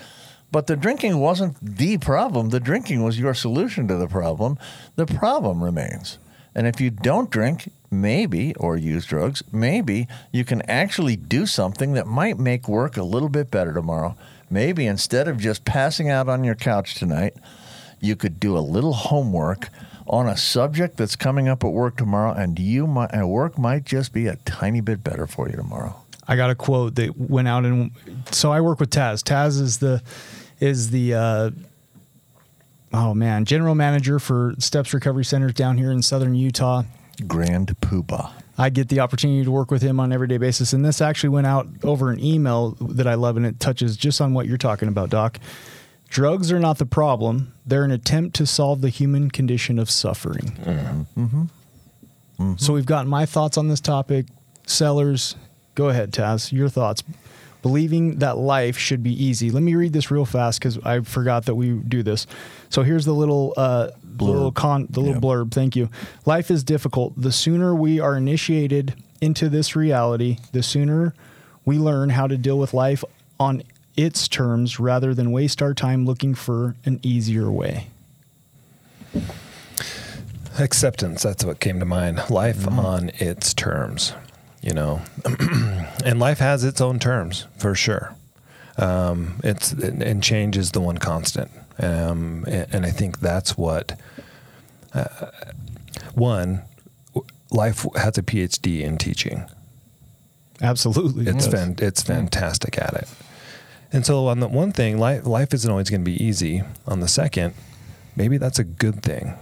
But 0.52 0.68
the 0.68 0.76
drinking 0.76 1.18
wasn't 1.20 1.58
the 1.62 1.98
problem. 1.98 2.50
The 2.50 2.60
drinking 2.60 3.04
was 3.04 3.20
your 3.20 3.34
solution 3.34 3.88
to 3.88 3.96
the 3.96 4.08
problem. 4.08 4.58
The 4.96 5.06
problem 5.06 5.64
remains. 5.64 6.18
And 6.56 6.66
if 6.66 6.82
you 6.82 6.90
don't 6.90 7.30
drink, 7.30 7.72
maybe, 7.92 8.56
or 8.56 8.76
use 8.76 9.06
drugs, 9.06 9.44
maybe 9.52 10.08
you 10.32 10.44
can 10.44 10.62
actually 10.64 11.16
do 11.16 11.46
something 11.46 11.94
that 11.94 12.08
might 12.08 12.40
make 12.40 12.68
work 12.68 12.98
a 12.98 13.04
little 13.04 13.30
bit 13.30 13.52
better 13.52 13.74
tomorrow. 13.74 14.16
Maybe 14.50 14.88
instead 14.88 15.28
of 15.28 15.38
just 15.38 15.64
passing 15.66 16.10
out 16.10 16.28
on 16.28 16.44
your 16.44 16.56
couch 16.56 16.96
tonight, 16.96 17.36
you 18.00 18.16
could 18.16 18.40
do 18.40 18.58
a 18.58 18.60
little 18.60 18.94
homework 18.94 19.70
on 20.08 20.28
a 20.28 20.36
subject 20.36 20.98
that's 20.98 21.16
coming 21.16 21.48
up 21.48 21.64
at 21.64 21.72
work 21.72 21.98
tomorrow, 21.98 22.34
and 22.34 22.58
you 22.58 22.88
might, 22.88 23.12
and 23.14 23.30
work 23.30 23.60
might 23.60 23.86
just 23.86 24.12
be 24.12 24.26
a 24.26 24.38
tiny 24.38 24.82
bit 24.82 25.04
better 25.04 25.28
for 25.28 25.48
you 25.48 25.56
tomorrow. 25.56 25.96
I 26.28 26.36
got 26.36 26.50
a 26.50 26.56
quote 26.56 26.96
that 26.96 27.18
went 27.18 27.48
out 27.48 27.66
and 27.66 27.92
so 28.32 28.52
I 28.52 28.62
work 28.62 28.80
with 28.80 28.92
Taz. 28.92 29.24
Taz 29.24 29.60
is 29.60 29.80
the 29.80 30.04
is 30.60 30.92
the 30.92 31.14
uh, 31.14 31.52
oh 32.94 33.14
man 33.14 33.46
general 33.46 33.76
manager 33.76 34.20
for 34.20 34.54
Steps 34.60 34.94
Recovery 34.94 35.26
Centers 35.26 35.54
down 35.54 35.78
here 35.78 35.92
in 35.92 36.02
southern 36.02 36.36
Utah. 36.36 36.84
Grand 37.28 37.78
Poobah. 37.82 38.32
I 38.58 38.70
get 38.70 38.90
the 38.90 39.00
opportunity 39.00 39.44
to 39.46 39.52
work 39.52 39.72
with 39.72 39.82
him 39.82 40.00
on 40.02 40.08
an 40.08 40.14
everyday 40.14 40.38
basis, 40.38 40.74
and 40.74 40.84
this 40.84 41.00
actually 41.00 41.30
went 41.30 41.48
out 41.48 41.68
over 41.84 42.12
an 42.12 42.22
email 42.22 42.72
that 42.82 43.08
I 43.08 43.14
love, 43.14 43.38
and 43.38 43.46
it 43.46 43.60
touches 43.60 43.96
just 43.96 44.20
on 44.20 44.34
what 44.34 44.48
you're 44.48 44.58
talking 44.58 44.90
about, 44.90 45.10
Doc. 45.10 45.40
Drugs 46.10 46.52
are 46.52 46.60
not 46.60 46.78
the 46.78 46.86
problem; 46.86 47.54
they're 47.66 47.86
an 47.86 47.92
attempt 47.92 48.36
to 48.38 48.46
solve 48.46 48.82
the 48.82 48.90
human 48.90 49.32
condition 49.32 49.80
of 49.80 49.90
suffering. 49.90 50.58
Mm-hmm. 50.64 51.22
Mm-hmm. 51.22 51.42
Mm-hmm. 52.40 52.58
So 52.58 52.74
we've 52.74 52.86
gotten 52.86 53.10
my 53.10 53.26
thoughts 53.26 53.58
on 53.58 53.68
this 53.70 53.80
topic. 53.80 54.26
Sellers, 54.66 55.36
go 55.76 55.90
ahead, 55.90 56.12
Taz. 56.12 56.52
Your 56.52 56.70
thoughts. 56.70 57.04
Believing 57.62 58.20
that 58.20 58.38
life 58.38 58.78
should 58.78 59.04
be 59.04 59.12
easy. 59.12 59.52
Let 59.52 59.64
me 59.64 59.76
read 59.76 59.92
this 59.92 60.10
real 60.10 60.26
fast 60.26 60.60
because 60.60 60.78
I 60.80 61.02
forgot 61.02 61.46
that 61.46 61.56
we 61.56 61.72
do 61.72 62.04
this. 62.04 62.26
So 62.70 62.84
here's 62.84 63.06
the 63.06 63.14
little 63.14 63.54
uh, 63.58 63.90
the 64.04 64.24
little 64.24 64.52
con, 64.52 64.88
the 64.90 65.02
little 65.02 65.22
blurb. 65.22 65.52
Thank 65.52 65.76
you. 65.76 65.90
Life 66.26 66.50
is 66.50 66.64
difficult. 66.64 67.14
The 67.18 67.32
sooner 67.32 67.76
we 67.76 68.00
are 68.00 68.16
initiated 68.16 68.96
into 69.22 69.50
this 69.50 69.76
reality, 69.76 70.38
the 70.54 70.64
sooner 70.64 71.14
we 71.66 71.78
learn 71.78 72.10
how 72.10 72.28
to 72.28 72.38
deal 72.38 72.58
with 72.58 72.74
life 72.74 73.04
on 73.40 73.64
its 73.98 74.28
terms 74.28 74.80
rather 74.80 75.14
than 75.14 75.32
waste 75.32 75.62
our 75.62 75.74
time 75.74 76.06
looking 76.06 76.34
for 76.34 76.76
an 76.86 77.00
easier 77.04 77.52
way. 77.52 77.88
Acceptance. 80.58 81.24
That's 81.24 81.44
what 81.44 81.60
came 81.60 81.80
to 81.80 81.86
mind. 81.86 82.30
Life 82.30 82.68
on 82.68 83.10
its 83.16 83.54
terms, 83.54 84.14
you 84.70 84.76
know, 84.76 85.02
and 86.06 86.20
life 86.20 86.38
has 86.38 86.64
its 86.64 86.80
own 86.80 87.00
terms 87.00 87.48
for 87.58 87.74
sure. 87.74 88.14
Um, 88.78 89.40
it's 89.44 89.74
and 89.74 90.22
change 90.24 90.56
is 90.56 90.72
the 90.72 90.80
one 90.80 91.00
constant, 91.00 91.50
um, 91.80 92.46
and, 92.48 92.68
and 92.72 92.86
I 92.86 92.92
think 92.92 93.20
that's 93.20 93.58
what 93.58 94.00
uh, 94.94 95.32
one 96.14 96.62
life 97.50 97.84
has 97.96 98.20
a 98.20 98.22
PhD 98.22 98.82
in 98.82 99.00
teaching. 99.00 99.50
Absolutely. 100.62 101.26
It's 101.26 101.48
yes. 101.48 101.54
fan, 101.54 101.76
it's 101.80 102.04
fantastic 102.04 102.78
at 102.78 102.94
it, 102.94 103.08
And 103.92 104.06
so 104.06 104.28
on 104.28 104.40
the 104.40 104.48
one 104.48 104.72
thing, 104.72 105.00
life 105.00 105.26
life 105.26 105.52
isn't 105.52 105.70
always 105.70 105.90
going 105.90 106.02
to 106.02 106.12
be 106.12 106.24
easy. 106.24 106.62
On 106.86 107.00
the 107.00 107.08
second, 107.08 107.56
maybe 108.16 108.38
that's 108.38 108.60
a 108.60 108.64
good 108.64 109.02
thing 109.02 109.34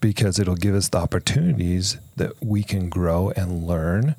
because 0.00 0.38
it'll 0.38 0.54
give 0.54 0.74
us 0.74 0.88
the 0.88 0.98
opportunities 0.98 1.98
that 2.16 2.32
we 2.42 2.62
can 2.62 2.88
grow 2.88 3.30
and 3.36 3.66
learn 3.66 4.16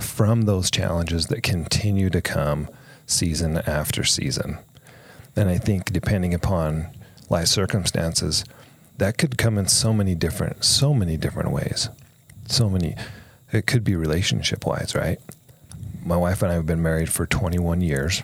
from 0.00 0.42
those 0.42 0.70
challenges 0.70 1.26
that 1.28 1.42
continue 1.42 2.10
to 2.10 2.20
come 2.20 2.68
season 3.06 3.58
after 3.58 4.04
season. 4.04 4.58
And 5.36 5.48
I 5.48 5.58
think 5.58 5.92
depending 5.92 6.34
upon 6.34 6.88
life 7.30 7.48
circumstances, 7.48 8.44
that 8.98 9.18
could 9.18 9.38
come 9.38 9.58
in 9.58 9.66
so 9.66 9.92
many 9.92 10.14
different 10.14 10.64
so 10.64 10.94
many 10.94 11.16
different 11.16 11.50
ways. 11.50 11.88
So 12.46 12.68
many 12.68 12.96
it 13.52 13.66
could 13.66 13.84
be 13.84 13.94
relationship 13.94 14.66
wise, 14.66 14.94
right? 14.94 15.20
My 16.04 16.16
wife 16.16 16.42
and 16.42 16.50
I 16.50 16.56
have 16.56 16.66
been 16.66 16.82
married 16.82 17.08
for 17.08 17.26
21 17.26 17.80
years 17.80 18.22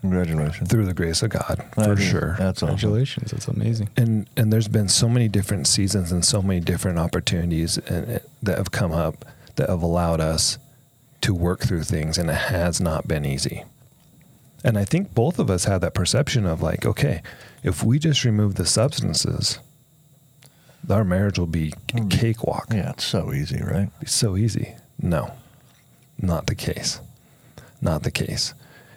Congratulations. 0.00 0.68
through 0.70 0.86
the 0.86 0.94
grace 0.94 1.22
of 1.22 1.30
God, 1.30 1.62
I 1.76 1.84
for 1.84 1.96
mean, 1.96 2.08
sure. 2.08 2.34
That's 2.38 2.62
awesome. 2.62 2.76
Congratulations. 2.76 3.30
That's 3.32 3.48
amazing. 3.48 3.90
and 3.96 4.28
and 4.36 4.52
there's 4.52 4.68
been 4.68 4.88
so 4.88 5.08
many 5.08 5.28
different 5.28 5.66
seasons 5.66 6.10
and 6.12 6.24
so 6.24 6.40
many 6.42 6.60
different 6.60 6.98
opportunities 6.98 7.76
and, 7.78 8.20
that 8.42 8.56
have 8.58 8.70
come 8.70 8.92
up 8.92 9.24
that 9.56 9.68
have 9.68 9.82
allowed 9.82 10.20
us 10.20 10.58
to 11.20 11.34
work 11.34 11.60
through 11.60 11.82
things 11.84 12.16
and 12.16 12.30
it 12.30 12.34
has 12.34 12.80
not 12.80 13.06
been 13.06 13.26
easy 13.26 13.64
and 14.64 14.78
i 14.78 14.84
think 14.86 15.12
both 15.14 15.38
of 15.38 15.50
us 15.50 15.64
have 15.64 15.82
that 15.82 15.92
perception 15.92 16.46
of 16.46 16.62
like 16.62 16.86
okay 16.86 17.20
if 17.62 17.82
we 17.84 17.98
just 17.98 18.24
remove 18.24 18.54
the 18.54 18.64
substances 18.64 19.58
our 20.88 21.04
marriage 21.04 21.38
will 21.38 21.46
be 21.46 21.72
oh, 21.94 22.02
a 22.02 22.06
cakewalk 22.08 22.68
Yeah, 22.72 22.90
it's 22.90 23.04
so 23.04 23.32
easy, 23.34 23.62
right? 23.62 23.90
it's 24.00 24.14
so 24.14 24.36
easy. 24.36 24.74
No, 25.00 25.32
not 26.20 26.46
the 26.46 26.54
case. 26.54 27.00
Not 27.80 28.02
the 28.02 28.10
case. 28.10 28.54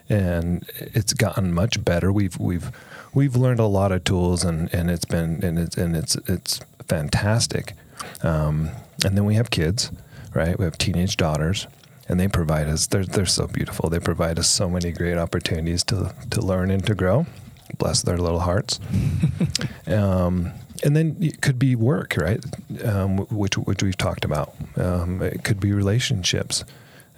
And 0.10 0.66
it's 0.78 1.14
gotten 1.14 1.54
much 1.54 1.84
better. 1.84 2.12
We've 2.12 2.38
we've 2.38 2.72
we've 3.14 3.36
learned 3.36 3.60
a 3.60 3.66
lot 3.66 3.92
of 3.92 4.04
tools, 4.04 4.44
and, 4.44 4.74
and 4.74 4.90
it's 4.90 5.06
been 5.06 5.44
and 5.44 5.58
it's 5.58 5.78
and 5.78 5.96
it's 5.96 6.16
it's 6.28 6.60
fantastic. 6.88 7.74
Um, 8.22 8.70
and 9.06 9.18
then 9.18 9.26
we 9.26 9.36
have 9.36 9.50
kids, 9.50 9.92
right? 10.34 10.58
We 10.58 10.66
have 10.66 10.78
teenage 10.78 11.18
daughters, 11.18 11.68
and 12.08 12.20
they 12.20 12.28
provide 12.28 12.68
us. 12.68 12.88
They're 12.88 13.06
they're 13.06 13.26
so 13.26 13.48
beautiful. 13.48 13.90
They 13.90 14.00
provide 14.00 14.40
us 14.40 14.50
so 14.50 14.70
many 14.70 14.92
great 14.92 15.18
opportunities 15.18 15.84
to 15.86 16.14
to 16.32 16.42
learn 16.42 16.72
and 16.72 16.86
to 16.86 16.96
grow. 16.96 17.26
Bless 17.78 18.02
their 18.02 18.18
little 18.18 18.42
hearts. 18.42 18.80
um, 19.88 20.52
and 20.84 20.96
then 20.96 21.16
it 21.22 21.42
could 21.42 21.58
be 21.58 21.76
work, 21.76 22.16
right? 22.18 22.44
Um, 22.84 23.20
which 23.30 23.58
which 23.58 23.82
we've 23.82 23.98
talked 23.98 24.26
about. 24.26 24.54
Um, 24.76 25.22
it 25.22 25.44
could 25.44 25.60
be 25.60 25.72
relationships, 25.72 26.66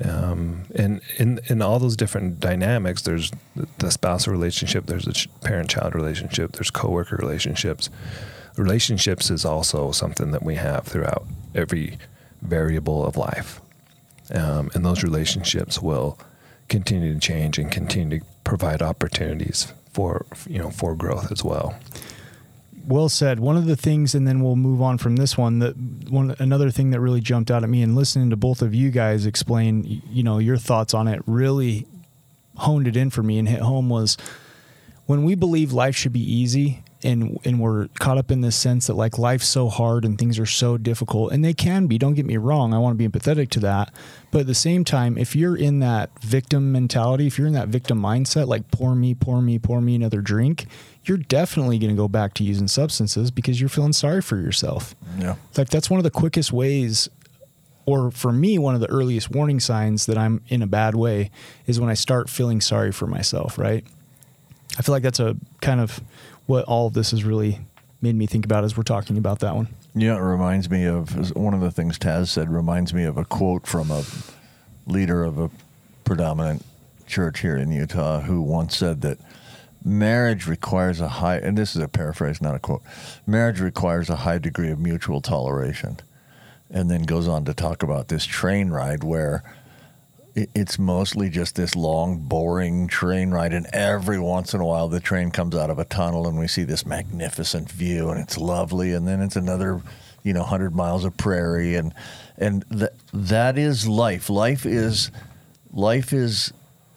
um, 0.03 0.63
and 0.75 1.01
in 1.17 1.39
in 1.47 1.61
all 1.61 1.79
those 1.79 1.95
different 1.95 2.39
dynamics, 2.39 3.01
there's 3.03 3.31
the 3.77 3.91
spousal 3.91 4.33
relationship, 4.33 4.87
there's 4.87 5.07
a 5.07 5.29
parent-child 5.45 5.95
relationship, 5.95 6.53
there's 6.53 6.71
coworker 6.71 7.15
relationships. 7.15 7.89
Relationships 8.57 9.29
is 9.29 9.45
also 9.45 9.91
something 9.91 10.31
that 10.31 10.43
we 10.43 10.55
have 10.55 10.85
throughout 10.85 11.25
every 11.53 11.97
variable 12.41 13.05
of 13.05 13.15
life, 13.15 13.61
um, 14.33 14.69
and 14.73 14.85
those 14.85 15.03
relationships 15.03 15.81
will 15.81 16.19
continue 16.67 17.13
to 17.13 17.19
change 17.19 17.57
and 17.57 17.71
continue 17.71 18.19
to 18.19 18.25
provide 18.43 18.81
opportunities 18.81 19.73
for 19.91 20.25
you 20.47 20.59
know 20.59 20.71
for 20.71 20.93
growth 20.93 21.31
as 21.31 21.43
well. 21.43 21.73
Well 22.87 23.09
said. 23.09 23.39
One 23.39 23.57
of 23.57 23.65
the 23.65 23.75
things, 23.75 24.13
and 24.13 24.27
then 24.27 24.41
we'll 24.41 24.55
move 24.55 24.81
on 24.81 24.97
from 24.97 25.15
this 25.15 25.37
one. 25.37 25.59
That 25.59 25.75
one 26.09 26.35
another 26.39 26.69
thing 26.69 26.91
that 26.91 26.99
really 26.99 27.21
jumped 27.21 27.49
out 27.49 27.63
at 27.63 27.69
me, 27.69 27.81
and 27.81 27.95
listening 27.95 28.29
to 28.29 28.35
both 28.35 28.61
of 28.61 28.75
you 28.75 28.91
guys 28.91 29.25
explain, 29.25 30.01
you 30.09 30.23
know, 30.23 30.37
your 30.37 30.57
thoughts 30.57 30.93
on 30.93 31.07
it, 31.07 31.21
really 31.25 31.87
honed 32.57 32.87
it 32.87 32.95
in 32.95 33.09
for 33.09 33.23
me 33.23 33.37
and 33.37 33.49
hit 33.49 33.61
home 33.61 33.89
was 33.89 34.17
when 35.05 35.23
we 35.23 35.35
believe 35.35 35.73
life 35.73 35.95
should 35.95 36.13
be 36.13 36.33
easy. 36.33 36.81
And, 37.03 37.37
and 37.45 37.59
we're 37.59 37.87
caught 37.99 38.17
up 38.17 38.31
in 38.31 38.41
this 38.41 38.55
sense 38.55 38.87
that 38.87 38.95
like 38.95 39.19
life's 39.19 39.47
so 39.47 39.69
hard 39.69 40.05
and 40.05 40.17
things 40.17 40.39
are 40.39 40.45
so 40.47 40.75
difficult 40.75 41.33
and 41.33 41.45
they 41.45 41.53
can 41.53 41.85
be 41.85 41.99
don't 41.99 42.15
get 42.15 42.25
me 42.25 42.37
wrong 42.37 42.73
i 42.73 42.79
want 42.79 42.97
to 42.97 42.97
be 42.97 43.07
empathetic 43.07 43.51
to 43.51 43.59
that 43.59 43.93
but 44.31 44.41
at 44.41 44.47
the 44.47 44.55
same 44.55 44.83
time 44.83 45.15
if 45.15 45.35
you're 45.35 45.55
in 45.55 45.79
that 45.79 46.09
victim 46.23 46.71
mentality 46.71 47.27
if 47.27 47.37
you're 47.37 47.45
in 47.45 47.53
that 47.53 47.67
victim 47.67 48.01
mindset 48.01 48.47
like 48.47 48.71
poor 48.71 48.95
me 48.95 49.13
poor 49.13 49.39
me 49.39 49.59
pour 49.59 49.81
me 49.81 49.93
another 49.93 50.19
drink 50.19 50.65
you're 51.07 51.17
definitely 51.17 51.77
going 51.79 51.89
to 51.91 51.95
go 51.95 52.07
back 52.07 52.33
to 52.35 52.43
using 52.43 52.67
substances 52.67 53.31
because 53.31 53.59
you're 53.59 53.69
feeling 53.69 53.93
sorry 53.93 54.21
for 54.21 54.37
yourself 54.37 54.95
Yeah. 55.19 55.35
like 55.57 55.69
that's 55.69 55.89
one 55.89 55.99
of 55.99 56.03
the 56.03 56.11
quickest 56.11 56.51
ways 56.51 57.09
or 57.85 58.09
for 58.11 58.31
me 58.31 58.57
one 58.57 58.73
of 58.75 58.81
the 58.81 58.89
earliest 58.89 59.29
warning 59.31 59.59
signs 59.59 60.05
that 60.07 60.17
i'm 60.17 60.41
in 60.47 60.61
a 60.61 60.67
bad 60.67 60.95
way 60.95 61.29
is 61.67 61.79
when 61.79 61.89
i 61.89 61.93
start 61.93 62.29
feeling 62.29 62.59
sorry 62.61 62.91
for 62.91 63.05
myself 63.07 63.57
right 63.59 63.85
i 64.77 64.81
feel 64.81 64.93
like 64.93 65.03
that's 65.03 65.19
a 65.19 65.35
kind 65.61 65.79
of 65.79 66.01
what 66.47 66.65
all 66.65 66.87
of 66.87 66.93
this 66.93 67.11
has 67.11 67.23
really 67.23 67.59
made 68.01 68.15
me 68.15 68.25
think 68.25 68.43
about 68.45 68.63
as 68.63 68.75
we're 68.77 68.83
talking 68.83 69.17
about 69.17 69.39
that 69.39 69.55
one 69.55 69.67
Yeah, 69.95 70.15
it 70.15 70.19
reminds 70.19 70.69
me 70.69 70.85
of 70.85 71.35
one 71.35 71.53
of 71.53 71.61
the 71.61 71.71
things 71.71 71.97
Taz 71.97 72.27
said. 72.27 72.49
Reminds 72.49 72.93
me 72.93 73.03
of 73.05 73.17
a 73.17 73.23
quote 73.25 73.65
from 73.65 73.89
a 73.89 74.03
leader 74.85 75.23
of 75.23 75.39
a 75.39 75.49
predominant 76.03 76.63
church 77.07 77.39
here 77.39 77.55
in 77.55 77.71
Utah 77.71 78.19
who 78.21 78.41
once 78.41 78.75
said 78.77 79.01
that 79.01 79.17
marriage 79.85 80.47
requires 80.47 80.99
a 80.99 81.07
high, 81.07 81.37
and 81.37 81.57
this 81.57 81.75
is 81.75 81.81
a 81.81 81.87
paraphrase, 81.87 82.41
not 82.41 82.55
a 82.55 82.59
quote. 82.59 82.81
Marriage 83.27 83.61
requires 83.61 84.09
a 84.09 84.17
high 84.17 84.39
degree 84.39 84.71
of 84.71 84.79
mutual 84.79 85.21
toleration, 85.21 85.99
and 86.71 86.89
then 86.89 87.03
goes 87.03 87.27
on 87.27 87.45
to 87.45 87.53
talk 87.53 87.83
about 87.83 88.07
this 88.07 88.25
train 88.25 88.71
ride 88.71 89.03
where 89.03 89.43
it's 90.35 90.77
mostly 90.77 91.29
just 91.29 91.55
this 91.55 91.75
long, 91.75 92.17
boring 92.17 92.87
train 92.87 93.31
ride, 93.31 93.53
and 93.53 93.67
every 93.71 94.19
once 94.19 94.53
in 94.53 94.59
a 94.59 94.65
while 94.65 94.89
the 94.89 94.99
train 94.99 95.31
comes 95.31 95.55
out 95.55 95.69
of 95.69 95.79
a 95.79 95.85
tunnel, 95.85 96.27
and 96.27 96.37
we 96.37 96.47
see 96.47 96.63
this 96.63 96.85
magnificent 96.85 97.71
view, 97.71 98.09
and 98.09 98.19
it's 98.19 98.37
lovely, 98.37 98.91
and 98.91 99.07
then 99.07 99.21
it's 99.21 99.37
another, 99.37 99.81
you 100.23 100.33
know, 100.33 100.43
hundred 100.43 100.75
miles 100.75 101.05
of 101.05 101.15
prairie, 101.15 101.75
and 101.75 101.93
and 102.37 102.65
th- 102.69 102.91
that 103.13 103.57
is 103.57 103.87
life. 103.87 104.29
Life 104.29 104.65
is 104.65 105.09
life 105.71 106.11
is 106.11 106.51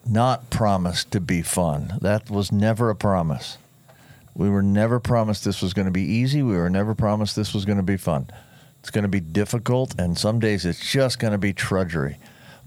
not 0.09 0.51
promised 0.51 1.11
to 1.13 1.21
be 1.21 1.43
fun. 1.43 1.99
That 2.01 2.31
was 2.31 2.51
never 2.51 2.91
a 2.91 2.97
promise. 2.97 3.59
We 4.35 4.49
were 4.49 4.63
never 4.63 5.01
promised 5.01 5.45
this 5.45 5.61
was 5.61 5.75
going 5.75 5.87
to 5.87 5.93
be 5.93 6.03
easy. 6.03 6.43
We 6.43 6.57
were 6.57 6.71
never 6.71 6.95
promised 6.95 7.35
this 7.35 7.53
was 7.53 7.65
going 7.65 7.79
to 7.79 7.83
be 7.83 7.97
fun. 7.97 8.29
It's 8.81 8.91
going 8.91 9.03
to 9.03 9.09
be 9.09 9.21
difficult, 9.21 9.99
and 9.99 10.17
some 10.17 10.39
days 10.39 10.65
it's 10.65 10.93
just 10.93 11.19
going 11.19 11.33
to 11.33 11.39
be 11.39 11.53
trudgery. 11.53 12.17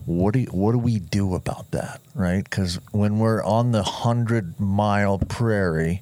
What 0.06 0.34
do 0.34 0.41
you, 0.41 0.47
what 0.47 0.73
do 0.73 0.80
we 0.80 0.99
do 0.99 1.36
about 1.36 1.71
that, 1.71 2.01
right? 2.15 2.43
Because 2.43 2.80
when 2.91 3.19
we're 3.19 3.43
on 3.43 3.71
the 3.71 3.84
hundred 3.84 4.60
mile 4.60 5.19
prairie, 5.19 6.01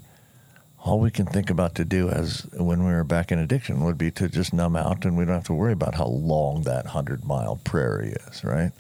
all 0.83 0.99
we 0.99 1.11
can 1.11 1.25
think 1.25 1.49
about 1.49 1.75
to 1.75 1.85
do 1.85 2.09
as 2.09 2.47
when 2.53 2.85
we 2.85 2.91
were 2.91 3.03
back 3.03 3.31
in 3.31 3.39
addiction 3.39 3.83
would 3.83 3.97
be 3.97 4.09
to 4.11 4.29
just 4.29 4.53
numb 4.53 4.75
out, 4.75 5.05
and 5.05 5.17
we 5.17 5.25
don't 5.25 5.35
have 5.35 5.43
to 5.45 5.53
worry 5.53 5.73
about 5.73 5.95
how 5.95 6.07
long 6.07 6.63
that 6.63 6.87
hundred 6.87 7.25
mile 7.25 7.59
prairie 7.63 8.15
is, 8.27 8.43
right? 8.43 8.71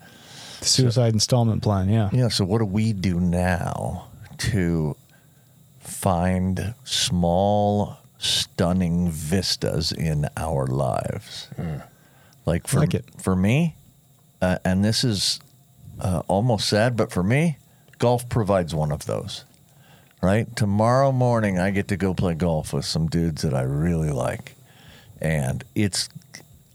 The 0.59 0.65
suicide 0.65 1.13
installment 1.13 1.61
plan 1.63 1.89
yeah 1.89 2.09
Yeah. 2.11 2.29
So 2.29 2.45
what 2.45 2.59
do 2.59 2.65
we 2.65 2.93
do 2.93 3.19
now 3.19 4.07
to 4.39 4.95
find 5.79 6.73
small, 6.83 7.97
stunning 8.17 9.09
vistas 9.09 9.91
in 9.91 10.27
our 10.37 10.67
lives? 10.67 11.47
Like 12.45 12.67
for 12.67 12.79
Like 12.79 13.21
for 13.21 13.35
me, 13.35 13.75
uh, 14.41 14.57
and 14.65 14.83
this 14.83 15.03
is 15.03 15.39
uh, 15.99 16.21
almost 16.27 16.67
sad, 16.67 16.95
but 16.95 17.11
for 17.11 17.23
me, 17.23 17.57
golf 17.97 18.27
provides 18.29 18.73
one 18.73 18.91
of 18.91 19.05
those. 19.05 19.45
Right. 20.21 20.53
Tomorrow 20.55 21.13
morning, 21.13 21.59
I 21.59 21.71
get 21.71 21.87
to 21.89 21.97
go 21.97 22.13
play 22.13 22.33
golf 22.33 22.73
with 22.73 22.83
some 22.85 23.07
dudes 23.07 23.41
that 23.43 23.53
I 23.53 23.61
really 23.61 24.09
like, 24.11 24.55
and 25.21 25.63
it's 25.75 26.09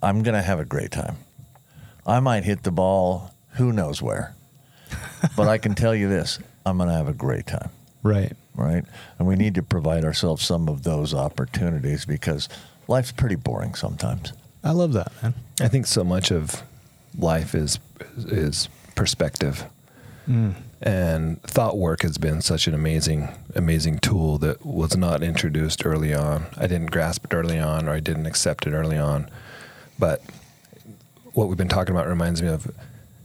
I'm 0.03 0.23
gonna 0.23 0.42
have 0.42 0.61
a 0.61 0.64
great 0.64 0.92
time. 0.92 1.16
I 2.07 2.20
might 2.20 2.44
hit 2.44 2.62
the 2.62 2.70
ball 2.70 3.34
who 3.55 3.73
knows 3.73 4.01
where. 4.03 4.35
but 5.37 5.49
I 5.49 5.59
can 5.59 5.75
tell 5.75 5.95
you 5.95 6.09
this 6.09 6.38
I'm 6.67 6.77
going 6.77 6.88
to 6.88 6.95
have 6.95 7.09
a 7.09 7.12
great 7.12 7.47
time, 7.47 7.71
right 8.03 8.33
right? 8.55 8.85
And 9.19 9.27
we 9.27 9.37
need 9.37 9.55
to 9.57 9.62
provide 9.62 10.05
ourselves 10.05 10.45
some 10.45 10.69
of 10.69 10.85
those 10.85 11.12
opportunities 11.12 12.05
because 12.05 12.49
life's 12.87 13.12
pretty 13.12 13.35
boring 13.35 13.75
sometimes. 13.75 14.33
i 14.62 14.71
love 14.71 14.93
that 14.93 15.11
man 15.23 15.35
I 15.61 15.69
think 15.69 15.87
so 15.87 16.03
much 16.03 16.31
of 16.31 16.62
life 17.17 17.55
is 17.55 17.79
is 18.17 18.69
perspective, 18.97 19.67
mm. 20.29 20.55
and 20.83 21.40
thought 21.43 21.79
work 21.79 22.03
has 22.03 22.19
been 22.19 22.40
such 22.40 22.67
an 22.67 22.75
amazing 22.75 23.29
amazing 23.55 24.01
tool 24.01 24.38
that 24.38 24.67
was 24.67 24.97
not 24.97 25.23
introduced 25.23 25.87
early 25.87 26.12
on. 26.12 26.47
I 26.57 26.67
didn't 26.67 26.90
grasp 26.90 27.25
it 27.27 27.35
early 27.35 27.59
on, 27.59 27.88
or 27.88 27.93
I 27.93 28.01
didn't 28.01 28.27
accept 28.27 28.67
it 28.67 28.73
early 28.73 28.99
on. 28.99 29.31
But 29.97 30.23
what 31.35 31.47
we've 31.47 31.59
been 31.59 31.69
talking 31.69 31.95
about 31.95 32.09
reminds 32.09 32.43
me 32.43 32.49
of: 32.49 32.69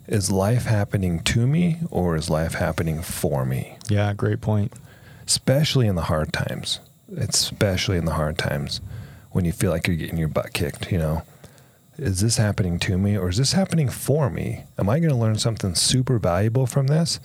is 0.09 0.29
life 0.31 0.65
happening 0.65 1.19
to 1.23 1.47
me, 1.47 1.77
or 1.89 2.15
is 2.17 2.29
life 2.29 2.55
happening 2.55 3.01
for 3.01 3.45
me? 3.45 3.77
yeah 3.89 4.13
great 4.13 4.41
point 4.41 4.73
especially 5.25 5.85
in 5.85 5.93
the 5.93 6.01
hard 6.03 6.33
times. 6.33 6.79
Especially 7.15 7.97
in 7.97 8.05
the 8.05 8.13
hard 8.15 8.35
times 8.39 8.81
when 9.31 9.45
you 9.45 9.51
feel 9.51 9.69
like 9.69 9.85
you're 9.87 9.95
getting 9.95 10.17
your 10.17 10.27
butt 10.27 10.53
kicked, 10.53 10.91
you 10.91 10.97
know. 10.97 11.21
Is 11.99 12.21
this 12.21 12.37
happening 12.37 12.79
to 12.79 12.97
me 12.97 13.15
or 13.15 13.29
is 13.29 13.37
this 13.37 13.53
happening 13.53 13.89
for 13.89 14.31
me? 14.31 14.63
Am 14.79 14.89
I 14.89 14.97
going 14.99 15.11
to 15.11 15.15
learn 15.15 15.37
something 15.37 15.75
super 15.75 16.17
valuable 16.17 16.65
from 16.65 16.87
this 16.87 17.19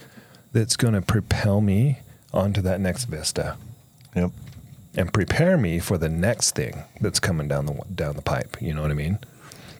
that's 0.52 0.76
going 0.76 0.92
to 0.92 1.00
propel 1.00 1.62
me 1.62 2.00
onto 2.32 2.60
that 2.60 2.78
next 2.78 3.04
vista 3.06 3.56
Yep. 4.14 4.32
and 4.96 5.10
prepare 5.12 5.56
me 5.56 5.78
for 5.78 5.96
the 5.96 6.10
next 6.10 6.54
thing 6.54 6.82
that's 7.00 7.20
coming 7.20 7.48
down 7.48 7.64
the 7.64 7.80
down 7.94 8.16
the 8.16 8.22
pipe. 8.22 8.60
You 8.60 8.74
know 8.74 8.82
what 8.82 8.90
I 8.90 8.94
mean? 8.94 9.18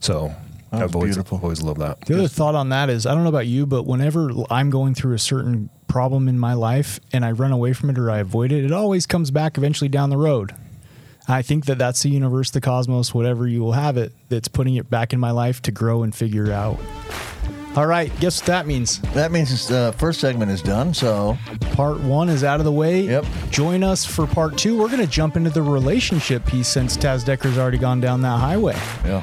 So 0.01 0.35
That's 0.79 0.91
I've 0.91 0.97
always 0.97 1.17
beautiful. 1.17 1.41
always 1.43 1.63
loved 1.63 1.81
that. 1.81 2.01
The 2.03 2.15
other 2.15 2.29
thought 2.29 2.55
on 2.55 2.69
that 2.71 2.91
is 2.91 3.07
I 3.07 3.15
don't 3.15 3.23
know 3.23 3.29
about 3.29 3.47
you, 3.47 3.67
but 3.67 3.85
whenever 3.85 4.31
I'm 4.51 4.71
going 4.71 4.95
through 4.95 5.15
a 5.15 5.19
certain 5.19 5.71
problem 5.89 6.29
in 6.29 6.39
my 6.39 6.55
life 6.55 6.99
and 7.13 7.25
I 7.25 7.33
run 7.33 7.53
away 7.53 7.73
from 7.73 7.91
it 7.91 7.99
or 7.99 8.11
I 8.11 8.19
avoid 8.19 8.53
it, 8.53 8.65
it 8.65 8.73
always 8.73 9.07
comes 9.07 9.31
back 9.31 9.57
eventually 9.59 9.89
down 9.89 10.11
the 10.11 10.17
road. 10.17 10.55
I 11.27 11.41
think 11.43 11.65
that 11.67 11.79
that's 11.79 12.03
the 12.03 12.11
universe, 12.11 12.51
the 12.51 12.61
cosmos, 12.61 13.15
whatever 13.15 13.47
you 13.49 13.61
will 13.61 13.73
have 13.73 13.97
it, 13.97 14.13
that's 14.29 14.49
putting 14.49 14.75
it 14.75 14.91
back 14.91 15.13
in 15.15 15.21
my 15.21 15.31
life 15.31 15.63
to 15.63 15.71
grow 15.73 16.03
and 16.03 16.15
figure 16.15 16.53
out. 16.53 16.79
All 17.77 17.87
right, 17.87 18.13
guess 18.21 18.41
what 18.41 18.47
that 18.47 18.67
means? 18.69 19.01
That 19.15 19.33
means 19.33 19.67
the 19.67 19.77
uh, 19.77 19.93
first 19.93 20.21
segment 20.21 20.51
is 20.53 20.63
done. 20.63 20.95
So 20.95 21.37
Part 21.73 21.99
one 22.01 22.29
is 22.29 22.45
out 22.45 22.61
of 22.61 22.65
the 22.65 22.71
way. 22.73 23.03
Yep. 23.03 23.25
Join 23.51 23.83
us 23.83 24.05
for 24.05 24.29
part 24.29 24.57
two. 24.57 24.79
We're 24.79 24.87
going 24.87 25.01
to 25.01 25.09
jump 25.09 25.35
into 25.37 25.51
the 25.51 25.63
relationship 25.63 26.47
piece 26.47 26.69
since 26.69 26.97
Taz 26.97 27.25
Decker's 27.25 27.59
already 27.59 27.79
gone 27.79 28.01
down 28.01 28.21
that 28.21 28.39
highway. 28.39 28.77
yeah. 29.05 29.23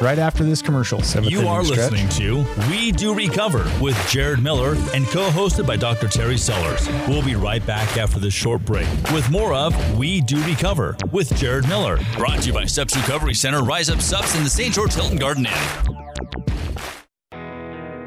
Right 0.00 0.18
after 0.18 0.44
this 0.44 0.60
commercial. 0.60 1.00
You 1.22 1.48
are 1.48 1.64
Stretch. 1.64 1.90
listening 1.90 2.08
to 2.10 2.44
We 2.70 2.92
Do 2.92 3.14
Recover 3.14 3.70
with 3.80 3.96
Jared 4.08 4.42
Miller 4.42 4.74
and 4.94 5.06
co 5.06 5.28
hosted 5.30 5.66
by 5.66 5.76
Dr. 5.76 6.06
Terry 6.06 6.36
Sellers. 6.36 6.86
We'll 7.08 7.24
be 7.24 7.34
right 7.34 7.64
back 7.66 7.96
after 7.96 8.20
this 8.20 8.34
short 8.34 8.62
break 8.64 8.86
with 9.12 9.28
more 9.30 9.54
of 9.54 9.74
We 9.98 10.20
Do 10.20 10.42
Recover 10.44 10.96
with 11.12 11.34
Jared 11.36 11.66
Miller. 11.68 11.98
Brought 12.16 12.42
to 12.42 12.48
you 12.48 12.52
by 12.52 12.66
Steps 12.66 12.94
Recovery 12.94 13.34
Center, 13.34 13.62
Rise 13.62 13.88
Up 13.88 14.00
Sups 14.02 14.36
in 14.36 14.44
the 14.44 14.50
St. 14.50 14.74
George 14.74 14.92
Hilton 14.92 15.16
Garden 15.16 15.46
Inn. 15.46 16.45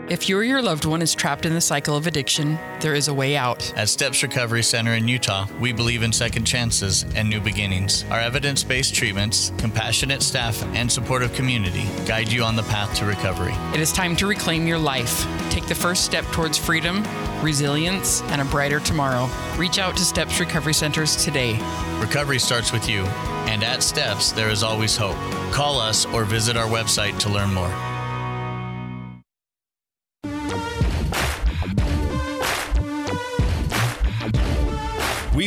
If 0.09 0.27
you 0.27 0.39
or 0.39 0.43
your 0.43 0.59
loved 0.59 0.85
one 0.85 1.03
is 1.03 1.13
trapped 1.13 1.45
in 1.45 1.53
the 1.53 1.61
cycle 1.61 1.95
of 1.95 2.07
addiction, 2.07 2.57
there 2.79 2.95
is 2.95 3.09
a 3.09 3.13
way 3.13 3.37
out. 3.37 3.71
At 3.77 3.89
Steps 3.89 4.23
Recovery 4.23 4.63
Center 4.63 4.95
in 4.95 5.07
Utah, 5.07 5.45
we 5.59 5.71
believe 5.71 6.01
in 6.01 6.11
second 6.11 6.45
chances 6.45 7.05
and 7.13 7.29
new 7.29 7.39
beginnings. 7.39 8.05
Our 8.09 8.19
evidence 8.19 8.63
based 8.63 8.95
treatments, 8.95 9.51
compassionate 9.59 10.23
staff, 10.23 10.63
and 10.73 10.91
supportive 10.91 11.31
community 11.33 11.83
guide 12.07 12.31
you 12.31 12.43
on 12.43 12.55
the 12.55 12.63
path 12.63 12.95
to 12.97 13.05
recovery. 13.05 13.53
It 13.71 13.79
is 13.79 13.91
time 13.91 14.15
to 14.15 14.25
reclaim 14.25 14.65
your 14.65 14.79
life. 14.79 15.27
Take 15.51 15.67
the 15.67 15.75
first 15.75 16.05
step 16.05 16.25
towards 16.31 16.57
freedom, 16.57 17.05
resilience, 17.43 18.23
and 18.23 18.41
a 18.41 18.45
brighter 18.45 18.79
tomorrow. 18.79 19.29
Reach 19.57 19.77
out 19.77 19.95
to 19.97 20.03
Steps 20.03 20.39
Recovery 20.39 20.73
Centers 20.73 21.23
today. 21.23 21.53
Recovery 21.99 22.39
starts 22.39 22.71
with 22.71 22.89
you, 22.89 23.03
and 23.45 23.63
at 23.63 23.83
Steps, 23.83 24.31
there 24.31 24.49
is 24.49 24.63
always 24.63 24.97
hope. 24.97 25.17
Call 25.51 25.79
us 25.79 26.07
or 26.07 26.25
visit 26.25 26.57
our 26.57 26.67
website 26.67 27.19
to 27.19 27.29
learn 27.29 27.53
more. 27.53 27.98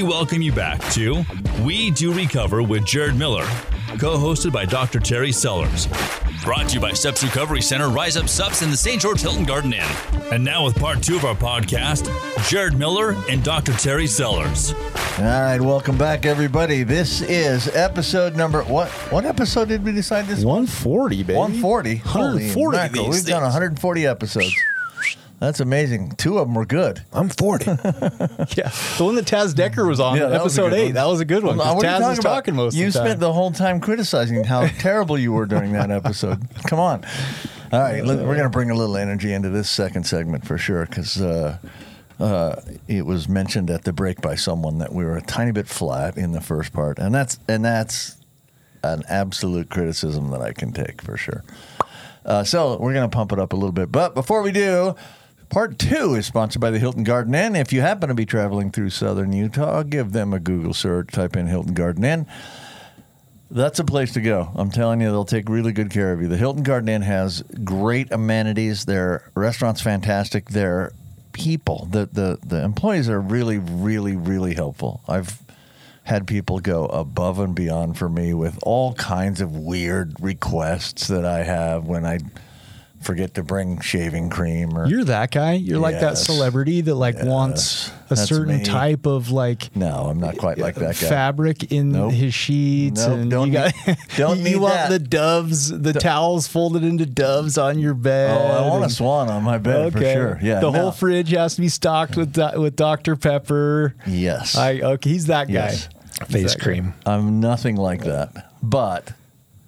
We 0.03 0.09
welcome 0.09 0.43
you 0.43 0.51
back 0.51 0.81
to 0.95 1.25
We 1.62 1.93
Do 1.93 2.12
Recover 2.12 2.61
with 2.61 2.85
Jared 2.85 3.15
Miller, 3.15 3.45
co 4.01 4.17
hosted 4.19 4.51
by 4.51 4.65
Dr. 4.65 4.99
Terry 4.99 5.31
Sellers. 5.31 5.87
Brought 6.43 6.71
to 6.71 6.75
you 6.75 6.81
by 6.81 6.93
Steps 6.93 7.23
Recovery 7.23 7.62
Center, 7.62 7.88
Rise 7.88 8.17
Up 8.17 8.29
Sups 8.29 8.62
in 8.62 8.71
the 8.73 8.77
St. 8.77 9.01
George 9.01 9.21
Hilton 9.21 9.45
Garden 9.45 9.73
Inn. 9.73 9.87
And 10.33 10.43
now, 10.43 10.65
with 10.65 10.77
part 10.77 11.05
two 11.05 11.15
of 11.15 11.25
our 11.25 11.37
podcast, 11.37 12.11
Jared 12.49 12.77
Miller 12.77 13.15
and 13.31 13.45
Dr. 13.45 13.75
Terry 13.75 14.09
Sellers. 14.09 14.73
All 15.19 15.25
right, 15.25 15.61
welcome 15.61 15.97
back, 15.97 16.27
everybody. 16.27 16.83
This 16.83 17.21
is 17.21 17.69
episode 17.69 18.35
number 18.35 18.65
what? 18.65 18.88
What 19.12 19.25
episode 19.25 19.69
did 19.69 19.85
we 19.85 19.93
decide 19.93 20.27
this? 20.27 20.45
140, 20.45 21.23
baby. 21.23 21.38
140. 21.38 21.99
140 21.99 22.49
Holy 22.49 22.49
of 22.49 22.73
mackerel, 22.73 23.05
these 23.05 23.23
We've 23.23 23.27
done 23.27 23.43
140 23.43 24.07
episodes. 24.07 24.53
That's 25.43 25.59
amazing. 25.59 26.13
Two 26.13 26.39
of 26.39 26.47
them 26.47 26.55
were 26.55 26.65
good. 26.65 27.03
I'm 27.13 27.29
40. 27.29 27.65
Yeah, 28.57 28.71
the 28.97 29.05
one 29.05 29.17
that 29.17 29.25
Taz 29.25 29.57
Decker 29.57 29.85
was 29.85 29.99
on, 29.99 30.17
that 30.17 30.33
episode 30.33 30.69
good 30.71 30.79
eight. 30.79 30.85
one. 30.85 30.95
That 30.95 31.07
was 31.07 31.19
a 31.21 31.25
good 31.25 31.43
one. 31.43 31.57
Well, 31.57 31.75
what 31.75 31.85
are 31.85 31.89
Taz 32.01 32.09
was 32.11 32.19
about? 32.21 32.35
talking 32.35 32.55
most 32.55 32.77
You 32.77 32.87
of 32.87 32.93
the 32.93 32.99
time. 33.01 33.07
spent 33.09 33.21
the 33.21 33.33
whole 33.33 33.51
time 33.51 33.81
criticizing 33.81 34.45
how 34.45 34.67
terrible 34.79 35.19
you 35.19 35.33
were 35.33 35.47
during 35.47 35.73
that 35.73 35.91
episode. 35.91 36.47
Come 36.69 36.79
on. 36.79 37.05
All 37.73 37.81
right, 37.81 38.05
let- 38.05 38.19
we're 38.19 38.37
going 38.37 38.45
to 38.45 38.51
bring 38.51 38.71
a 38.71 38.75
little 38.77 38.97
energy 38.97 39.33
into 39.33 39.49
this 39.49 39.69
second 39.69 40.05
segment 40.05 40.47
for 40.47 40.59
sure 40.59 40.87
because 40.87 41.21
uh, 41.21 41.59
uh, 42.21 42.61
it 42.87 43.05
was 43.05 43.29
mentioned 43.29 43.69
at 43.69 43.83
the 43.83 43.93
break 43.93 44.21
by 44.21 44.37
someone 44.37 44.79
that 44.79 44.93
we 44.93 45.05
were 45.05 45.17
a 45.17 45.23
tiny 45.23 45.51
bit 45.51 45.67
flat 45.67 46.17
in 46.17 46.31
the 46.31 46.41
first 46.41 46.73
part, 46.73 46.99
and 47.01 47.13
that's 47.13 47.41
and 47.49 47.65
that's 47.65 48.17
an 48.85 49.03
absolute 49.09 49.71
criticism 49.71 50.31
that 50.31 50.41
I 50.41 50.53
can 50.53 50.71
take 50.73 51.03
for 51.03 51.17
sure. 51.17 51.43
Uh, 52.25 52.45
so 52.45 52.77
we're 52.79 52.95
going 52.95 53.11
to 53.11 53.13
pump 53.17 53.33
it 53.33 53.41
up 53.41 53.53
a 53.53 53.57
little 53.57 53.73
bit. 53.73 53.91
But 53.91 54.15
before 54.15 54.43
we 54.43 54.53
do, 54.53 54.95
part 55.53 55.79
two 55.79 56.15
is 56.15 56.25
sponsored 56.25 56.62
by 56.62 56.71
the 56.71 56.79
Hilton 56.79 57.05
Garden 57.05 57.35
Inn. 57.35 57.55
If 57.55 57.75
you 57.75 57.83
happen 57.83 58.09
to 58.09 58.15
be 58.15 58.25
traveling 58.25 58.71
through 58.71 58.88
southern 58.88 59.35
Utah, 59.35 59.83
give 59.83 60.12
them 60.12 60.33
a 60.33 60.41
Google 60.41 60.73
search, 60.73 61.09
type 61.09 61.37
in 61.37 61.47
Hilton 61.47 61.75
Garden 61.75 62.05
Inn. 62.05 62.27
That's 63.51 63.79
a 63.79 63.85
place 63.85 64.15
to 64.15 64.23
go. 64.23 64.51
I'm 64.55 64.71
telling 64.71 65.03
you, 65.03 65.09
they'll 65.09 65.27
take 65.27 65.51
really 65.51 65.73
good 65.73 65.91
care 65.91 66.15
of 66.15 66.23
you. 66.23 66.29
The 66.29 66.38
Hilton 66.38 66.62
Garden 66.62 66.88
Inn 66.88 67.03
has 67.03 67.43
great 67.62 68.11
amenities. 68.11 68.87
Their 68.87 69.31
restaurant's 69.35 69.83
fantastic. 69.83 70.49
Their 70.49 70.93
people, 71.33 71.87
the, 71.91 72.09
the, 72.11 72.38
the 72.47 72.65
employees 72.65 73.11
are 73.11 73.21
really, 73.21 73.59
really, 73.59 74.17
really 74.17 74.55
helpful. 74.55 75.03
I've 75.07 75.38
had 76.05 76.27
people 76.27 76.61
go 76.61 76.87
above 76.87 77.38
and 77.38 77.55
beyond 77.55 77.99
for 77.99 78.09
me 78.09 78.33
with 78.33 78.59
all 78.62 78.95
kinds 78.95 79.43
of 79.43 79.55
weird 79.55 80.15
requests 80.19 81.09
that 81.09 81.27
I 81.27 81.43
have 81.43 81.85
when 81.85 82.07
I 82.07 82.21
forget 83.05 83.35
to 83.35 83.43
bring 83.43 83.81
shaving 83.81 84.31
cream 84.31 84.77
or 84.77 84.87
You're 84.87 85.05
that 85.05 85.31
guy. 85.31 85.53
You're 85.55 85.79
like 85.79 85.97
that 86.01 86.12
Yes. 86.12 86.25
celebrity 86.27 86.81
that 86.83 86.95
like 86.95 87.23
wants 87.23 87.88
a 88.11 88.15
That's 88.15 88.29
certain 88.29 88.59
me. 88.59 88.65
type 88.65 89.07
of 89.07 89.31
like 89.31 89.75
no, 89.77 90.07
I'm 90.09 90.19
not 90.21 90.37
quite 90.38 90.59
like 90.59 90.75
that 90.77 90.99
guy. 91.01 91.09
fabric 91.09 91.73
in 91.73 91.93
Nope. 91.93 92.12
his 92.12 92.35
sheets, 92.35 93.01
Nope, 93.07 93.19
and 93.19 93.31
don't 93.31 93.47
you 93.49 93.53
got 93.55 93.73
need- 93.87 93.97
don't 94.17 94.38
you 94.41 94.45
need 94.45 94.57
want 94.57 94.75
that. 94.75 94.88
the 94.91 94.99
doves, 94.99 95.69
the 95.69 95.93
towels 95.93 96.47
folded 96.47 96.85
into 96.85 97.07
doves 97.07 97.59
on 97.59 97.79
your 97.79 97.95
bed. 97.95 98.37
Oh, 98.37 98.45
I 98.65 98.69
want 98.69 98.81
a 98.81 98.85
and- 98.85 98.93
swan 98.93 99.29
on 99.29 99.43
my 99.43 99.59
bed 99.59 99.93
for 99.93 100.01
sure. 100.01 100.38
Yeah, 100.43 100.61
the 100.61 100.71
no. 100.71 100.81
whole 100.81 100.93
fridge 100.93 101.31
has 101.31 101.55
to 101.57 101.61
be 101.61 101.69
stocked 101.69 102.17
with 102.17 102.33
Do- 102.33 102.61
with 102.61 102.77
Dr 102.77 103.17
Pepper. 103.17 103.95
Yes. 104.07 104.57
I 104.57 104.81
okay, 104.81 105.11
he's 105.11 105.27
that 105.27 105.49
guy. 105.49 105.53
Yes. 105.53 105.88
Face 106.29 106.53
that 106.53 106.59
guy. 106.59 106.65
cream. 106.65 106.95
I'm 107.07 107.41
nothing 107.41 107.77
like 107.77 108.05
that, 108.05 108.53
but 108.62 109.12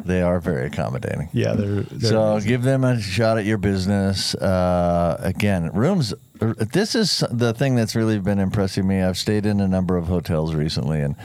they 0.05 0.23
are 0.23 0.41
very 0.41 0.67
accommodating. 0.67 1.29
Yeah, 1.33 1.55
they're, 1.55 1.83
they're 1.83 2.11
so 2.11 2.23
amazing. 2.23 2.49
give 2.49 2.63
them 2.63 2.85
a 2.85 3.01
shot 3.01 3.39
at 3.39 3.45
your 3.45 3.59
business. 3.59 4.35
Uh, 4.35 5.19
again, 5.21 5.71
rooms. 5.73 6.15
This 6.41 6.95
is 6.95 7.25
the 7.31 7.55
thing 7.55 7.75
that's 7.75 7.95
really 7.95 8.19
been 8.19 8.39
impressing 8.39 8.87
me. 8.87 9.03
I've 9.03 9.17
stayed 9.19 9.47
in 9.47 9.61
a 9.61 9.69
number 9.69 9.97
of 9.97 10.07
hotels 10.07 10.55
recently, 10.55 11.01
and 11.01 11.17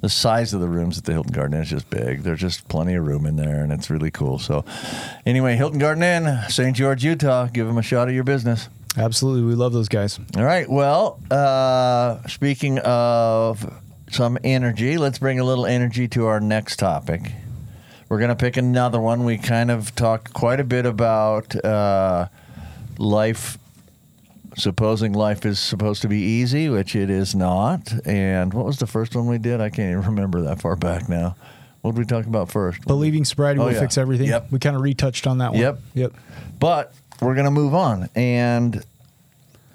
the 0.00 0.08
size 0.08 0.52
of 0.52 0.60
the 0.60 0.68
rooms 0.68 0.98
at 0.98 1.04
the 1.04 1.12
Hilton 1.12 1.32
Garden 1.32 1.54
Inn 1.54 1.62
is 1.62 1.70
just 1.70 1.88
big. 1.88 2.22
There's 2.22 2.40
just 2.40 2.68
plenty 2.68 2.94
of 2.94 3.06
room 3.06 3.26
in 3.26 3.36
there, 3.36 3.62
and 3.62 3.72
it's 3.72 3.88
really 3.90 4.10
cool. 4.10 4.38
So, 4.38 4.64
anyway, 5.24 5.56
Hilton 5.56 5.78
Garden 5.78 6.02
Inn, 6.02 6.38
St. 6.48 6.76
George, 6.76 7.04
Utah. 7.04 7.46
Give 7.46 7.66
them 7.66 7.78
a 7.78 7.82
shot 7.82 8.08
at 8.08 8.14
your 8.14 8.24
business. 8.24 8.68
absolutely 8.96 9.44
we 9.44 9.54
love 9.54 9.72
those 9.72 9.88
guys. 9.88 10.18
All 10.36 10.44
right. 10.44 10.68
Well, 10.68 11.20
uh, 11.30 12.26
speaking 12.28 12.78
of 12.80 13.64
some 14.10 14.38
energy, 14.44 14.98
let's 14.98 15.18
bring 15.18 15.40
a 15.40 15.44
little 15.44 15.66
energy 15.66 16.08
to 16.08 16.26
our 16.26 16.40
next 16.40 16.76
topic. 16.76 17.32
We're 18.08 18.18
going 18.18 18.28
to 18.30 18.36
pick 18.36 18.56
another 18.56 19.00
one. 19.00 19.24
We 19.24 19.36
kind 19.38 19.70
of 19.70 19.94
talked 19.96 20.32
quite 20.32 20.60
a 20.60 20.64
bit 20.64 20.86
about 20.86 21.56
uh, 21.64 22.28
life, 22.98 23.58
supposing 24.56 25.12
life 25.12 25.44
is 25.44 25.58
supposed 25.58 26.02
to 26.02 26.08
be 26.08 26.18
easy, 26.20 26.68
which 26.68 26.94
it 26.94 27.10
is 27.10 27.34
not. 27.34 27.92
And 28.06 28.54
what 28.54 28.64
was 28.64 28.78
the 28.78 28.86
first 28.86 29.16
one 29.16 29.26
we 29.26 29.38
did? 29.38 29.60
I 29.60 29.70
can't 29.70 29.90
even 29.90 30.04
remember 30.14 30.42
that 30.42 30.60
far 30.60 30.76
back 30.76 31.08
now. 31.08 31.34
What 31.82 31.94
did 31.94 31.98
we 31.98 32.04
talk 32.04 32.26
about 32.26 32.50
first? 32.50 32.82
Believing 32.86 33.24
sobriety 33.24 33.60
Oh, 33.60 33.66
will 33.66 33.72
yeah. 33.72 33.80
fix 33.80 33.98
everything. 33.98 34.28
Yep. 34.28 34.52
We 34.52 34.58
kind 34.58 34.76
of 34.76 34.82
retouched 34.82 35.26
on 35.26 35.38
that 35.38 35.52
one. 35.52 35.60
Yep. 35.60 35.78
Yep. 35.94 36.12
But 36.58 36.94
we're 37.20 37.34
gonna 37.36 37.50
move 37.50 37.74
on, 37.74 38.08
and 38.16 38.82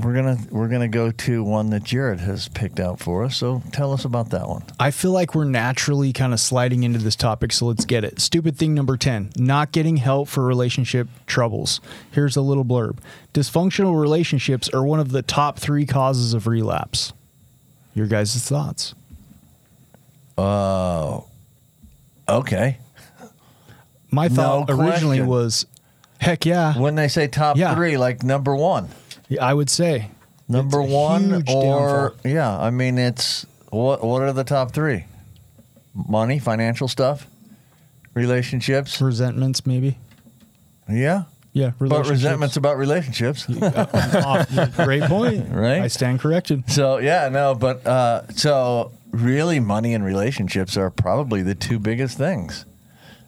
we're 0.04 0.14
gonna 0.14 0.38
we're 0.50 0.68
gonna 0.68 0.88
go 0.88 1.12
to 1.12 1.44
one 1.44 1.70
that 1.72 1.84
Jared 1.84 2.20
has 2.20 2.48
picked 2.48 2.80
out 2.80 3.00
for 3.00 3.24
us. 3.24 3.38
So 3.38 3.62
tell 3.72 3.94
us 3.94 4.06
about 4.06 4.30
that 4.32 4.48
one. 4.48 4.64
I 4.80 4.92
feel 4.92 5.12
like 5.12 5.34
we're 5.36 5.46
naturally 5.46 6.14
kind 6.14 6.34
of 6.34 6.40
sliding 6.40 6.84
into 6.84 7.00
this 7.00 7.16
topic, 7.16 7.52
so 7.52 7.66
let's 7.68 7.86
get 7.86 8.04
it. 8.04 8.20
Stupid 8.20 8.58
thing 8.58 8.74
number 8.74 8.98
10 8.98 9.32
not 9.38 9.72
getting 9.72 9.98
help 9.98 10.28
for 10.28 10.44
relationship 10.46 11.08
troubles. 11.28 11.82
Here's 12.12 12.36
a 12.36 12.42
little 12.42 12.66
blurb 12.66 12.98
Dysfunctional 13.34 14.00
relationships 14.00 14.70
are 14.70 14.84
one 14.84 15.00
of 15.00 15.12
the 15.12 15.22
top 15.22 15.58
three 15.60 15.86
causes 15.86 16.34
of 16.34 16.48
relapse. 16.48 17.14
Your 17.94 18.08
guys' 18.08 18.36
thoughts? 18.44 18.94
Oh. 20.38 21.26
Okay. 22.28 22.78
My 24.10 24.28
thought 24.30 24.68
No 24.70 24.76
originally 24.76 25.22
was 25.22 25.66
heck 26.20 26.46
yeah. 26.46 26.78
When 26.78 26.96
they 26.96 27.08
say 27.08 27.28
top 27.28 27.58
Yeah. 27.58 27.74
three, 27.76 27.98
like 27.98 28.24
number 28.24 28.56
one, 28.56 28.90
Yeah, 29.32 29.46
I 29.46 29.54
would 29.54 29.70
say. 29.70 30.12
number 30.50 30.82
It's 30.82 30.92
one, 30.92 31.34
or 31.34 31.40
downfall. 31.42 32.16
yeah, 32.26 32.60
I 32.60 32.70
mean 32.70 32.98
it's 32.98 33.46
what 33.70 34.04
what 34.04 34.22
are 34.22 34.34
the 34.34 34.44
top 34.44 34.72
three? 34.74 35.06
Money, 35.94 36.38
financial 36.38 36.88
stuff, 36.90 37.28
relationships. 38.14 39.00
resentments, 39.02 39.66
maybe. 39.66 39.98
Yeah, 40.90 41.24
Yeah, 41.54 41.72
But 41.80 42.10
resentment's 42.10 42.58
about 42.58 42.78
relationships. 42.78 43.46
Oh, 43.50 44.46
great 44.76 45.04
point. 45.04 45.48
Right? 45.52 45.82
I 45.82 45.88
stand 45.88 46.20
corrected. 46.20 46.70
So 46.70 46.98
yeah, 46.98 47.30
no, 47.30 47.56
but 47.56 47.86
uh, 47.88 48.28
so 48.32 48.92
really, 49.12 49.62
money 49.62 49.94
and 49.94 50.04
relationships 50.04 50.76
are 50.76 50.90
probably 50.90 51.42
the 51.42 51.56
two 51.56 51.80
biggest 51.80 52.18
things. 52.18 52.66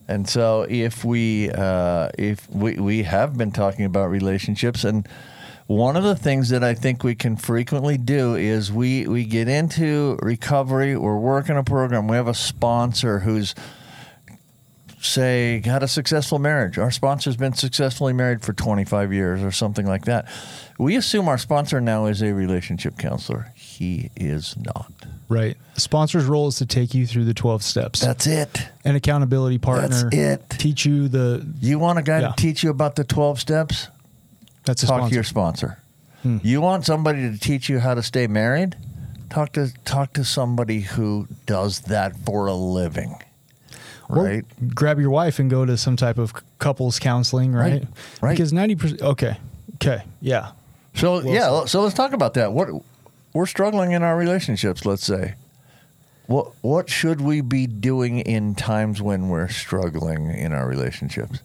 And 0.09 0.27
so 0.27 0.65
if 0.69 1.05
we 1.05 1.49
uh, 1.51 2.09
if 2.17 2.49
we 2.49 2.73
we 2.75 3.03
have 3.03 3.37
been 3.37 3.51
talking 3.51 3.85
about 3.85 4.09
relationships, 4.09 4.83
and 4.83 5.07
one 5.67 5.95
of 5.95 6.03
the 6.03 6.15
things 6.15 6.49
that 6.49 6.63
I 6.63 6.73
think 6.73 7.03
we 7.03 7.15
can 7.15 7.35
frequently 7.37 7.97
do 7.97 8.35
is 8.35 8.71
we 8.71 9.07
we 9.07 9.23
get 9.25 9.47
into 9.47 10.17
recovery. 10.21 10.95
We're 10.97 11.17
working 11.17 11.57
a 11.57 11.63
program. 11.63 12.07
We 12.07 12.15
have 12.17 12.27
a 12.27 12.33
sponsor 12.33 13.19
who's 13.19 13.55
say 15.01 15.61
had 15.65 15.83
a 15.83 15.87
successful 15.87 16.39
marriage. 16.39 16.77
Our 16.77 16.91
sponsor's 16.91 17.35
been 17.35 17.53
successfully 17.53 18.13
married 18.13 18.41
for 18.41 18.53
25 18.53 19.11
years 19.13 19.43
or 19.43 19.51
something 19.51 19.85
like 19.85 20.05
that. 20.05 20.27
We 20.79 20.95
assume 20.95 21.27
our 21.27 21.37
sponsor 21.37 21.81
now 21.81 22.05
is 22.05 22.21
a 22.21 22.33
relationship 22.33 22.97
counselor. 22.97 23.51
He 23.55 24.11
is 24.15 24.55
not. 24.57 24.91
Right. 25.29 25.57
The 25.75 25.81
sponsor's 25.81 26.25
role 26.25 26.47
is 26.47 26.57
to 26.57 26.65
take 26.65 26.93
you 26.93 27.05
through 27.07 27.25
the 27.25 27.33
12 27.33 27.63
steps. 27.63 27.99
That's 27.99 28.27
it. 28.27 28.67
An 28.85 28.95
accountability 28.95 29.57
partner. 29.57 29.89
That's 30.09 30.15
it. 30.15 30.49
Teach 30.51 30.85
you 30.85 31.07
the. 31.07 31.45
You 31.59 31.79
want 31.79 31.99
a 31.99 32.01
guy 32.01 32.21
Yeah. 32.21 32.29
to 32.29 32.33
teach 32.35 32.63
you 32.63 32.69
about 32.69 32.95
the 32.95 33.03
12 33.03 33.39
steps? 33.39 33.87
That's 34.65 34.83
a 34.83 34.87
talk 34.87 34.97
sponsor. 34.99 35.09
to 35.09 35.15
your 35.15 35.23
sponsor. 35.23 35.77
Hmm. 36.21 36.37
You 36.41 36.61
want 36.61 36.85
somebody 36.85 37.29
to 37.29 37.37
teach 37.37 37.69
you 37.69 37.79
how 37.79 37.93
to 37.93 38.03
stay 38.03 38.27
married? 38.27 38.75
Talk 39.29 39.53
to 39.53 39.73
talk 39.83 40.13
to 40.13 40.23
somebody 40.23 40.81
who 40.81 41.27
does 41.45 41.81
that 41.81 42.15
for 42.25 42.47
a 42.47 42.53
living. 42.53 43.15
Or 44.09 44.23
Right? 44.25 44.45
grab 44.75 44.99
your 44.99 45.09
wife 45.09 45.39
and 45.39 45.49
go 45.49 45.65
to 45.65 45.75
some 45.77 45.95
type 45.95 46.17
of 46.17 46.33
couples 46.59 46.99
counseling, 46.99 47.53
right? 47.53 47.73
Right, 47.73 47.87
right. 48.21 48.31
Because 48.31 48.51
90%. 48.53 49.01
Okay. 49.01 49.37
Okay. 49.75 50.03
Yeah. 50.21 50.51
So 50.95 51.15
Well 51.23 51.25
yeah, 51.33 51.65
so 51.65 51.81
let's 51.81 51.95
talk 51.95 52.13
about 52.13 52.35
that. 52.35 52.53
What 52.53 52.69
we're 53.33 53.47
struggling 53.47 53.91
in 53.93 54.03
our 54.03 54.15
relationships, 54.15 54.85
let's 54.85 55.03
say. 55.05 55.33
What 56.27 56.51
what 56.61 56.89
should 56.89 57.19
we 57.19 57.41
be 57.41 57.65
doing 57.67 58.19
in 58.19 58.55
times 58.55 59.01
when 59.01 59.27
we're 59.29 59.49
struggling 59.49 60.29
in 60.31 60.53
our 60.53 60.67
relationships? 60.67 61.39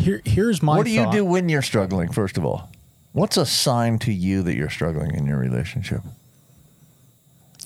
Here, 0.00 0.22
here's 0.24 0.62
my 0.62 0.76
what 0.76 0.86
do 0.86 0.92
you 0.92 1.10
do 1.12 1.24
when 1.24 1.48
you're 1.48 1.62
struggling? 1.62 2.10
First 2.10 2.38
of 2.38 2.44
all, 2.44 2.70
what's 3.12 3.36
a 3.36 3.44
sign 3.44 3.98
to 4.00 4.12
you 4.12 4.42
that 4.42 4.56
you're 4.56 4.70
struggling 4.70 5.14
in 5.14 5.26
your 5.26 5.38
relationship? 5.38 6.00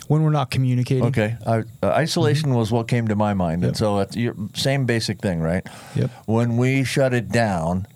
when 0.09 0.23
we're 0.23 0.31
not 0.31 0.51
communicating. 0.51 1.05
Okay, 1.05 1.37
uh, 1.47 1.63
uh, 1.83 1.87
isolation 1.87 2.55
was 2.55 2.71
what 2.71 2.89
came 2.89 3.09
to 3.09 3.17
my 3.17 3.35
mind, 3.35 3.65
and 3.65 3.77
so 3.77 4.01
it's 4.01 4.17
your 4.17 4.35
same 4.55 4.85
basic 4.85 5.19
thing, 5.21 5.41
right? 5.41 5.67
Yep. 5.95 6.11
When 6.27 6.57
we 6.57 6.85
shut 6.85 7.15
it 7.15 7.29
down, 7.31 7.87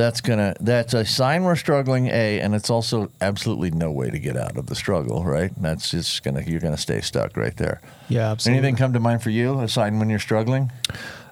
that's 0.00 0.20
gonna 0.20 0.54
that's 0.60 0.94
a 0.94 1.04
sign 1.04 1.44
we're 1.44 1.56
struggling. 1.56 2.06
A, 2.08 2.40
and 2.40 2.54
it's 2.54 2.70
also 2.70 3.10
absolutely 3.20 3.70
no 3.70 3.90
way 3.92 4.08
to 4.10 4.18
get 4.18 4.36
out 4.36 4.56
of 4.56 4.66
the 4.66 4.74
struggle, 4.74 5.24
right? 5.24 5.52
That's 5.60 5.90
just 5.90 6.22
gonna 6.24 6.42
you're 6.46 6.60
gonna 6.60 6.76
stay 6.76 7.00
stuck 7.00 7.36
right 7.36 7.56
there. 7.56 7.80
Yeah, 8.08 8.30
absolutely. 8.32 8.58
Anything 8.58 8.76
come 8.76 8.92
to 8.94 9.00
mind 9.00 9.22
for 9.22 9.30
you? 9.30 9.60
A 9.60 9.68
sign 9.68 9.98
when 9.98 10.08
you're 10.10 10.18
struggling? 10.30 10.72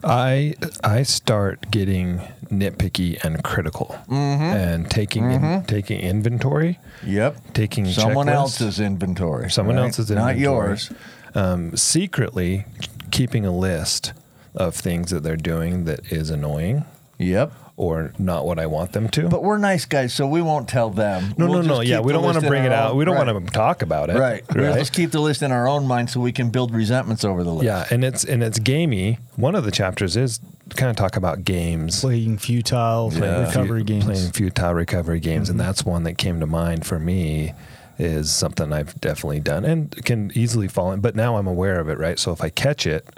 I 0.04 0.54
I 0.84 1.02
start 1.02 1.70
getting 1.70 2.20
nitpicky 2.50 3.22
and 3.24 3.42
critical, 3.42 3.88
Mm-hmm. 4.08 4.42
and 4.42 4.90
taking 4.90 5.30
in, 5.30 5.64
taking 5.64 6.00
inventory, 6.00 6.78
Yep. 7.04 7.52
taking 7.54 7.86
Someone 7.86 8.26
checklists, 8.28 8.32
else's 8.34 8.80
inventory. 8.80 9.50
someone 9.50 9.76
right? 9.76 9.84
else's 9.86 10.10
not 10.10 10.38
yours. 10.38 10.90
Um, 11.34 11.76
secretly 11.76 12.64
keeping 13.10 13.44
a 13.44 13.50
list 13.50 14.12
of 14.54 14.74
things 14.74 15.10
that 15.10 15.22
they're 15.22 15.36
doing 15.36 15.84
that 15.84 16.12
is 16.12 16.30
annoying 16.30 16.84
Yep. 17.18 17.52
Or 17.78 18.12
not 18.18 18.44
what 18.44 18.58
I 18.58 18.66
want 18.66 18.90
them 18.92 19.08
to. 19.10 19.28
But 19.28 19.44
we're 19.44 19.56
nice 19.56 19.84
guys, 19.84 20.12
so 20.12 20.26
we 20.26 20.42
won't 20.42 20.68
tell 20.68 20.90
them. 20.90 21.32
no, 21.38 21.46
We'll 21.46 21.62
no, 21.62 21.76
no. 21.76 21.80
Yeah, 21.80 22.00
we 22.00 22.12
don't 22.12 22.24
want 22.24 22.40
to 22.40 22.46
bring 22.46 22.64
it 22.64 22.72
out. 22.72 22.90
own- 22.90 22.96
We 22.98 23.04
don't 23.04 23.14
right. 23.14 23.32
want 23.32 23.46
to 23.46 23.52
talk 23.52 23.82
about 23.82 24.10
it. 24.10 24.18
Right. 24.18 24.42
We'll 24.52 24.70
Right. 24.70 24.78
just 24.80 24.92
keep 24.92 25.12
the 25.12 25.20
list 25.20 25.42
in 25.42 25.52
our 25.52 25.68
own 25.68 25.86
mind 25.86 26.10
so 26.10 26.18
we 26.20 26.32
can 26.32 26.50
build 26.50 26.74
resentments 26.74 27.24
over 27.24 27.44
the 27.44 27.52
list. 27.52 27.64
Yeah, 27.64 27.86
and 27.90 28.04
it's 28.04 28.24
and 28.24 28.42
it's 28.42 28.58
gamey. 28.58 29.20
One 29.36 29.54
of 29.54 29.64
the 29.64 29.70
chapters 29.70 30.16
is 30.16 30.40
kind 30.74 30.90
of 30.90 30.96
talk 30.96 31.16
about 31.16 31.44
games. 31.44 32.00
Playing 32.00 32.38
futile 32.38 33.12
Yeah. 33.14 33.46
recovery 33.46 33.84
games. 33.84 34.04
playing 34.06 34.32
futile 34.32 34.74
recovery 34.74 35.20
games, 35.20 35.48
and 35.48 35.56
mm-hmm. 35.58 35.68
that's 35.68 35.84
one 35.86 36.02
that 36.02 36.18
came 36.18 36.40
to 36.40 36.46
mind 36.46 36.84
for 36.84 36.98
me. 36.98 37.54
Is 38.00 38.30
something 38.32 38.72
I've 38.72 39.00
definitely 39.00 39.40
done 39.40 39.64
and 39.64 39.90
can 40.04 40.30
easily 40.34 40.68
fall 40.68 40.92
in, 40.92 41.00
but 41.00 41.16
now 41.16 41.36
I'm 41.36 41.48
aware 41.48 41.80
of 41.80 41.88
it, 41.88 41.98
right? 41.98 42.16
So 42.16 42.30
if 42.32 42.40
I 42.40 42.48
catch 42.48 42.86
it, 42.86 43.08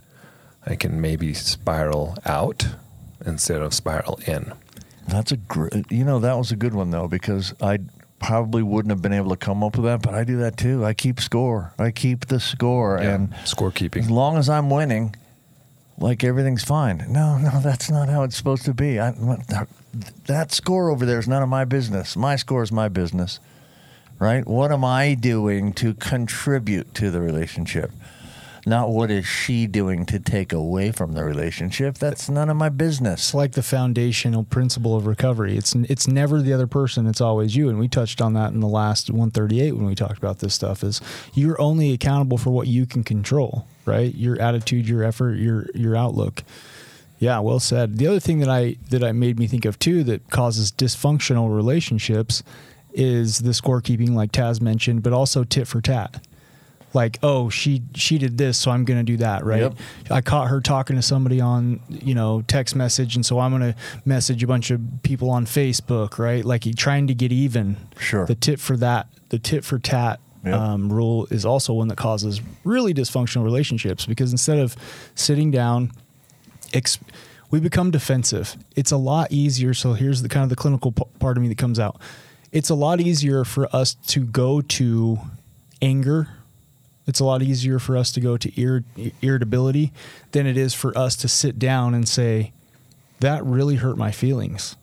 I 0.67 0.75
can 0.75 1.01
maybe 1.03 1.35
spiral 1.35 2.17
out 2.25 2.67
instead 3.27 3.63
of 3.63 3.75
spiral 3.75 4.19
in. 4.27 4.53
That's 5.09 5.33
a 5.33 5.37
great. 5.37 5.91
You 5.91 6.05
know, 6.05 6.21
that 6.21 6.37
was 6.37 6.53
a 6.53 6.57
good 6.57 6.75
one 6.75 6.91
though 6.91 7.09
because 7.09 7.55
I 7.61 7.79
probably 8.21 8.63
wouldn't 8.63 8.91
have 8.91 9.03
been 9.03 9.13
able 9.13 9.31
to 9.31 9.37
come 9.37 9.65
up 9.65 9.77
with 9.77 9.87
that, 9.87 10.03
but 10.03 10.15
I 10.15 10.25
do 10.25 10.39
that 10.39 10.57
too. 10.57 10.85
I 10.85 10.93
keep 10.93 11.21
score. 11.21 11.73
I 11.79 11.91
keep 11.91 12.27
the 12.27 12.39
score, 12.39 12.99
and 12.99 13.33
scorekeeping. 13.45 13.99
as 13.99 14.11
long 14.11 14.37
as 14.37 14.49
I'm 14.49 14.71
winning, 14.71 15.17
like 15.99 16.23
everything's 16.23 16.65
fine. 16.65 17.05
No, 17.09 17.39
no, 17.39 17.61
that's 17.63 17.91
not 17.91 18.09
how 18.09 18.23
it's 18.23 18.37
supposed 18.37 18.65
to 18.67 18.75
be. 18.75 19.01
I, 19.01 19.15
that 20.27 20.53
score 20.53 20.91
over 20.91 21.05
there 21.05 21.19
is 21.19 21.27
none 21.27 21.43
of 21.43 21.49
my 21.49 21.65
business. 21.65 22.17
My 22.17 22.37
score 22.37 22.63
is 22.63 22.71
my 22.71 22.89
business, 22.89 23.41
right? 24.19 24.47
What 24.47 24.71
am 24.71 24.85
I 24.85 25.15
doing 25.15 25.73
to 25.75 25.95
contribute 25.95 26.95
to 26.95 27.11
the 27.11 27.21
relationship? 27.21 27.91
Not 28.71 28.91
what 28.91 29.11
is 29.11 29.27
she 29.27 29.67
doing 29.67 30.07
to 30.07 30.21
take 30.21 30.53
away 30.53 30.93
from 30.93 31.15
the 31.15 31.25
relationship. 31.25 31.99
That's 31.99 32.29
none 32.29 32.49
of 32.49 32.57
my 32.57 32.69
business. 32.69 33.21
It's 33.21 33.35
like 33.35 33.51
the 33.53 33.65
foundational 33.65 34.45
principle 34.45 34.95
of 34.95 35.09
recovery. 35.09 35.57
It's 35.57 35.75
it's 35.75 36.07
never 36.07 36.41
the 36.41 36.53
other 36.53 36.69
person. 36.69 37.09
It's 37.09 37.21
always 37.21 37.57
you. 37.57 37.69
And 37.69 37.81
we 37.81 37.89
touched 37.89 38.21
on 38.21 38.35
that 38.35 38.53
in 38.53 38.61
the 38.61 38.69
last 38.69 39.11
138 39.11 39.73
when 39.73 39.87
we 39.87 39.97
talked 39.97 40.19
about 40.19 40.39
this 40.39 40.55
stuff. 40.55 40.85
Is 40.85 41.01
you're 41.35 41.61
only 41.61 41.93
accountable 41.93 42.39
for 42.39 42.51
what 42.51 42.69
you 42.69 42.87
can 42.87 43.03
control, 43.03 43.67
right? 43.87 44.15
Your 44.15 44.41
attitude, 44.41 44.89
your 44.89 45.03
effort, 45.03 45.35
your 45.35 45.67
your 45.75 45.97
outlook. 45.97 46.45
Yeah, 47.19 47.41
well 47.41 47.59
said. 47.59 47.99
The 47.99 48.07
other 48.07 48.21
thing 48.21 48.39
that 48.39 48.49
I 48.49 48.77
that 48.91 49.03
I 49.03 49.11
made 49.11 49.37
me 49.37 49.49
think 49.49 49.65
of 49.65 49.81
too 49.81 50.05
that 50.05 50.31
causes 50.31 50.71
dysfunctional 50.71 51.53
relationships 51.53 52.45
is 52.93 53.41
the 53.41 53.51
scorekeeping, 53.51 54.11
like 54.11 54.31
Taz 54.31 54.61
mentioned, 54.61 55.03
but 55.03 55.13
also 55.13 55.43
tit 55.43 55.67
for 55.67 55.81
tat. 55.81 56.25
Like, 56.93 57.19
oh, 57.23 57.51
she 57.51 57.83
she 57.95 58.19
did 58.19 58.37
this, 58.37 58.59
so 58.59 58.71
I'm 58.73 58.85
gonna 58.85 59.05
do 59.05 59.17
that, 59.19 59.45
right? 59.45 59.61
Yep. 59.63 59.75
I 60.11 60.21
caught 60.21 60.49
her 60.49 60.61
talking 60.61 60.97
to 60.97 61.03
somebody 61.03 61.41
on, 61.41 61.81
you 61.89 62.15
know, 62.15 62.43
text 62.43 62.75
message, 62.75 63.15
and 63.15 63.25
so 63.25 63.39
I'm 63.39 63.53
gonna 63.53 63.77
message 64.05 64.43
a 64.43 64.47
bunch 64.47 64.71
of 64.73 64.81
people 65.03 65.31
on 65.31 65.47
Facebook, 65.47 66.19
right? 66.19 66.45
Like 66.45 66.65
trying 66.77 67.07
to 67.07 67.15
get 67.15 67.31
even. 67.33 67.77
Sure. 67.99 68.27
The 68.27 68.35
tit 68.35 68.59
for 68.59 68.77
that, 68.79 69.07
the 69.29 69.39
tit 69.39 69.65
for 69.65 69.79
tat 69.79 70.19
Yep. 70.43 70.55
um, 70.55 70.91
rule 70.91 71.27
is 71.31 71.45
also 71.45 71.75
one 71.75 71.89
that 71.89 71.99
causes 71.99 72.41
really 72.65 72.95
dysfunctional 72.95 73.45
relationships 73.45 74.07
because 74.07 74.33
instead 74.33 74.59
of 74.59 74.75
sitting 75.15 75.51
down, 75.51 75.93
ex- 76.73 76.99
we 77.51 77.61
become 77.61 77.91
defensive. 77.91 78.57
It's 78.75 78.91
a 78.91 78.97
lot 78.97 79.31
easier. 79.31 79.75
So 79.75 79.93
here's 79.93 80.23
the 80.23 80.31
kind 80.31 80.43
of 80.45 80.49
the 80.49 80.57
clinical 80.57 80.93
p- 80.93 81.03
part 81.19 81.37
of 81.37 81.43
me 81.43 81.51
that 81.51 81.59
comes 81.59 81.79
out. 81.79 82.01
It's 82.53 82.71
a 82.71 82.75
lot 82.75 83.03
easier 83.03 83.45
for 83.45 83.69
us 83.77 83.95
to 84.07 84.21
go 84.25 84.63
to 84.63 85.19
anger. 85.83 86.29
It's 87.11 87.19
a 87.19 87.25
lot 87.25 87.43
easier 87.43 87.81
for 87.81 87.97
us 87.97 88.13
to 88.13 88.21
go 88.21 88.37
to 88.37 88.61
ir- 88.61 88.85
irritability 89.21 89.93
than 90.31 90.47
it 90.47 90.57
is 90.57 90.75
for 90.75 90.97
us 90.97 91.17
to 91.17 91.27
sit 91.27 91.59
down 91.59 91.93
and 91.93 92.09
say, 92.09 92.53
"That 93.19 93.45
really 93.45 93.75
hurt 93.75 93.99
my 93.99 94.13
feelings." 94.13 94.77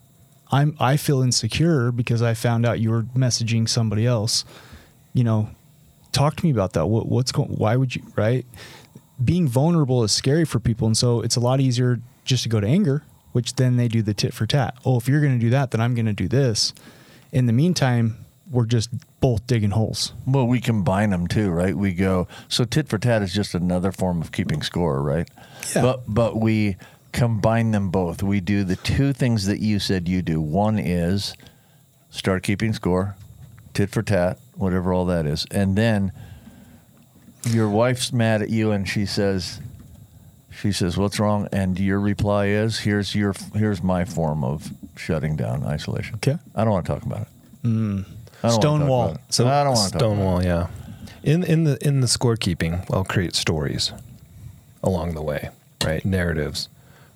I'm 0.51 0.75
I 0.77 0.97
feel 0.97 1.21
insecure 1.21 1.89
because 1.89 2.21
I 2.21 2.33
found 2.33 2.65
out 2.65 2.81
you 2.81 2.91
were 2.91 3.03
messaging 3.15 3.69
somebody 3.69 4.05
else. 4.05 4.43
You 5.13 5.23
know, 5.23 5.51
talk 6.11 6.35
to 6.35 6.45
me 6.45 6.51
about 6.51 6.73
that. 6.73 6.87
What, 6.87 7.07
what's 7.07 7.31
going? 7.31 7.51
Why 7.51 7.77
would 7.77 7.95
you? 7.95 8.03
Right? 8.17 8.45
Being 9.23 9.47
vulnerable 9.47 10.03
is 10.03 10.11
scary 10.11 10.43
for 10.43 10.59
people, 10.59 10.85
and 10.85 10.97
so 10.97 11.21
it's 11.21 11.37
a 11.37 11.39
lot 11.39 11.61
easier 11.61 12.01
just 12.25 12.43
to 12.43 12.49
go 12.49 12.59
to 12.59 12.67
anger, 12.67 13.03
which 13.31 13.55
then 13.55 13.77
they 13.77 13.87
do 13.87 14.01
the 14.01 14.13
tit 14.13 14.33
for 14.33 14.45
tat. 14.45 14.75
Oh, 14.83 14.97
if 14.97 15.07
you're 15.07 15.21
going 15.21 15.39
to 15.39 15.45
do 15.45 15.51
that, 15.51 15.71
then 15.71 15.79
I'm 15.79 15.95
going 15.95 16.07
to 16.07 16.13
do 16.13 16.27
this. 16.27 16.73
In 17.31 17.45
the 17.45 17.53
meantime, 17.53 18.17
we're 18.49 18.65
just 18.65 18.89
both 19.19 19.45
digging 19.47 19.71
holes. 19.71 20.13
Well, 20.25 20.47
we 20.47 20.61
combine 20.61 21.09
them 21.09 21.27
too, 21.27 21.49
right? 21.49 21.75
We 21.75 21.93
go 21.93 22.27
so 22.47 22.63
tit 22.63 22.87
for 22.87 22.97
tat 22.97 23.21
is 23.21 23.33
just 23.33 23.53
another 23.55 23.91
form 23.91 24.21
of 24.21 24.31
keeping 24.31 24.61
score, 24.61 25.01
right? 25.01 25.29
Yeah. 25.75 25.81
But 25.81 26.03
but 26.07 26.37
we 26.37 26.77
combine 27.11 27.71
them 27.71 27.89
both. 27.89 28.21
We 28.23 28.39
do 28.39 28.63
the 28.63 28.75
two 28.75 29.11
things 29.13 29.45
that 29.47 29.59
you 29.59 29.79
said 29.79 30.07
you 30.07 30.21
do. 30.21 30.39
One 30.39 30.77
is 30.79 31.33
start 32.09 32.43
keeping 32.43 32.73
score, 32.73 33.15
tit 33.73 33.89
for 33.89 34.01
tat, 34.01 34.39
whatever 34.55 34.93
all 34.93 35.05
that 35.05 35.25
is, 35.25 35.45
and 35.51 35.75
then 35.75 36.11
your 37.49 37.69
wife's 37.69 38.11
mad 38.11 38.41
at 38.41 38.49
you 38.49 38.71
and 38.71 38.87
she 38.89 39.05
says 39.05 39.61
she 40.51 40.71
says 40.71 40.97
what's 40.97 41.17
wrong 41.19 41.47
and 41.53 41.79
your 41.79 41.99
reply 41.99 42.47
is 42.47 42.79
here's 42.79 43.15
your 43.15 43.33
here's 43.53 43.81
my 43.81 44.03
form 44.03 44.43
of 44.43 44.71
shutting 44.97 45.35
down 45.37 45.63
isolation 45.63 46.15
Okay. 46.15 46.37
i 46.55 46.63
don't 46.65 46.73
want 46.73 46.85
to 46.85 46.91
talk 46.91 47.03
about 47.03 47.21
it 47.21 47.27
I 47.63 47.67
don't 47.67 47.75
wanna 47.89 48.03
talk 48.03 48.11
Stonewall. 48.49 49.09
about 49.11 49.33
so 49.33 49.47
i 49.47 49.63
don't 49.63 49.73
want 49.73 49.91
to 49.93 49.97
talk 49.97 50.01
about 50.01 50.11
it. 50.11 50.15
Stonewall, 50.15 50.43
yeah. 50.43 50.67
In 51.23 51.43
in 51.43 51.63
the 51.65 51.77
in 51.87 52.01
the 52.01 52.07
scorekeeping, 52.07 52.85
I'll 52.93 53.03
create 53.03 53.35
stories 53.35 53.91
along 54.83 55.13
the 55.15 55.21
way, 55.21 55.49
right? 55.83 56.03
Narratives, 56.05 56.69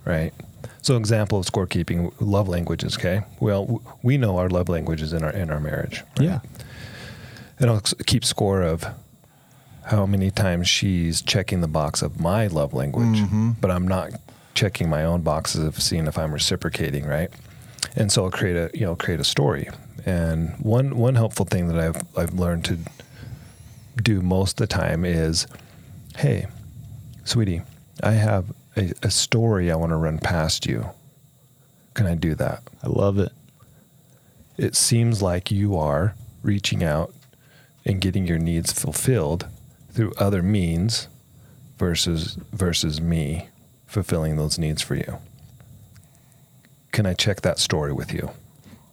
right? 0.05 0.34
So, 0.82 0.97
example 0.97 1.38
of 1.39 1.45
scorekeeping, 1.45 2.11
love 2.19 2.47
languages. 2.49 2.97
Okay, 2.97 3.22
well, 3.39 3.82
we 4.01 4.17
know 4.17 4.38
our 4.38 4.49
love 4.49 4.67
languages 4.67 5.13
in 5.13 5.24
our 5.24 5.32
in 5.32 5.49
our 5.51 5.59
marriage. 5.59 6.03
Yeah. 6.19 6.39
And 7.59 7.69
I'll 7.69 7.82
keep 8.07 8.26
score 8.26 8.63
of 8.63 8.84
how 9.86 10.05
many 10.07 10.32
times 10.32 10.67
she's 10.67 11.22
checking 11.22 11.61
the 11.61 11.67
box 11.67 12.01
of 12.01 12.19
my 12.19 12.47
love 12.47 12.74
language, 12.74 13.19
Mm-hmm. 13.19 13.51
but 13.61 13.69
I'm 13.69 13.88
not 13.88 14.11
checking 14.55 14.89
my 14.89 15.03
own 15.05 15.22
boxes 15.22 15.63
of 15.63 15.82
seeing 15.82 16.07
if 16.07 16.17
I'm 16.17 16.34
reciprocating, 16.34 17.05
right? 17.05 17.30
And 17.95 18.11
so 18.11 18.26
I'll 18.26 18.32
create 18.32 18.55
a 18.57 18.69
you 18.78 18.86
know 18.86 18.95
create 18.95 19.19
a 19.19 19.24
story. 19.24 19.69
And 20.06 20.56
one 20.60 20.97
one 20.97 21.16
helpful 21.16 21.45
thing 21.45 21.68
that 21.68 21.80
I've 21.80 22.18
I've 22.18 22.34
learned 22.34 22.66
to 22.66 22.78
do 24.02 24.22
most 24.22 24.60
of 24.60 24.68
the 24.68 24.74
time 24.76 25.06
is, 25.06 25.47
hey, 26.18 26.47
sweetie, 27.24 27.62
I 28.04 28.12
have 28.12 28.52
a, 28.76 28.93
a 29.04 29.12
story 29.12 29.72
I 29.72 29.76
want 29.76 29.91
to 29.91 29.97
run 29.97 30.18
past 30.20 30.66
you. 30.66 30.89
Can 31.93 32.08
I 32.08 32.16
do 32.16 32.36
that? 32.36 32.64
I 32.84 32.88
love 32.88 33.20
it. 33.20 33.32
it 34.58 34.76
seems 34.76 35.22
like 35.22 35.52
you 35.52 35.76
are 35.78 36.16
reaching 36.43 36.84
out 36.84 37.14
and 37.86 37.99
getting 38.02 38.28
your 38.28 38.39
needs 38.39 38.72
fulfilled 38.72 39.47
through 39.91 40.14
other 40.18 40.41
means 40.41 41.08
versus 41.78 42.38
versus 42.52 43.02
me 43.02 43.49
fulfilling 43.88 44.36
those 44.38 44.58
needs 44.60 44.82
for 44.82 44.95
you. 44.95 45.18
Can 46.91 47.06
I 47.06 47.14
check 47.14 47.41
that 47.41 47.60
story 47.60 47.91
with 47.93 48.14
you? 48.14 48.32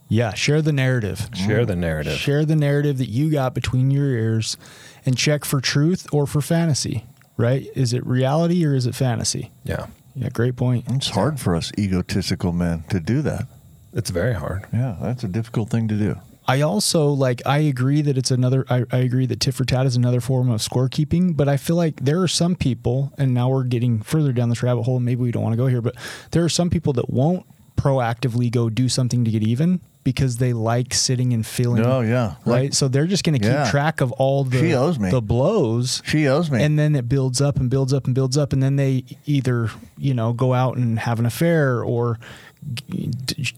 Yeah. 0.08 0.34
Share 0.34 0.62
the 0.62 0.72
narrative. 0.72 1.28
Share 1.34 1.66
the 1.66 1.76
narrative. 1.76 2.18
Share 2.18 2.44
the 2.44 2.56
narrative 2.56 2.98
that 2.98 3.08
you 3.08 3.30
got 3.30 3.54
between 3.54 3.90
your 3.90 4.06
ears 4.06 4.56
and 5.04 5.16
check 5.16 5.44
for 5.44 5.60
truth 5.60 6.06
or 6.12 6.26
for 6.26 6.40
fantasy, 6.40 7.04
right? 7.36 7.68
Is 7.74 7.92
it 7.92 8.04
reality 8.06 8.64
or 8.64 8.74
is 8.74 8.86
it 8.86 8.94
fantasy? 8.94 9.52
Yeah. 9.64 9.86
Yeah, 10.14 10.30
great 10.30 10.56
point. 10.56 10.84
It's 10.88 11.10
hard 11.10 11.38
for 11.38 11.54
us 11.54 11.70
egotistical 11.78 12.52
men 12.52 12.84
to 12.88 12.98
do 12.98 13.22
that. 13.22 13.46
It's 13.92 14.10
very 14.10 14.34
hard. 14.34 14.66
Yeah, 14.72 14.96
that's 15.00 15.22
a 15.22 15.28
difficult 15.28 15.70
thing 15.70 15.88
to 15.88 15.94
do. 15.96 16.16
I 16.46 16.62
also 16.62 17.08
like 17.08 17.42
I 17.46 17.58
agree 17.58 18.00
that 18.02 18.16
it's 18.16 18.30
another 18.30 18.64
I, 18.70 18.84
I 18.90 18.98
agree 18.98 19.26
that 19.26 19.38
tit 19.40 19.54
for 19.54 19.64
tat 19.64 19.84
is 19.84 19.96
another 19.96 20.20
form 20.20 20.50
of 20.50 20.60
scorekeeping, 20.60 21.36
but 21.36 21.46
I 21.46 21.58
feel 21.58 21.76
like 21.76 21.96
there 22.00 22.22
are 22.22 22.28
some 22.28 22.56
people, 22.56 23.12
and 23.18 23.34
now 23.34 23.50
we're 23.50 23.64
getting 23.64 24.00
further 24.00 24.32
down 24.32 24.48
this 24.48 24.62
rabbit 24.62 24.84
hole, 24.84 24.96
and 24.96 25.04
maybe 25.04 25.20
we 25.20 25.30
don't 25.30 25.42
want 25.42 25.52
to 25.52 25.58
go 25.58 25.66
here, 25.66 25.82
but 25.82 25.94
there 26.30 26.42
are 26.42 26.48
some 26.48 26.70
people 26.70 26.94
that 26.94 27.10
won't 27.10 27.46
proactively 27.78 28.50
go 28.50 28.68
do 28.68 28.88
something 28.88 29.24
to 29.24 29.30
get 29.30 29.42
even 29.42 29.80
because 30.04 30.38
they 30.38 30.52
like 30.52 30.92
sitting 30.94 31.32
and 31.32 31.46
feeling 31.46 31.84
Oh, 31.84 32.00
yeah. 32.00 32.34
right 32.46 32.62
Like- 32.64 32.74
so 32.74 32.88
they're 32.88 33.06
just 33.06 33.24
going 33.24 33.34
to 33.38 33.44
keep 33.46 33.52
Yeah. 33.52 33.70
track 33.70 34.00
of 34.00 34.10
all 34.12 34.42
the 34.44 34.58
She 34.58 34.74
owes 34.74 34.98
me. 34.98 35.10
the 35.10 35.20
blows 35.22 36.02
She 36.06 36.26
owes 36.26 36.50
me. 36.50 36.62
and 36.62 36.78
then 36.78 36.94
it 36.96 37.08
builds 37.08 37.40
up 37.40 37.56
and 37.58 37.68
builds 37.70 37.92
up 37.92 38.06
and 38.06 38.14
builds 38.14 38.36
up 38.38 38.52
and 38.52 38.62
then 38.62 38.76
they 38.76 39.04
either 39.26 39.70
you 39.98 40.14
know 40.14 40.32
go 40.32 40.54
out 40.54 40.76
and 40.76 40.98
have 40.98 41.18
an 41.18 41.26
affair 41.26 41.82
or 41.84 42.18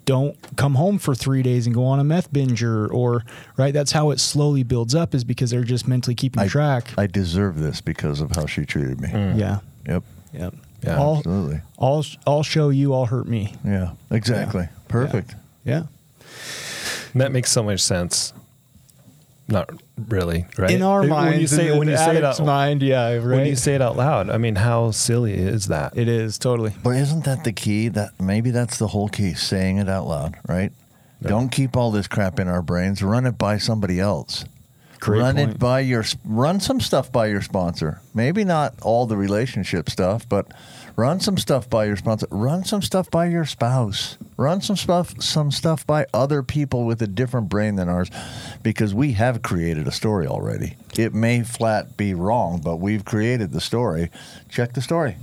don't 0.05 0.37
come 0.57 0.75
home 0.75 0.99
for 0.99 1.15
three 1.15 1.43
days 1.43 1.67
and 1.67 1.75
go 1.75 1.85
on 1.85 1.99
a 2.01 2.05
meth 2.05 2.33
binger 2.33 2.93
or 2.93 3.25
right 3.57 3.73
that's 3.73 3.93
how 3.93 4.11
it 4.11 4.21
slowly 4.21 4.63
builds 4.63 4.95
up 4.95 5.15
is 5.15 5.25
because 5.25 5.51
they're 5.51 5.65
just 5.65 5.89
mentally 5.89 6.15
keeping 6.15 6.43
I, 6.43 6.49
track 6.49 6.93
I 6.99 7.07
deserve 7.07 7.59
this 7.59 7.81
because 7.81 8.21
of 8.21 8.35
how 8.37 8.47
she 8.47 8.65
treated 8.67 9.01
me. 9.01 9.09
Mm. 9.09 9.39
yeah 9.39 9.59
Yep. 9.87 10.03
yep 10.35 10.55
Yeah, 10.83 10.99
all, 10.99 11.19
Absolutely. 11.19 11.61
all 11.77 12.05
i'll 12.27 12.43
show 12.43 12.71
you 12.71 12.95
i'll 12.95 13.07
hurt 13.07 13.27
me 13.29 13.55
Yeah. 13.65 13.93
Exactly. 14.11 14.69
Perfect. 14.89 15.35
yeah 15.65 15.83
And 17.13 17.21
that 17.21 17.33
makes 17.33 17.51
so 17.53 17.63
much 17.63 17.81
sense. 17.81 18.33
Not 19.49 19.69
really, 20.09 20.47
right? 20.57 20.71
in 20.71 20.81
our 20.83 21.01
When 21.07 21.41
you 21.41 21.49
say 21.49 21.77
when 21.77 21.89
you 21.89 21.97
say 21.97 22.17
it 22.17 22.25
out, 22.25 22.41
mind 22.45 22.83
yeah 22.83 23.15
right 23.15 23.25
when 23.25 23.47
you 23.47 23.57
say 23.57 23.75
it 23.75 23.83
out 23.83 23.97
loud, 23.97 24.31
I 24.31 24.39
mean, 24.39 24.55
how 24.55 24.93
silly 24.93 25.35
is 25.35 25.67
that? 25.67 25.97
it 25.97 26.07
is 26.09 26.39
totally 26.39 26.73
But 26.85 26.91
isn't 26.97 27.25
that 27.25 27.43
the 27.45 27.53
key? 27.53 27.89
That 27.89 28.21
maybe 28.21 28.53
that's 28.53 28.79
the 28.79 28.87
whole 28.89 29.09
key, 29.09 29.35
saying 29.35 29.79
it 29.79 29.89
out 29.89 30.07
loud, 30.07 30.37
right? 30.49 30.71
Don't 31.21 31.51
keep 31.51 31.77
all 31.77 31.91
this 31.91 32.07
crap 32.09 32.39
in 32.41 32.49
our 32.49 32.63
brains. 32.63 33.03
Run 33.03 33.27
it 33.27 33.37
by 33.37 33.59
somebody 33.59 33.99
else. 34.01 34.45
Great 35.01 35.21
run 35.21 35.37
point. 35.37 35.51
it 35.53 35.59
by 35.59 35.81
your 35.81 36.05
run 36.25 36.61
some 36.61 36.79
stuff 36.79 37.11
by 37.11 37.27
your 37.27 37.41
sponsor. 37.41 38.01
Maybe 38.15 38.45
not 38.45 38.75
all 38.83 39.07
the 39.07 39.17
relationship 39.17 39.89
stuff, 39.89 40.29
but 40.29 40.47
run 40.95 41.21
some 41.21 41.39
stuff 41.39 41.71
by 41.71 41.87
your 41.87 41.97
sponsor. 41.97 42.27
Run 42.31 42.65
some 42.65 42.83
stuff 42.83 43.11
by 43.11 43.27
your 43.27 43.47
spouse. 43.47 44.19
Run 44.37 44.61
some 44.61 44.77
stuff 44.77 45.21
some 45.23 45.51
stuff 45.51 45.87
by 45.87 46.07
other 46.13 46.43
people 46.43 46.85
with 46.85 47.01
a 47.01 47.07
different 47.07 47.49
brain 47.49 47.77
than 47.77 47.89
ours 47.89 48.11
because 48.63 48.93
we 48.95 49.13
have 49.13 49.41
created 49.43 49.89
a 49.89 49.93
story 49.93 50.27
already. 50.27 50.77
It 50.99 51.15
may 51.15 51.43
flat 51.45 51.97
be 51.97 52.13
wrong, 52.13 52.61
but 52.63 52.77
we've 52.77 53.05
created 53.05 53.53
the 53.53 53.61
story. 53.61 54.11
Check 54.51 54.75
the 54.75 54.83
story. 54.83 55.17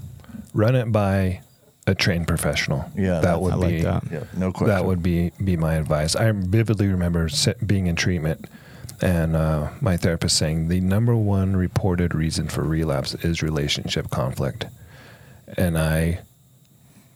Run 0.54 0.76
it 0.76 0.92
by 0.92 1.42
a 1.86 1.96
trained 1.96 2.28
professional. 2.28 2.90
Yeah, 2.96 3.20
that 3.20 3.42
would 3.42 3.54
I 3.54 3.56
like 3.56 3.70
be 3.70 3.82
that. 3.82 4.04
Yeah, 4.12 4.24
no 4.36 4.52
question. 4.52 4.68
That 4.68 4.86
would 4.86 5.02
be 5.02 5.32
be 5.44 5.56
my 5.56 5.76
advice. 5.76 6.16
I 6.16 6.32
vividly 6.32 6.88
remember 6.88 7.30
being 7.66 7.88
in 7.88 7.96
treatment, 7.96 8.48
and 9.02 9.36
uh, 9.36 9.70
my 9.82 9.98
therapist 9.98 10.38
saying 10.38 10.68
the 10.68 10.82
number 10.82 11.16
one 11.16 11.56
reported 11.56 12.16
reason 12.16 12.48
for 12.48 12.64
relapse 12.64 13.14
is 13.16 13.42
relationship 13.42 14.10
conflict, 14.10 14.66
and 15.58 15.78
I 15.78 16.22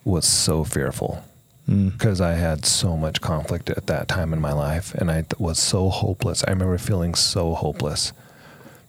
was 0.04 0.28
so 0.28 0.64
fearful 0.64 1.24
because 1.68 2.20
I 2.20 2.34
had 2.34 2.66
so 2.66 2.98
much 2.98 3.22
conflict 3.22 3.70
at 3.70 3.88
that 3.88 4.08
time 4.08 4.34
in 4.34 4.42
my 4.42 4.52
life, 4.52 4.94
and 4.96 5.10
I 5.10 5.22
th- 5.22 5.40
was 5.40 5.60
so 5.60 5.90
hopeless. 5.90 6.44
I 6.46 6.50
remember 6.50 6.78
feeling 6.78 7.16
so 7.16 7.54
hopeless 7.54 8.14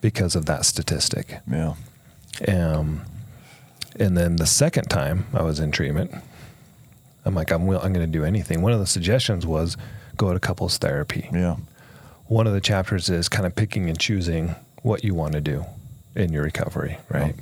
because 0.01 0.34
of 0.34 0.47
that 0.47 0.64
statistic. 0.64 1.38
Yeah. 1.49 1.74
Um, 2.49 3.03
and 3.97 4.16
then 4.16 4.36
the 4.36 4.47
second 4.47 4.88
time 4.88 5.26
I 5.32 5.43
was 5.43 5.61
in 5.61 5.70
treatment, 5.70 6.12
I'm 7.24 7.34
like, 7.34 7.53
I'm, 7.53 7.66
will, 7.66 7.80
I'm 7.80 7.93
going 7.93 8.07
to 8.07 8.18
do 8.18 8.24
anything. 8.24 8.62
One 8.62 8.72
of 8.72 8.80
the 8.80 8.86
suggestions 8.86 9.47
was 9.47 9.76
go 10.16 10.32
to 10.32 10.40
couples 10.40 10.78
therapy. 10.78 11.28
Yeah. 11.32 11.57
One 12.33 12.47
of 12.47 12.55
the 12.55 12.62
chapters 12.62 13.11
is 13.11 13.28
kind 13.28 13.45
of 13.45 13.55
picking 13.55 13.91
and 13.91 13.99
choosing 14.01 14.55
what 14.80 15.05
you 15.05 15.14
want 15.14 15.35
to 15.35 15.41
do 15.43 15.66
in 16.14 16.33
your 16.33 16.45
recovery, 16.45 16.97
right? 17.11 17.35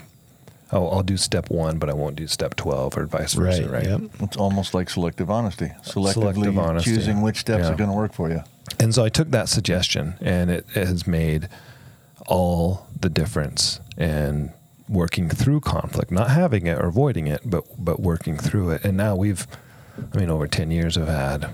Oh, 0.72 0.88
I'll 0.88 1.05
do 1.05 1.16
step 1.16 1.49
one, 1.49 1.78
but 1.78 1.88
I 1.88 1.93
won't 1.93 2.16
do 2.16 2.26
step 2.26 2.57
12 2.57 2.99
or 2.99 3.07
vice 3.07 3.34
versa, 3.34 3.68
right? 3.68 3.84
yep. 3.84 4.01
It's 4.18 4.36
almost 4.36 4.74
like 4.74 4.91
selective 4.91 5.30
honesty. 5.30 5.70
Selectively 5.84 6.12
Selective 6.14 6.59
honesty. 6.59 6.95
choosing 6.97 7.22
which 7.22 7.36
steps 7.38 7.62
Yeah. 7.66 7.72
are 7.72 7.76
going 7.76 7.88
to 7.91 7.95
work 7.95 8.12
for 8.12 8.30
you. 8.30 8.43
And 8.80 8.93
so 8.93 9.05
I 9.05 9.11
took 9.11 9.30
that 9.30 9.49
suggestion, 9.49 10.14
and 10.20 10.51
it, 10.51 10.66
it 10.74 10.88
has 10.88 11.07
made 11.07 11.49
all 12.26 12.88
the 13.01 13.09
difference 13.09 13.78
in 13.97 14.53
working 14.88 15.28
through 15.28 15.61
conflict, 15.61 16.11
not 16.11 16.30
having 16.30 16.66
it 16.66 16.76
or 16.78 16.86
avoiding 16.86 17.28
it, 17.28 17.43
but 17.45 17.62
but 17.78 18.01
working 18.01 18.36
through 18.36 18.70
it. 18.70 18.84
And 18.84 18.97
now 18.97 19.14
we've, 19.14 19.47
I 20.12 20.18
mean, 20.18 20.30
over 20.30 20.49
ten 20.49 20.72
years, 20.72 20.97
have 20.97 21.07
had, 21.07 21.45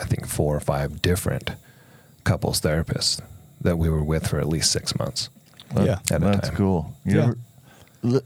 I 0.00 0.04
think, 0.04 0.26
four 0.26 0.56
or 0.56 0.60
five 0.60 1.02
different 1.02 1.50
couples 2.26 2.60
therapist 2.60 3.22
that 3.62 3.78
we 3.78 3.88
were 3.88 4.04
with 4.04 4.26
for 4.28 4.38
at 4.38 4.48
least 4.48 4.70
six 4.70 4.96
months. 4.98 5.30
yeah 5.74 5.98
At 6.10 6.22
a 6.22 6.26
That's 6.26 6.48
time. 6.48 6.56
cool. 6.58 6.92
You 7.04 7.16
Yeah. 7.16 7.22
ever- 7.24 7.38
l- 8.04 8.20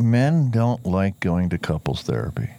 men 0.00 0.50
don't 0.50 0.84
like 0.84 1.20
going 1.20 1.48
to 1.50 1.58
couples 1.58 2.02
therapy. 2.02 2.50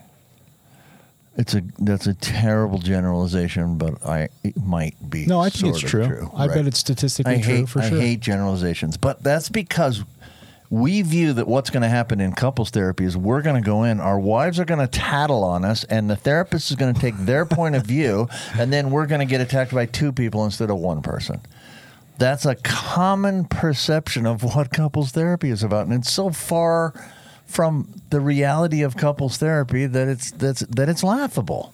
It's 1.36 1.56
a 1.56 1.64
that's 1.80 2.06
a 2.06 2.14
terrible 2.14 2.78
generalization, 2.78 3.78
but 3.80 4.06
I 4.06 4.30
it 4.44 4.56
might 4.64 4.96
be. 5.10 5.26
no 5.26 5.40
i 5.40 5.50
think 5.50 5.74
it's 5.74 5.82
sort 5.92 6.04
of 6.04 6.08
true, 6.10 6.32
i 6.36 6.46
right? 6.46 6.56
bet 6.56 6.68
it's 6.68 6.78
statistically 6.78 7.34
I 7.34 7.42
true 7.42 7.54
hate 7.56 7.70
for 7.70 7.82
I 7.82 7.90
sure 7.90 8.00
hate 8.00 8.20
generalizations, 8.20 8.98
but 8.98 9.24
that's 9.24 9.50
because 9.50 10.04
we 10.74 11.04
view 11.04 11.34
that 11.34 11.48
what's 11.48 11.70
going 11.70 11.84
to 11.84 11.88
happen 11.88 12.20
in 12.20 12.34
couples 12.34 12.72
therapy 12.72 13.06
is 13.06 13.16
we're 13.16 13.44
going 13.44 13.62
to 13.62 13.64
go 13.64 13.84
in, 13.84 14.00
our 14.00 14.20
wives 14.20 14.60
are 14.60 14.66
going 14.66 14.80
to 14.80 14.88
tattle 14.88 15.44
on 15.44 15.64
us, 15.64 15.84
and 15.84 16.10
the 16.10 16.16
therapist 16.16 16.72
is 16.72 16.76
going 16.76 16.92
to 16.92 17.00
take 17.00 17.16
their 17.16 17.46
point 17.46 17.76
of 17.76 17.84
view, 17.84 18.28
and 18.58 18.74
then 18.74 18.90
we're 18.90 19.06
going 19.06 19.20
to 19.20 19.26
get 19.26 19.40
attacked 19.40 19.72
by 19.72 19.86
two 19.86 20.12
people 20.12 20.44
instead 20.44 20.72
of 20.72 20.78
one 20.78 21.04
person. 21.04 21.40
That's 22.18 22.48
a 22.48 22.56
common 22.56 23.46
perception 23.46 24.26
of 24.26 24.42
what 24.56 24.72
couples 24.72 25.12
therapy 25.12 25.52
is 25.52 25.62
about, 25.62 25.86
and 25.86 25.94
it's 25.94 26.12
so 26.12 26.32
far 26.32 26.96
from 27.46 28.02
the 28.10 28.20
reality 28.20 28.82
of 28.82 28.98
couples 28.98 29.38
therapy 29.38 29.86
that 29.86 30.08
it's 30.08 30.32
that's 30.32 30.62
that 30.62 30.90
it's 30.90 31.04
laughable. 31.04 31.72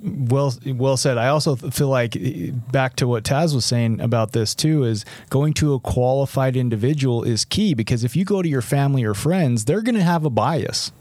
Well, 0.00 0.54
well 0.64 0.96
said. 0.96 1.18
I 1.18 1.28
also 1.28 1.56
feel 1.56 1.88
like 1.88 2.14
eh, 2.16 2.50
back 2.70 2.96
to 2.96 3.08
what 3.08 3.24
Taz 3.24 3.54
was 3.54 3.64
saying 3.64 4.00
about 4.00 4.32
this 4.32 4.54
too 4.54 4.84
is 4.84 5.04
going 5.28 5.54
to 5.54 5.74
a 5.74 5.80
qualified 5.80 6.56
individual 6.56 7.24
is 7.24 7.44
key 7.44 7.74
because 7.74 8.04
if 8.04 8.14
you 8.14 8.24
go 8.24 8.40
to 8.40 8.48
your 8.48 8.62
family 8.62 9.02
or 9.02 9.14
friends, 9.14 9.64
they're 9.64 9.82
going 9.82 9.96
to 9.96 10.02
have 10.02 10.24
a 10.24 10.30
bias. 10.30 10.92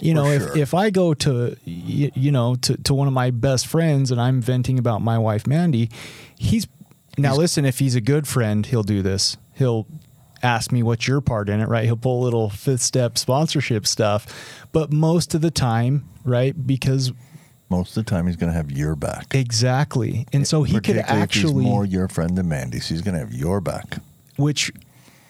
You 0.00 0.14
know, 0.14 0.26
if, 0.26 0.42
sure. 0.42 0.58
if 0.58 0.74
I 0.74 0.90
go 0.90 1.14
to 1.14 1.56
you 1.64 2.32
know 2.32 2.56
to, 2.56 2.76
to 2.76 2.92
one 2.92 3.06
of 3.06 3.14
my 3.14 3.30
best 3.30 3.66
friends 3.66 4.10
and 4.10 4.20
I'm 4.20 4.42
venting 4.42 4.78
about 4.78 5.00
my 5.00 5.16
wife 5.16 5.46
Mandy, 5.46 5.90
he's 6.36 6.66
now 7.16 7.36
listen. 7.36 7.64
If 7.64 7.78
he's 7.78 7.94
a 7.94 8.00
good 8.00 8.26
friend, 8.26 8.66
he'll 8.66 8.82
do 8.82 9.02
this. 9.02 9.36
He'll 9.54 9.86
ask 10.42 10.72
me 10.72 10.82
what's 10.82 11.06
your 11.06 11.20
part 11.20 11.48
in 11.48 11.60
it, 11.60 11.68
right? 11.68 11.84
He'll 11.84 11.96
pull 11.96 12.22
a 12.22 12.24
little 12.24 12.50
fifth 12.50 12.80
step 12.80 13.16
sponsorship 13.16 13.86
stuff, 13.86 14.26
but 14.72 14.92
most 14.92 15.34
of 15.34 15.40
the 15.40 15.50
time, 15.50 16.08
right? 16.24 16.66
Because 16.66 17.12
Most 17.72 17.96
of 17.96 18.04
the 18.04 18.10
time, 18.10 18.26
he's 18.26 18.36
going 18.36 18.52
to 18.52 18.56
have 18.56 18.70
your 18.70 18.94
back. 18.94 19.34
Exactly. 19.34 20.26
And 20.32 20.46
so 20.46 20.62
he 20.62 20.74
could 20.74 20.82
Particularly 20.84 21.22
if 21.24 21.32
he's 21.32 21.42
actually 21.44 21.64
more 21.64 21.84
your 21.84 22.06
friend 22.06 22.36
than 22.36 22.48
Mandy's. 22.48 22.88
He's 22.88 23.00
going 23.02 23.14
to 23.14 23.20
have 23.20 23.32
your 23.32 23.60
back. 23.60 23.96
which 24.36 24.70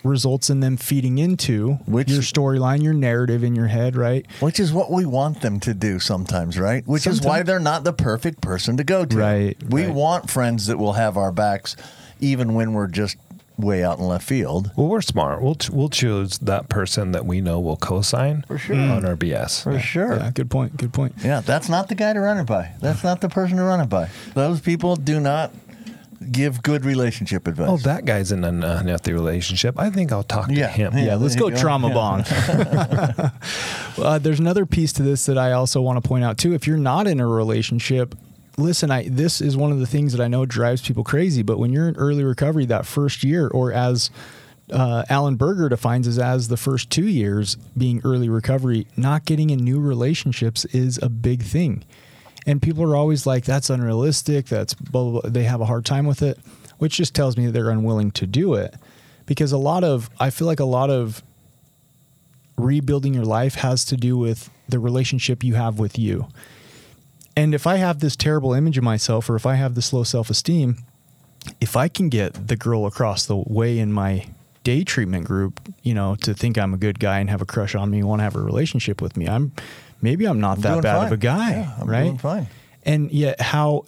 results 0.04 0.50
in 0.50 0.58
them 0.58 0.76
feeding 0.76 1.18
into 1.18 1.74
Which- 1.86 2.10
your 2.10 2.22
storyline, 2.22 2.82
your 2.82 2.92
narrative 2.92 3.44
in 3.44 3.54
your 3.54 3.68
head, 3.68 3.94
right? 3.94 4.26
Which 4.40 4.58
is 4.58 4.72
what 4.72 4.90
we 4.90 5.06
want 5.06 5.40
them 5.42 5.60
to 5.60 5.72
do 5.74 6.00
sometimes, 6.00 6.58
right? 6.58 6.84
Which 6.88 7.06
is 7.06 7.20
why 7.22 7.44
they're 7.44 7.60
not 7.60 7.84
the 7.84 7.92
perfect 7.92 8.40
person 8.40 8.76
to 8.78 8.82
go 8.84 9.04
to. 9.04 9.16
Right, 9.16 9.56
We 9.70 9.84
right. 9.84 9.94
want 9.94 10.28
friends 10.28 10.66
that 10.66 10.78
will 10.78 10.94
have 10.94 11.16
our 11.16 11.30
backs 11.30 11.76
even 12.18 12.54
when 12.54 12.72
we're 12.72 12.88
just 12.88 13.16
way 13.58 13.84
out 13.84 13.98
in 13.98 14.04
left 14.06 14.26
field. 14.26 14.70
Well, 14.76 14.88
we're 14.88 15.00
smart. 15.02 15.42
We'll 15.42 15.54
ch- 15.56 15.70
we'll 15.70 15.88
choose 15.90 16.38
that 16.38 16.68
person 16.68 17.12
that 17.12 17.26
we 17.26 17.40
know 17.40 17.60
will 17.60 17.76
co-sign 17.76 18.44
For 18.48 18.58
sure. 18.58 18.76
on 18.76 19.04
our 19.04 19.16
BS. 19.16 19.62
For 19.62 19.78
sure. 19.78 20.16
Yeah, 20.16 20.30
good 20.32 20.50
point. 20.50 20.76
Good 20.76 20.92
point. 20.92 21.14
Yeah, 21.22 21.40
that's 21.40 21.68
not 21.68 21.88
the 21.88 21.94
guy 21.94 22.12
to 22.12 22.20
run 22.20 22.38
it 22.38 22.44
by. 22.46 22.72
That's 22.80 23.04
not 23.04 23.20
the 23.20 23.28
person 23.28 23.56
to 23.58 23.62
run 23.64 23.80
it 23.80 23.88
by. 23.88 24.08
Those 24.34 24.60
people 24.60 24.96
do 24.96 25.20
not 25.20 25.52
give 26.30 26.62
good 26.62 26.84
relationship 26.84 27.46
advice. 27.48 27.68
Oh, 27.68 27.76
that 27.78 28.04
guy's 28.04 28.30
in 28.32 28.44
an 28.44 28.62
unhealthy 28.62 29.12
relationship. 29.12 29.78
I 29.78 29.90
think 29.90 30.12
I'll 30.12 30.22
talk 30.22 30.46
to 30.46 30.52
him. 30.54 30.92
Yeah. 30.96 31.04
Yeah, 31.04 31.14
let's 31.16 31.34
go 31.36 31.50
go. 31.50 31.56
trauma 31.56 31.88
Yeah. 31.88 31.94
bond. 31.94 32.26
uh, 33.98 34.18
there's 34.18 34.40
another 34.40 34.64
piece 34.66 34.92
to 34.94 35.02
this 35.02 35.26
that 35.26 35.36
I 35.38 35.52
also 35.52 35.80
want 35.80 36.02
to 36.02 36.08
point 36.08 36.24
out 36.24 36.38
too. 36.38 36.54
If 36.54 36.66
you're 36.66 36.76
not 36.76 37.06
in 37.06 37.20
a 37.20 37.26
relationship, 37.26 38.14
listen, 38.56 38.90
I 38.90 39.08
this 39.08 39.40
is 39.40 39.56
one 39.56 39.72
of 39.72 39.78
the 39.78 39.86
things 39.86 40.12
that 40.12 40.22
I 40.22 40.28
know 40.28 40.46
drives 40.46 40.82
people 40.82 41.04
crazy. 41.04 41.42
But 41.42 41.58
when 41.58 41.72
you're 41.72 41.88
in 41.88 41.96
early 41.96 42.24
recovery, 42.24 42.66
that 42.66 42.86
first 42.86 43.24
year, 43.24 43.48
or 43.48 43.72
as 43.72 44.10
uh, 44.70 45.04
Allen 45.08 45.36
Berger 45.36 45.68
defines 45.68 46.06
as 46.06 46.18
as 46.18 46.48
the 46.48 46.56
first 46.56 46.90
two 46.90 47.06
years 47.06 47.56
being 47.76 48.00
early 48.04 48.28
recovery, 48.28 48.86
not 48.96 49.24
getting 49.24 49.50
in 49.50 49.60
new 49.60 49.80
relationships 49.80 50.64
is 50.66 50.98
a 51.02 51.08
big 51.08 51.42
thing. 51.42 51.84
And 52.46 52.60
people 52.60 52.82
are 52.84 52.96
always 52.96 53.26
like, 53.26 53.44
"That's 53.44 53.70
unrealistic. 53.70 54.46
That's 54.46 54.74
blah 54.74 55.02
blah." 55.02 55.20
blah. 55.20 55.30
They 55.30 55.44
have 55.44 55.60
a 55.60 55.66
hard 55.66 55.84
time 55.84 56.06
with 56.06 56.22
it, 56.22 56.38
which 56.78 56.96
just 56.96 57.14
tells 57.14 57.36
me 57.36 57.46
that 57.46 57.52
they're 57.52 57.70
unwilling 57.70 58.10
to 58.12 58.26
do 58.26 58.54
it. 58.54 58.74
Because 59.26 59.52
a 59.52 59.58
lot 59.58 59.84
of, 59.84 60.10
I 60.18 60.30
feel 60.30 60.48
like 60.48 60.58
a 60.58 60.64
lot 60.64 60.90
of 60.90 61.22
rebuilding 62.58 63.14
your 63.14 63.24
life 63.24 63.54
has 63.56 63.84
to 63.86 63.96
do 63.96 64.16
with 64.16 64.50
the 64.68 64.78
relationship 64.78 65.44
you 65.44 65.54
have 65.54 65.78
with 65.78 65.98
you. 65.98 66.26
And 67.36 67.54
if 67.54 67.66
I 67.66 67.76
have 67.76 68.00
this 68.00 68.14
terrible 68.16 68.52
image 68.52 68.76
of 68.78 68.84
myself, 68.84 69.28
or 69.30 69.36
if 69.36 69.46
I 69.46 69.54
have 69.54 69.74
this 69.74 69.92
low 69.92 70.02
self 70.04 70.28
esteem, 70.30 70.78
if 71.60 71.76
I 71.76 71.88
can 71.88 72.08
get 72.08 72.48
the 72.48 72.56
girl 72.56 72.86
across 72.86 73.26
the 73.26 73.36
way 73.36 73.78
in 73.78 73.92
my 73.92 74.26
day 74.64 74.84
treatment 74.84 75.24
group, 75.26 75.60
you 75.82 75.94
know, 75.94 76.14
to 76.16 76.34
think 76.34 76.56
I'm 76.58 76.72
a 76.74 76.76
good 76.76 77.00
guy 77.00 77.18
and 77.20 77.28
have 77.30 77.42
a 77.42 77.46
crush 77.46 77.74
on 77.74 77.90
me, 77.90 78.02
want 78.02 78.20
to 78.20 78.24
have 78.24 78.36
a 78.36 78.40
relationship 78.40 79.00
with 79.02 79.16
me, 79.16 79.26
I'm 79.28 79.52
maybe 80.00 80.24
I'm 80.26 80.40
not 80.40 80.58
that 80.60 80.82
bad 80.82 80.96
fine. 80.98 81.06
of 81.06 81.12
a 81.12 81.16
guy, 81.16 81.50
Yeah, 81.52 81.72
I'm 81.80 81.88
right? 81.90 82.04
doing 82.04 82.18
fine. 82.18 82.46
And 82.84 83.10
yet, 83.10 83.40
how 83.40 83.84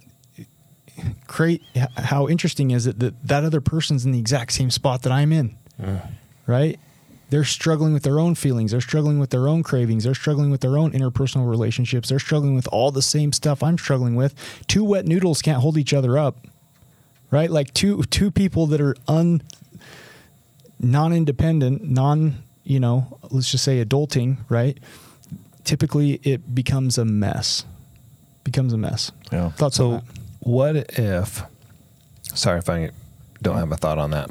great, 1.27 1.63
how 1.97 2.29
interesting 2.29 2.71
is 2.71 2.87
it 2.87 2.99
that 3.01 3.27
that 3.27 3.45
other 3.45 3.61
person's 3.61 4.05
in 4.05 4.13
the 4.13 4.19
exact 4.19 4.53
same 4.53 4.71
spot 4.71 5.03
that 5.03 5.13
I'm 5.13 5.33
in, 5.33 5.57
right? 6.47 6.79
They're 7.31 7.45
struggling 7.45 7.93
with 7.93 8.03
their 8.03 8.19
own 8.19 8.35
feelings. 8.35 8.71
They're 8.71 8.81
struggling 8.81 9.19
with 9.19 9.31
their 9.31 9.49
own 9.49 9.63
cravings. 9.63 10.05
They're 10.05 10.15
struggling 10.15 10.51
with 10.51 10.61
their 10.61 10.77
own 10.77 10.93
interpersonal 10.93 11.49
relationships. 11.49 12.09
They're 12.09 12.19
struggling 12.19 12.55
with 12.55 12.69
all 12.69 12.91
the 12.91 13.03
same 13.03 13.33
stuff 13.33 13.63
I'm 13.63 13.79
struggling 13.79 14.15
with. 14.15 14.35
Two 14.69 14.85
wet 14.85 15.07
noodles 15.07 15.43
can't 15.43 15.61
hold 15.61 15.79
each 15.79 15.93
other 15.95 16.19
up, 16.19 16.47
right? 17.31 17.51
Like 17.51 17.73
two 17.75 18.03
two 18.05 18.31
people 18.31 18.67
that 18.69 18.81
are 18.81 18.95
un 19.09 19.43
non-independent, 20.81 21.83
non, 21.83 22.43
you 22.63 22.79
know, 22.79 23.19
let's 23.31 23.51
just 23.51 23.65
say 23.65 23.85
adulting, 23.85 24.39
right? 24.49 24.79
Typically, 25.65 26.21
it 26.23 26.55
becomes 26.55 26.99
a 26.99 27.05
mess. 27.05 27.65
Becomes 28.45 28.73
a 28.75 28.79
mess. 28.79 29.11
Yeah. 29.33 29.51
Thoughts 29.51 29.77
So, 29.77 30.03
what 30.41 30.77
if? 30.99 31.43
Sorry 32.35 32.59
if 32.59 32.69
I 32.69 32.91
don't 33.43 33.57
have 33.57 33.73
a 33.73 33.77
thought 33.77 33.99
on 33.99 34.11
that. 34.11 34.31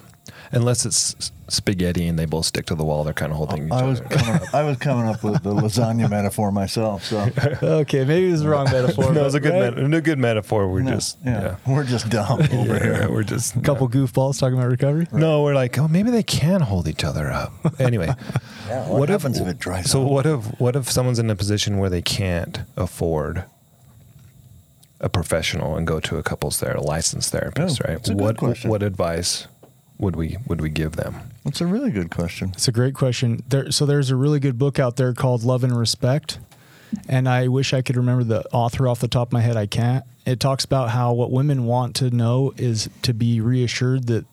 Unless 0.54 0.86
it's 0.86 1.32
spaghetti 1.50 2.08
and 2.08 2.18
they 2.18 2.26
both 2.26 2.46
stick 2.46 2.66
to 2.68 2.76
the 2.76 2.84
wall, 2.86 3.04
they're 3.04 3.14
kind 3.14 3.32
of 3.32 3.38
holding 3.38 3.66
each 3.68 3.72
I 3.72 3.84
was 3.84 4.00
other. 4.02 4.10
coming, 4.16 4.42
I 4.54 4.64
was 4.64 4.78
coming 4.78 5.08
up 5.08 5.24
with 5.24 5.44
the 5.44 5.50
lasagna 5.54 6.10
metaphor 6.10 6.52
myself. 6.52 7.04
So 7.04 7.28
Okay, 7.62 8.06
maybe 8.06 8.28
it 8.28 8.32
was 8.32 8.42
the 8.44 8.50
wrong 8.50 8.66
metaphor. 8.72 9.12
no, 9.14 9.26
it's 9.26 9.36
a 9.36 9.40
good, 9.40 9.52
right? 9.54 9.76
met- 9.78 9.94
a 9.98 10.02
good 10.02 10.20
metaphor. 10.20 10.68
We're 10.70 10.82
No, 10.82 10.92
just 10.92 11.18
yeah, 11.26 11.42
yeah. 11.66 11.74
we're 11.74 11.84
just 11.84 12.10
dumb 12.10 12.40
over 12.54 12.74
Yeah, 12.76 12.80
here. 12.84 13.12
We're 13.12 13.24
just 13.24 13.56
a 13.56 13.60
couple 13.62 13.90
goofballs 13.90 14.40
talking 14.40 14.58
about 14.58 14.70
recovery. 14.70 15.08
No, 15.12 15.44
we're 15.44 15.56
like, 15.56 15.78
oh, 15.78 15.88
maybe 15.88 16.12
they 16.12 16.24
can 16.24 16.62
hold 16.62 16.88
each 16.88 17.04
other 17.04 17.30
up. 17.32 17.52
Anyway, 17.80 18.14
Yeah, 18.68 18.88
what, 18.90 19.10
happens 19.10 19.40
if, 19.40 19.48
it 19.48 19.60
dries 19.60 19.90
so 19.92 20.04
up? 20.06 20.12
what 20.12 20.26
if 20.26 20.60
what 20.60 20.76
if 20.76 20.90
someone's 20.90 21.20
in 21.20 21.30
a 21.30 21.36
position 21.36 21.78
where 21.78 21.90
they 21.90 22.02
can't 22.02 22.62
afford 22.78 23.44
a 25.00 25.10
professional 25.10 25.76
and 25.76 25.86
go 25.86 26.00
to 26.00 26.18
a 26.18 26.24
couples 26.24 26.60
there, 26.62 26.74
a 26.76 26.82
licensed 26.82 27.32
therapist, 27.32 27.82
Oh, 27.84 27.88
right? 27.90 27.98
that's 27.98 28.10
a 28.10 28.14
good 28.14 28.22
what 28.22 28.38
question. 28.38 28.70
what 28.70 28.82
advice 28.82 29.48
would 29.98 30.16
we 30.16 30.38
would 30.48 30.62
we 30.62 30.70
give 30.70 30.96
them? 30.96 31.16
That's 31.44 31.62
a 31.62 31.66
really 31.66 31.92
good 31.92 32.10
question. 32.10 32.52
It's 32.54 32.68
a 32.68 32.72
great 32.72 32.94
question. 32.94 33.44
There, 33.50 33.72
so 33.72 33.86
there's 33.86 34.10
a 34.10 34.16
really 34.16 34.40
good 34.40 34.58
book 34.58 34.80
out 34.80 34.96
there 34.96 35.14
called 35.14 35.44
Love 35.44 35.64
and 35.64 35.78
Respect, 35.78 36.40
and 37.08 37.28
I 37.28 37.48
wish 37.48 37.74
I 37.74 37.82
could 37.82 37.98
remember 37.98 38.24
the 38.24 38.46
author 38.52 38.88
off 38.88 39.00
the 39.00 39.08
top 39.08 39.30
of 39.30 39.34
my 39.34 39.42
head. 39.42 39.58
I 39.58 39.66
can't. 39.66 40.06
It 40.26 40.40
talks 40.40 40.64
about 40.64 40.90
how 40.90 41.14
what 41.14 41.32
women 41.32 41.66
want 41.66 41.96
to 41.98 42.10
know 42.10 42.54
is 42.58 42.90
to 43.02 43.14
be 43.14 43.42
reassured 43.42 44.08
that 44.08 44.26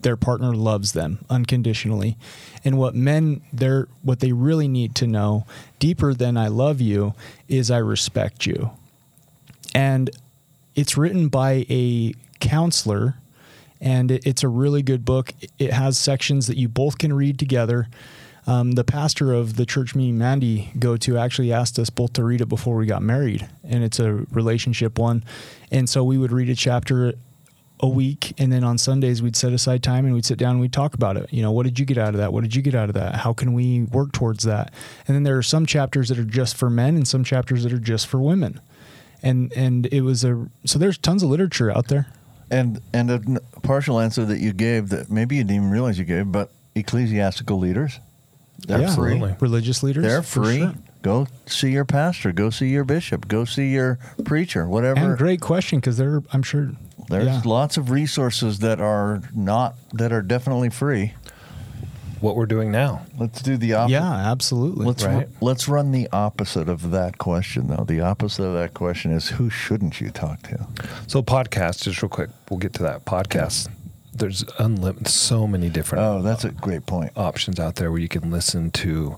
their 0.00 0.16
partner 0.16 0.54
loves 0.54 0.92
them 0.92 1.24
unconditionally, 1.28 2.16
and 2.64 2.78
what 2.78 2.94
men 2.94 3.42
they're 3.52 3.88
what 4.02 4.20
they 4.20 4.32
really 4.32 4.68
need 4.68 4.94
to 4.96 5.06
know 5.06 5.46
deeper 5.78 6.14
than 6.14 6.36
I 6.36 6.48
love 6.48 6.80
you 6.80 7.14
is 7.48 7.70
I 7.70 7.78
respect 7.78 8.46
you, 8.46 8.70
and 9.74 10.10
it's 10.74 10.96
written 10.96 11.28
by 11.28 11.66
a 11.68 12.14
counselor 12.40 13.16
and 13.80 14.10
it, 14.10 14.26
it's 14.26 14.42
a 14.42 14.48
really 14.48 14.82
good 14.82 15.04
book. 15.04 15.32
It 15.58 15.72
has 15.72 15.98
sections 15.98 16.46
that 16.46 16.56
you 16.56 16.68
both 16.68 16.98
can 16.98 17.12
read 17.12 17.38
together. 17.38 17.88
Um, 18.46 18.72
the 18.72 18.84
pastor 18.84 19.34
of 19.34 19.56
the 19.56 19.66
church 19.66 19.94
me 19.94 20.08
and 20.08 20.18
Mandy 20.18 20.72
go 20.78 20.96
to 20.96 21.18
actually 21.18 21.52
asked 21.52 21.78
us 21.78 21.90
both 21.90 22.14
to 22.14 22.24
read 22.24 22.40
it 22.40 22.48
before 22.48 22.76
we 22.76 22.86
got 22.86 23.02
married, 23.02 23.46
and 23.62 23.84
it's 23.84 23.98
a 23.98 24.12
relationship 24.30 24.98
one. 24.98 25.22
And 25.70 25.88
so 25.88 26.02
we 26.02 26.16
would 26.16 26.32
read 26.32 26.48
a 26.48 26.54
chapter 26.54 27.12
a 27.80 27.88
week, 27.88 28.34
and 28.38 28.50
then 28.50 28.64
on 28.64 28.78
Sundays 28.78 29.22
we'd 29.22 29.36
set 29.36 29.52
aside 29.52 29.82
time 29.82 30.04
and 30.04 30.14
we'd 30.14 30.24
sit 30.24 30.38
down 30.38 30.52
and 30.52 30.60
we'd 30.60 30.72
talk 30.72 30.94
about 30.94 31.16
it. 31.16 31.32
You 31.32 31.42
know, 31.42 31.52
what 31.52 31.64
did 31.64 31.78
you 31.78 31.84
get 31.84 31.98
out 31.98 32.14
of 32.14 32.16
that? 32.16 32.32
What 32.32 32.42
did 32.42 32.54
you 32.54 32.62
get 32.62 32.74
out 32.74 32.88
of 32.88 32.94
that? 32.94 33.16
How 33.16 33.32
can 33.32 33.52
we 33.52 33.82
work 33.82 34.12
towards 34.12 34.44
that? 34.44 34.72
And 35.06 35.14
then 35.14 35.24
there 35.24 35.36
are 35.36 35.42
some 35.42 35.66
chapters 35.66 36.08
that 36.08 36.18
are 36.18 36.24
just 36.24 36.56
for 36.56 36.70
men, 36.70 36.96
and 36.96 37.06
some 37.06 37.24
chapters 37.24 37.64
that 37.64 37.72
are 37.72 37.78
just 37.78 38.06
for 38.06 38.18
women. 38.18 38.60
And 39.22 39.52
and 39.54 39.86
it 39.86 40.02
was 40.02 40.24
a 40.24 40.48
so 40.64 40.78
there's 40.78 40.96
tons 40.96 41.22
of 41.22 41.28
literature 41.28 41.70
out 41.70 41.88
there. 41.88 42.06
And 42.50 42.80
and 42.92 43.10
a 43.10 43.40
partial 43.62 44.00
answer 44.00 44.24
that 44.24 44.38
you 44.40 44.52
gave 44.52 44.88
that 44.90 45.10
maybe 45.10 45.36
you 45.36 45.42
didn't 45.44 45.56
even 45.56 45.70
realize 45.70 45.98
you 45.98 46.04
gave, 46.04 46.32
but 46.32 46.50
ecclesiastical 46.74 47.58
leaders, 47.58 48.00
they're 48.66 48.78
free. 48.78 48.84
Absolutely. 49.12 49.36
Religious 49.40 49.82
leaders, 49.82 50.02
They're 50.04 50.22
free. 50.22 50.58
sure. 50.58 50.74
Go 51.02 51.26
see 51.46 51.70
your 51.70 51.84
pastor. 51.84 52.32
Go 52.32 52.50
see 52.50 52.68
your 52.68 52.84
bishop. 52.84 53.28
Go 53.28 53.44
see 53.44 53.70
your 53.72 53.98
preacher. 54.24 54.66
Whatever. 54.66 54.98
And 55.00 55.18
great 55.18 55.40
question 55.40 55.78
because 55.78 55.96
they're, 55.96 56.22
I'm 56.32 56.42
sure, 56.42 56.72
There's 57.08 57.26
yeah. 57.26 57.42
lots 57.44 57.76
of 57.76 57.90
resources 57.90 58.58
that 58.60 58.80
are 58.80 59.22
not 59.34 59.76
that 59.92 60.12
are 60.12 60.22
definitely 60.22 60.70
free. 60.70 61.14
What 62.20 62.36
we're 62.36 62.46
doing 62.46 62.70
now. 62.72 63.02
Let's 63.18 63.40
do 63.42 63.56
the 63.56 63.74
opposite. 63.74 63.92
yeah, 63.94 64.30
absolutely. 64.30 64.86
Let's 64.86 65.04
Right. 65.04 65.28
let's 65.40 65.68
run 65.68 65.92
the 65.92 66.08
opposite 66.12 66.68
of 66.68 66.90
that 66.90 67.18
question 67.18 67.68
though. 67.68 67.84
The 67.86 68.00
opposite 68.00 68.42
of 68.44 68.54
that 68.54 68.74
question 68.74 69.12
is 69.12 69.28
who 69.28 69.48
shouldn't 69.50 70.00
you 70.00 70.10
talk 70.10 70.42
to? 70.44 70.66
So 71.06 71.22
podcasts, 71.22 71.82
just 71.82 72.02
real 72.02 72.08
quick, 72.08 72.30
we'll 72.50 72.58
get 72.58 72.72
to 72.74 72.82
that. 72.84 73.04
Podcasts. 73.04 73.68
There's 74.12 74.44
unlimited, 74.58 75.06
so 75.08 75.46
many 75.46 75.68
different 75.68 76.04
Oh, 76.04 76.22
that's 76.22 76.44
a 76.44 76.50
great 76.50 76.86
point. 76.86 77.12
options 77.16 77.60
out 77.60 77.76
there 77.76 77.90
where 77.92 78.00
you 78.00 78.08
can 78.08 78.30
listen 78.32 78.72
to 78.72 79.16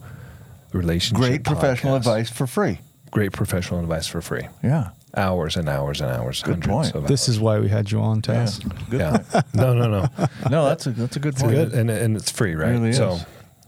relationship. 0.72 1.16
Great 1.26 1.44
professional 1.44 1.94
podcasts. 1.94 1.98
advice 2.00 2.30
for 2.30 2.46
free. 2.46 2.80
Great 3.10 3.32
professional 3.32 3.80
advice 3.80 4.06
for 4.06 4.20
free. 4.20 4.46
Yeah. 4.62 4.90
Hours 5.16 5.56
and 5.56 5.68
hours 5.68 6.00
and 6.00 6.10
hours. 6.10 6.42
Good 6.42 6.64
hundreds 6.64 6.92
point. 6.92 6.94
Of 6.94 7.08
this 7.08 7.22
hours. 7.24 7.28
is 7.36 7.40
why 7.40 7.58
we 7.58 7.68
had 7.68 7.90
you 7.90 8.00
on, 8.00 8.22
Taz. 8.22 8.62
Good 8.90 9.00
yeah. 9.00 9.18
point. 9.18 9.44
no, 9.54 9.74
no, 9.74 9.88
no. 9.88 10.08
No, 10.50 10.64
that's 10.66 10.86
a 10.86 10.90
that's 10.90 11.16
a 11.16 11.20
good 11.20 11.32
It's 11.34 11.42
point. 11.42 11.54
good, 11.54 11.72
and 11.72 11.90
and 11.90 12.16
it's 12.16 12.30
free, 12.30 12.54
right? 12.54 12.70
really 12.70 12.92
so, 12.92 13.12
is. 13.14 13.26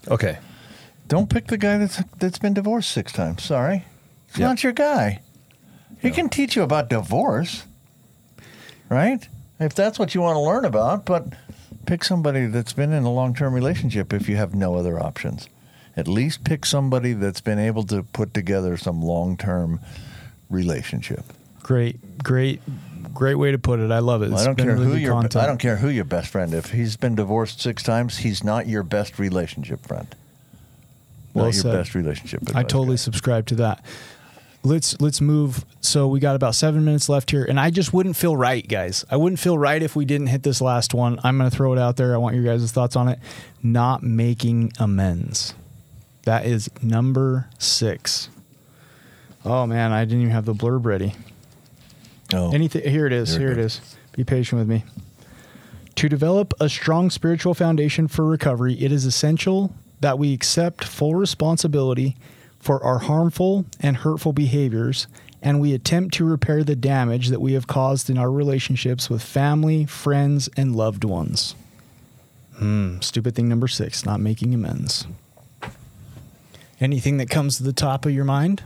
okay. 0.09 0.39
Don't 1.09 1.29
pick 1.29 1.49
the 1.49 1.59
guy 1.59 1.79
that's 1.79 2.01
that's 2.19 2.39
been 2.39 2.55
divorced 2.55 2.91
six 2.93 3.13
times. 3.13 3.43
Sorry. 3.43 3.85
It's 4.29 4.39
Yeah. 4.39 4.47
not 4.49 4.63
your 4.63 4.73
guy. 4.73 5.21
He 6.01 6.11
can 6.11 6.29
teach 6.29 6.57
you 6.57 6.63
about 6.63 6.89
divorce. 6.89 7.65
Right? 8.89 9.27
If 9.59 9.75
that's 9.75 9.99
what 9.99 10.15
you 10.15 10.21
want 10.21 10.37
to 10.37 10.41
learn 10.41 10.65
about, 10.65 11.05
but 11.07 11.27
pick 11.87 12.05
somebody 12.05 12.47
that's 12.47 12.73
been 12.73 12.93
in 12.93 13.05
a 13.05 13.13
long-term 13.13 13.55
relationship 13.55 14.13
if 14.13 14.29
you 14.29 14.37
have 14.37 14.55
no 14.55 14.75
other 14.75 15.01
options. 15.01 15.49
At 15.97 16.09
least 16.09 16.45
pick 16.45 16.65
somebody 16.67 17.13
that's 17.13 17.41
been 17.41 17.59
able 17.59 17.85
to 17.85 18.03
put 18.03 18.33
together 18.35 18.77
some 18.77 19.03
long-term 19.03 19.81
relationship. 20.53 21.25
Great, 21.63 22.23
great, 22.23 22.61
great 23.15 23.37
way 23.37 23.53
to 23.53 23.59
put 23.59 23.81
it. 23.81 23.91
I 23.91 24.01
love 24.01 24.23
it. 24.23 24.33
I 24.33 24.45
don't 24.45 24.57
care 24.57 24.73
really 24.73 24.87
who 24.87 24.97
your 24.97 25.13
content. 25.13 25.37
I 25.37 25.47
don't 25.47 25.59
care 25.59 25.77
who 25.77 25.89
your 25.89 26.05
best 26.05 26.29
friend. 26.29 26.53
If 26.55 26.71
he's 26.71 26.97
been 26.97 27.15
divorced 27.15 27.61
six 27.61 27.83
times, 27.83 28.19
he's 28.19 28.43
not 28.43 28.67
your 28.67 28.83
best 28.83 29.19
relationship 29.19 29.87
friend. 29.87 30.09
Well 31.35 31.47
not 31.47 31.55
your 31.55 31.73
best 31.73 31.95
relationship. 31.95 32.43
I 32.55 32.63
totally 32.63 32.95
guy. 32.95 32.97
subscribe 32.97 33.47
to 33.47 33.55
that. 33.57 33.85
let's 34.65 35.01
let's 35.01 35.21
move. 35.21 35.65
So 35.81 36.07
we 36.09 36.21
got 36.21 36.37
about 36.37 36.55
seven 36.55 36.85
minutes 36.85 37.09
left 37.09 37.31
here, 37.31 37.45
and 37.45 37.59
I 37.59 37.71
just 37.71 37.93
wouldn't 37.93 38.17
feel 38.17 38.37
right, 38.37 38.67
guys. 38.67 39.05
I 39.11 39.17
wouldn't 39.17 39.41
feel 39.41 39.59
right 39.59 39.83
if 39.83 39.97
we 39.97 40.05
didn't 40.05 40.29
hit 40.29 40.43
this 40.43 40.61
last 40.61 40.95
one. 40.95 41.19
I'm 41.25 41.39
going 41.39 41.51
to 41.51 41.57
throw 41.57 41.73
it 41.73 41.79
out 41.79 41.97
there. 41.97 42.15
I 42.15 42.19
want 42.19 42.37
your 42.37 42.45
guys' 42.45 42.71
thoughts 42.73 42.97
on 42.97 43.09
it. 43.09 43.19
Not 43.63 44.03
making 44.03 44.73
amends. 44.79 45.55
That 46.25 46.47
is 46.47 46.71
number 46.83 47.49
six. 47.59 48.29
Oh 49.45 49.67
man, 49.67 49.93
I 49.93 50.05
didn't 50.05 50.23
even 50.23 50.33
have 50.33 50.45
the 50.45 50.55
blurb 50.55 50.85
ready. 50.85 51.15
Oh, 52.33 52.53
Anything 52.53 52.89
here 52.89 53.07
it 53.07 53.13
is. 53.13 53.31
Here 53.31 53.49
Here 53.49 53.53
it 53.53 53.59
is. 53.59 53.81
Be 54.13 54.25
patient 54.25 54.59
with 54.59 54.69
me. 54.69 54.85
To 55.97 56.09
develop 56.09 56.55
a 56.61 56.69
strong 56.69 57.11
spiritual 57.11 57.55
foundation 57.55 58.09
for 58.09 58.25
recovery, 58.25 58.75
it 58.75 58.93
is 58.93 59.05
essential 59.05 59.75
that 60.01 60.19
we 60.19 60.33
accept 60.33 60.85
full 60.85 61.15
responsibility 61.15 62.17
for 62.59 62.83
our 62.83 63.01
harmful 63.01 63.67
and 63.81 63.99
hurtful 63.99 64.33
behaviors 64.33 65.07
and 65.43 65.61
we 65.61 65.75
attempt 65.75 66.15
to 66.15 66.25
repair 66.25 66.63
the 66.63 66.77
damage 66.77 67.29
that 67.29 67.41
we 67.41 67.55
have 67.55 67.67
caused 67.67 68.09
in 68.09 68.17
our 68.17 68.31
relationships 68.31 69.11
with 69.11 69.23
family, 69.23 69.85
friends, 69.85 70.49
and 70.57 70.77
loved 70.77 71.03
ones. 71.03 71.57
Hmm, 72.55 73.01
stupid 73.01 73.35
thing 73.35 73.49
number 73.49 73.67
6, 73.67 74.07
not 74.07 74.21
making 74.21 74.55
amends. 74.55 75.07
Anything 76.81 77.17
that 77.17 77.29
comes 77.29 77.57
to 77.57 77.65
the 77.65 77.73
top 77.73 78.07
of 78.07 78.13
your 78.13 78.25
mind? 78.25 78.63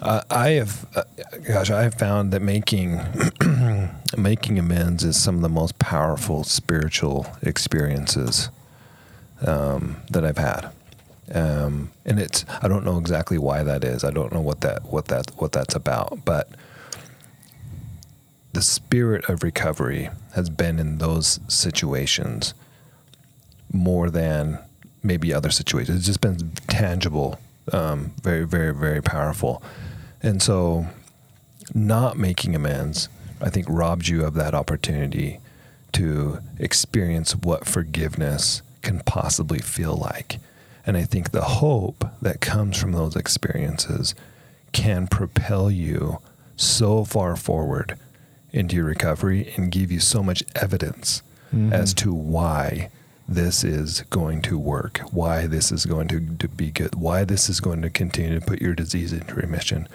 Uh, 0.00 0.22
I 0.30 0.50
have, 0.50 0.86
uh, 0.94 1.02
gosh, 1.46 1.70
I 1.70 1.82
have 1.82 1.94
found 1.94 2.32
that 2.32 2.40
making 2.40 3.00
making 4.16 4.58
amends 4.58 5.02
is 5.02 5.20
some 5.20 5.36
of 5.36 5.42
the 5.42 5.48
most 5.48 5.78
powerful 5.80 6.44
spiritual 6.44 7.26
experiences 7.42 8.48
um, 9.44 9.96
that 10.10 10.24
I've 10.24 10.38
had, 10.38 10.70
um, 11.34 11.90
and 12.04 12.20
it's 12.20 12.44
I 12.62 12.68
don't 12.68 12.84
know 12.84 12.98
exactly 12.98 13.38
why 13.38 13.64
that 13.64 13.82
is. 13.82 14.04
I 14.04 14.12
don't 14.12 14.32
know 14.32 14.40
what 14.40 14.60
that 14.60 14.84
what 14.84 15.06
that 15.06 15.32
what 15.36 15.50
that's 15.50 15.74
about, 15.74 16.24
but 16.24 16.48
the 18.52 18.62
spirit 18.62 19.28
of 19.28 19.42
recovery 19.42 20.10
has 20.34 20.48
been 20.48 20.78
in 20.78 20.98
those 20.98 21.40
situations 21.48 22.54
more 23.72 24.10
than 24.10 24.58
maybe 25.02 25.32
other 25.32 25.50
situations. 25.50 25.98
It's 25.98 26.06
just 26.06 26.20
been 26.20 26.52
tangible, 26.68 27.38
um, 27.72 28.12
very, 28.22 28.46
very, 28.46 28.72
very 28.72 29.02
powerful. 29.02 29.62
And 30.22 30.42
so, 30.42 30.86
not 31.74 32.18
making 32.18 32.54
amends, 32.54 33.08
I 33.40 33.50
think, 33.50 33.66
robs 33.68 34.08
you 34.08 34.24
of 34.24 34.34
that 34.34 34.54
opportunity 34.54 35.38
to 35.92 36.38
experience 36.58 37.34
what 37.34 37.66
forgiveness 37.66 38.62
can 38.82 39.00
possibly 39.00 39.58
feel 39.58 39.94
like. 39.96 40.38
And 40.86 40.96
I 40.96 41.04
think 41.04 41.30
the 41.30 41.42
hope 41.42 42.04
that 42.22 42.40
comes 42.40 42.76
from 42.78 42.92
those 42.92 43.16
experiences 43.16 44.14
can 44.72 45.06
propel 45.06 45.70
you 45.70 46.18
so 46.56 47.04
far 47.04 47.36
forward 47.36 47.98
into 48.52 48.76
your 48.76 48.86
recovery 48.86 49.52
and 49.56 49.70
give 49.70 49.92
you 49.92 50.00
so 50.00 50.22
much 50.22 50.42
evidence 50.54 51.22
mm-hmm. 51.54 51.72
as 51.72 51.94
to 51.94 52.12
why 52.12 52.90
this 53.28 53.62
is 53.62 54.00
going 54.08 54.40
to 54.42 54.58
work, 54.58 55.00
why 55.10 55.46
this 55.46 55.70
is 55.70 55.84
going 55.84 56.08
to, 56.08 56.20
to 56.38 56.48
be 56.48 56.70
good, 56.70 56.94
why 56.94 57.24
this 57.24 57.50
is 57.50 57.60
going 57.60 57.82
to 57.82 57.90
continue 57.90 58.40
to 58.40 58.46
put 58.46 58.62
your 58.62 58.74
disease 58.74 59.12
into 59.12 59.34
remission, 59.34 59.86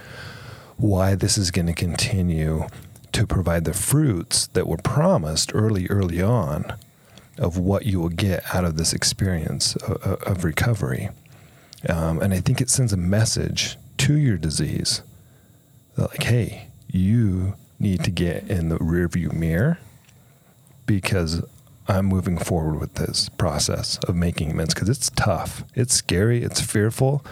why 0.78 1.16
this 1.16 1.38
is 1.38 1.50
going 1.50 1.66
to 1.66 1.74
continue 1.74 2.68
to 3.12 3.26
provide 3.26 3.66
the 3.66 3.74
fruits 3.74 4.48
that 4.48 4.68
were 4.68 4.78
promised 4.78 5.52
early, 5.54 5.88
early 5.88 6.22
on 6.22 6.74
of 7.40 7.58
what 7.58 7.86
you 7.86 8.00
will 8.00 8.10
get 8.10 8.44
out 8.54 8.66
of 8.66 8.78
this 8.78 8.94
experience 8.94 9.76
of, 9.78 10.22
of 10.24 10.44
recovery. 10.44 11.10
Um, 11.90 12.22
and 12.22 12.34
I 12.34 12.40
think 12.40 12.62
it 12.62 12.70
sends 12.70 12.94
a 12.94 12.98
message 12.98 13.78
to 14.00 14.16
your 14.16 14.38
disease 14.38 15.02
like, 15.98 16.24
hey, 16.24 16.68
you 16.88 17.56
need 17.80 18.04
to 18.04 18.12
get 18.12 18.48
in 18.48 18.70
the 18.70 18.78
rearview 18.78 19.34
mirror 19.34 19.80
because 20.86 21.44
I'm 21.88 22.06
moving 22.06 22.38
forward 22.38 22.80
with 22.80 22.94
this 22.96 23.30
process 23.30 23.98
of 24.08 24.16
making 24.16 24.52
amends 24.52 24.74
because 24.74 24.90
it's 24.90 25.10
tough, 25.12 25.64
it's 25.76 25.94
scary, 25.94 26.42
it's 26.44 26.62
fearful. 26.62 27.26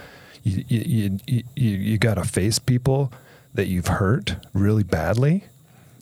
You 0.43 0.63
you 0.67 1.19
you 1.25 1.43
you, 1.55 1.69
you 1.77 1.97
got 1.97 2.15
to 2.15 2.23
face 2.23 2.59
people 2.59 3.13
that 3.53 3.67
you've 3.67 3.87
hurt 3.87 4.35
really 4.53 4.83
badly. 4.83 5.45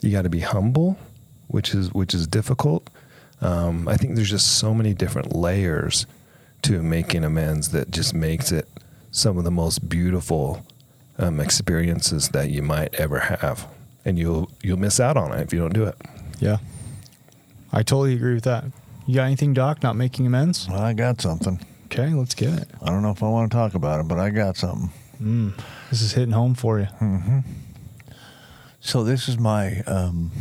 You 0.01 0.11
got 0.11 0.23
to 0.23 0.29
be 0.29 0.39
humble, 0.39 0.97
which 1.47 1.73
is 1.75 1.93
which 1.93 2.13
is 2.13 2.25
difficult. 2.27 2.89
Um, 3.41 3.87
I 3.87 3.97
think 3.97 4.15
there's 4.15 4.29
just 4.29 4.57
so 4.57 4.73
many 4.73 4.93
different 4.93 5.35
layers 5.35 6.05
to 6.63 6.81
making 6.81 7.23
amends 7.23 7.69
that 7.69 7.91
just 7.91 8.13
makes 8.13 8.51
it 8.51 8.67
some 9.11 9.37
of 9.37 9.43
the 9.43 9.51
most 9.51 9.87
beautiful 9.87 10.65
um, 11.17 11.39
experiences 11.39 12.29
that 12.29 12.49
you 12.49 12.61
might 12.61 12.93
ever 12.95 13.19
have, 13.19 13.67
and 14.05 14.17
you'll 14.17 14.49
you'll 14.61 14.79
miss 14.79 14.99
out 14.99 15.17
on 15.17 15.31
it 15.33 15.41
if 15.41 15.53
you 15.53 15.59
don't 15.59 15.73
do 15.73 15.83
it. 15.83 15.95
Yeah. 16.39 16.57
I 17.71 17.83
totally 17.83 18.13
agree 18.13 18.33
with 18.33 18.43
that. 18.45 18.65
You 19.05 19.15
got 19.15 19.25
anything, 19.25 19.53
Doc? 19.53 19.81
Not 19.83 19.95
making 19.95 20.25
amends? 20.27 20.67
Well, 20.69 20.79
I 20.79 20.93
got 20.93 21.21
something. 21.21 21.59
Okay, 21.85 22.09
let's 22.09 22.35
get 22.35 22.53
it. 22.53 22.69
I 22.81 22.87
don't 22.87 23.01
know 23.01 23.11
if 23.11 23.23
I 23.23 23.27
want 23.27 23.51
to 23.51 23.55
talk 23.57 23.73
about 23.73 23.99
it, 23.99 24.07
but 24.07 24.19
I 24.19 24.29
got 24.29 24.57
something. 24.57 24.91
This 25.89 26.01
is 26.01 26.13
hitting 26.13 26.31
home 26.33 26.53
for 26.55 26.79
you. 26.79 26.87
So 28.79 29.03
this 29.03 29.27
is 29.27 29.37
my 29.37 29.81
um, 29.81 30.31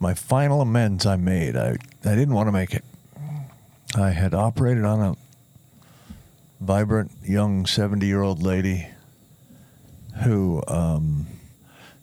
my 0.00 0.14
final 0.14 0.60
amends 0.60 1.06
I 1.06 1.16
made. 1.16 1.56
I 1.56 1.76
I 2.04 2.14
didn't 2.14 2.34
want 2.34 2.48
to 2.48 2.52
make 2.52 2.74
it. 2.74 2.84
I 3.94 4.10
had 4.10 4.34
operated 4.34 4.84
on 4.84 5.00
a 5.00 5.16
vibrant 6.60 7.12
young 7.22 7.66
seventy 7.66 8.06
year 8.06 8.22
old 8.22 8.42
lady 8.42 8.88
who 10.24 10.62
um, 10.66 11.21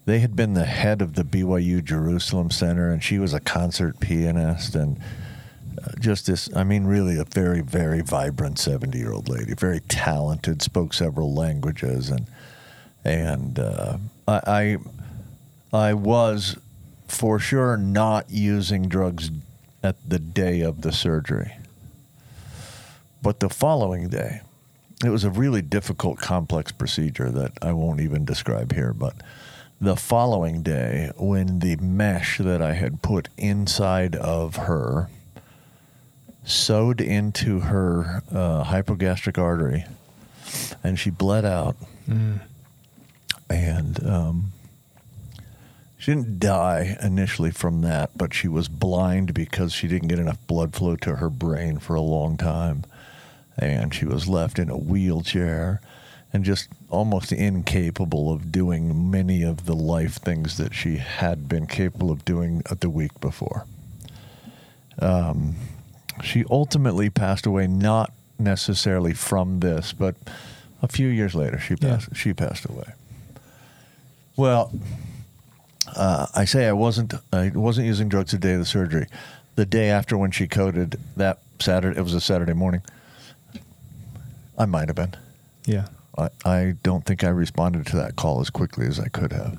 they 0.06 0.20
had 0.20 0.34
been 0.34 0.54
the 0.54 0.64
head 0.64 1.02
of 1.02 1.14
the 1.14 1.24
BYU 1.24 1.84
Jerusalem 1.84 2.50
Center, 2.50 2.90
and 2.90 3.02
she 3.02 3.18
was 3.18 3.34
a 3.34 3.40
concert 3.40 4.00
pianist 4.00 4.74
and 4.74 4.98
uh, 5.82 5.92
just 5.98 6.26
this. 6.26 6.48
I 6.54 6.64
mean, 6.64 6.84
really 6.84 7.18
a 7.18 7.24
very 7.24 7.60
very 7.60 8.00
vibrant 8.00 8.58
seventy 8.58 8.98
year 8.98 9.12
old 9.12 9.28
lady, 9.28 9.54
very 9.54 9.80
talented, 9.80 10.62
spoke 10.62 10.94
several 10.94 11.34
languages 11.34 12.10
and 12.10 12.26
and 13.04 13.58
uh, 13.58 13.98
I, 14.26 14.40
I 14.46 14.76
I 15.72 15.94
was 15.94 16.56
for 17.06 17.38
sure 17.38 17.76
not 17.76 18.30
using 18.30 18.88
drugs 18.88 19.30
at 19.82 19.96
the 20.08 20.18
day 20.18 20.60
of 20.60 20.82
the 20.82 20.92
surgery, 20.92 21.52
but 23.22 23.40
the 23.40 23.48
following 23.48 24.08
day, 24.08 24.42
it 25.04 25.08
was 25.10 25.24
a 25.24 25.30
really 25.30 25.62
difficult, 25.62 26.18
complex 26.18 26.72
procedure 26.72 27.30
that 27.30 27.52
I 27.62 27.72
won't 27.72 28.00
even 28.00 28.24
describe 28.24 28.72
here. 28.72 28.92
But 28.92 29.14
the 29.80 29.96
following 29.96 30.62
day, 30.62 31.10
when 31.16 31.60
the 31.60 31.76
mesh 31.76 32.38
that 32.38 32.60
I 32.60 32.74
had 32.74 33.00
put 33.02 33.28
inside 33.38 34.14
of 34.14 34.56
her 34.56 35.08
sewed 36.44 37.00
into 37.00 37.60
her 37.60 38.22
uh, 38.30 38.64
hypogastric 38.64 39.38
artery, 39.38 39.84
and 40.84 40.98
she 40.98 41.10
bled 41.10 41.44
out. 41.44 41.76
And 43.48 44.06
um, 44.06 44.52
she 45.98 46.12
didn't 46.12 46.38
die 46.40 46.96
initially 47.02 47.50
from 47.50 47.80
that, 47.82 48.10
but 48.16 48.34
she 48.34 48.48
was 48.48 48.68
blind 48.68 49.32
because 49.34 49.72
she 49.72 49.88
didn't 49.88 50.08
get 50.08 50.18
enough 50.18 50.46
blood 50.46 50.74
flow 50.74 50.96
to 50.96 51.16
her 51.16 51.30
brain 51.30 51.78
for 51.78 51.94
a 51.94 52.00
long 52.00 52.36
time, 52.36 52.84
and 53.56 53.94
she 53.94 54.04
was 54.04 54.28
left 54.28 54.58
in 54.58 54.68
a 54.68 54.76
wheelchair 54.76 55.80
and 56.32 56.44
just 56.44 56.68
almost 56.90 57.32
incapable 57.32 58.32
of 58.32 58.52
doing 58.52 59.10
many 59.10 59.42
of 59.42 59.66
the 59.66 59.74
life 59.74 60.14
things 60.16 60.56
that 60.58 60.74
she 60.74 60.96
had 60.98 61.48
been 61.48 61.66
capable 61.66 62.10
of 62.10 62.24
doing 62.24 62.62
the 62.80 62.88
week 62.90 63.18
before. 63.20 63.66
Um, 64.98 65.56
she 66.22 66.44
ultimately 66.50 67.10
passed 67.10 67.46
away 67.46 67.66
not 67.66 68.12
necessarily 68.38 69.12
from 69.14 69.60
this, 69.60 69.92
but 69.92 70.14
a 70.82 70.88
few 70.88 71.08
years 71.08 71.34
later 71.34 71.58
she 71.58 71.74
Yeah. 71.80 71.96
passed. 71.96 72.14
She 72.14 72.32
passed 72.32 72.64
away. 72.66 72.92
Well, 74.36 74.72
uh, 75.96 76.26
I 76.34 76.44
say 76.44 76.68
I 76.68 76.72
wasn't. 76.72 77.14
I 77.32 77.48
wasn't 77.50 77.86
using 77.86 78.08
drugs 78.08 78.30
the 78.32 78.38
day 78.38 78.52
of 78.52 78.60
the 78.60 78.64
surgery. 78.66 79.06
The 79.56 79.66
day 79.66 79.90
after, 79.90 80.16
when 80.16 80.30
she 80.30 80.46
coded 80.46 80.98
that 81.16 81.40
Saturday, 81.58 81.98
it 81.98 82.02
was 82.02 82.14
a 82.14 82.20
Saturday 82.20 82.52
morning. 82.52 82.82
I 84.56 84.64
might 84.66 84.88
have 84.88 84.96
been. 84.96 85.14
Yeah. 85.66 85.86
I, 86.20 86.28
I 86.44 86.74
don't 86.82 87.04
think 87.04 87.24
I 87.24 87.28
responded 87.28 87.86
to 87.86 87.96
that 87.96 88.16
call 88.16 88.40
as 88.40 88.50
quickly 88.50 88.86
as 88.86 89.00
I 89.00 89.08
could 89.08 89.32
have. 89.32 89.58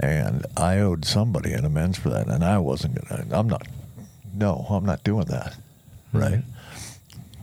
And 0.00 0.46
I 0.56 0.78
owed 0.78 1.04
somebody 1.04 1.52
an 1.52 1.64
amends 1.64 1.98
for 1.98 2.10
that. 2.10 2.28
And 2.28 2.44
I 2.44 2.58
wasn't 2.58 2.94
going 2.94 3.28
to, 3.28 3.36
I'm 3.36 3.48
not, 3.48 3.66
no, 4.32 4.66
I'm 4.68 4.84
not 4.84 5.04
doing 5.04 5.26
that. 5.26 5.56
Right. 6.12 6.42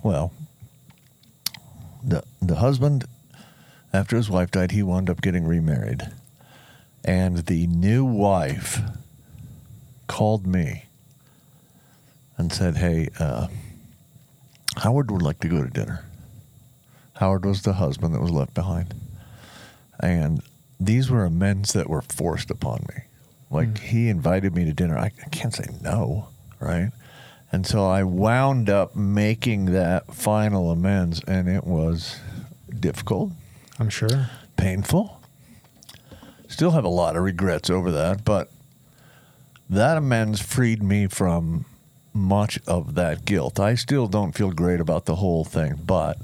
Well, 0.03 0.31
the, 2.03 2.23
the 2.41 2.55
husband, 2.55 3.05
after 3.91 4.15
his 4.15 4.29
wife 4.29 4.51
died, 4.51 4.71
he 4.71 4.83
wound 4.83 5.09
up 5.09 5.21
getting 5.21 5.45
remarried. 5.45 6.03
And 7.03 7.39
the 7.45 7.67
new 7.67 8.05
wife 8.05 8.79
called 10.07 10.47
me 10.47 10.85
and 12.37 12.51
said, 12.51 12.77
Hey, 12.77 13.09
uh, 13.19 13.47
Howard 14.77 15.11
would 15.11 15.21
like 15.21 15.39
to 15.39 15.47
go 15.47 15.63
to 15.63 15.69
dinner. 15.69 16.03
Howard 17.15 17.45
was 17.45 17.61
the 17.61 17.73
husband 17.73 18.13
that 18.13 18.21
was 18.21 18.31
left 18.31 18.53
behind. 18.53 18.93
And 19.99 20.41
these 20.79 21.09
were 21.09 21.25
amends 21.25 21.73
that 21.73 21.89
were 21.89 22.01
forced 22.01 22.51
upon 22.51 22.85
me. 22.89 23.03
Like 23.49 23.79
hmm. 23.79 23.85
he 23.85 24.09
invited 24.09 24.55
me 24.55 24.65
to 24.65 24.73
dinner. 24.73 24.97
I, 24.97 25.11
I 25.25 25.29
can't 25.29 25.53
say 25.53 25.65
no, 25.81 26.29
right? 26.59 26.91
And 27.51 27.65
so 27.65 27.87
I 27.87 28.03
wound 28.03 28.69
up 28.69 28.95
making 28.95 29.65
that 29.65 30.13
final 30.13 30.71
amends, 30.71 31.21
and 31.25 31.47
it 31.47 31.63
was 31.63 32.19
difficult, 32.77 33.31
I'm 33.79 33.89
sure. 33.89 34.29
painful. 34.57 35.21
Still 36.49 36.71
have 36.71 36.83
a 36.83 36.89
lot 36.89 37.15
of 37.15 37.23
regrets 37.23 37.69
over 37.69 37.91
that, 37.91 38.25
but 38.25 38.51
that 39.69 39.97
amends 39.97 40.41
freed 40.41 40.83
me 40.83 41.07
from 41.07 41.65
much 42.13 42.59
of 42.67 42.95
that 42.95 43.25
guilt. 43.25 43.59
I 43.59 43.75
still 43.75 44.07
don't 44.07 44.33
feel 44.33 44.51
great 44.51 44.79
about 44.79 45.05
the 45.05 45.15
whole 45.15 45.45
thing, 45.45 45.79
but 45.85 46.17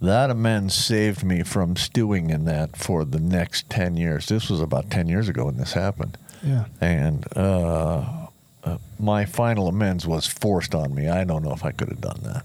that 0.00 0.30
amends 0.30 0.74
saved 0.74 1.24
me 1.24 1.42
from 1.42 1.76
stewing 1.76 2.30
in 2.30 2.44
that 2.44 2.76
for 2.76 3.04
the 3.04 3.20
next 3.20 3.70
10 3.70 3.96
years. 3.96 4.26
This 4.26 4.50
was 4.50 4.60
about 4.60 4.90
10 4.90 5.08
years 5.08 5.28
ago 5.28 5.46
when 5.46 5.56
this 5.56 5.72
happened. 5.72 6.18
Yeah. 6.42 6.66
And 6.80 7.26
uh, 7.36 8.26
uh, 8.64 8.78
my 8.98 9.24
final 9.24 9.68
amends 9.68 10.06
was 10.06 10.26
forced 10.26 10.74
on 10.74 10.94
me. 10.94 11.08
I 11.08 11.24
don't 11.24 11.42
know 11.42 11.52
if 11.52 11.64
I 11.64 11.70
could 11.70 11.88
have 11.88 12.00
done 12.00 12.20
that. 12.24 12.44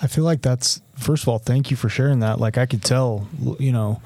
I 0.00 0.06
feel 0.06 0.24
like 0.24 0.42
that's 0.42 0.82
first 0.96 1.24
of 1.24 1.28
all, 1.28 1.38
thank 1.38 1.70
you 1.70 1.76
for 1.76 1.88
sharing 1.88 2.20
that. 2.20 2.38
Like 2.38 2.58
I 2.58 2.66
could 2.66 2.82
tell, 2.82 3.28
you 3.58 3.72
know, 3.72 4.00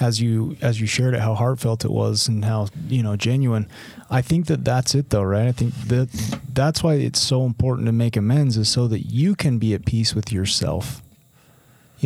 as 0.00 0.20
you 0.20 0.56
as 0.60 0.80
you 0.80 0.86
shared 0.86 1.14
it, 1.14 1.20
how 1.20 1.34
heartfelt 1.34 1.84
it 1.84 1.90
was 1.90 2.28
and 2.28 2.44
how 2.44 2.68
you 2.88 3.02
know 3.02 3.16
genuine. 3.16 3.68
I 4.10 4.22
think 4.22 4.46
that 4.46 4.64
that's 4.64 4.94
it, 4.94 5.10
though, 5.10 5.22
right? 5.22 5.46
I 5.48 5.52
think 5.52 5.74
that 5.88 6.08
that's 6.52 6.82
why 6.82 6.94
it's 6.94 7.20
so 7.20 7.44
important 7.44 7.86
to 7.86 7.92
make 7.92 8.16
amends, 8.16 8.56
is 8.56 8.68
so 8.68 8.88
that 8.88 9.00
you 9.06 9.34
can 9.34 9.58
be 9.58 9.74
at 9.74 9.84
peace 9.86 10.14
with 10.14 10.32
yourself. 10.32 11.02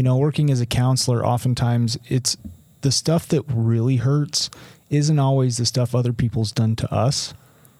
You 0.00 0.04
know, 0.04 0.16
working 0.16 0.50
as 0.50 0.62
a 0.62 0.66
counselor, 0.66 1.26
oftentimes 1.26 1.98
it's 2.08 2.38
the 2.80 2.90
stuff 2.90 3.28
that 3.28 3.42
really 3.46 3.96
hurts 3.96 4.48
isn't 4.88 5.18
always 5.18 5.58
the 5.58 5.66
stuff 5.66 5.94
other 5.94 6.14
people's 6.14 6.52
done 6.52 6.74
to 6.76 6.90
us. 6.90 7.34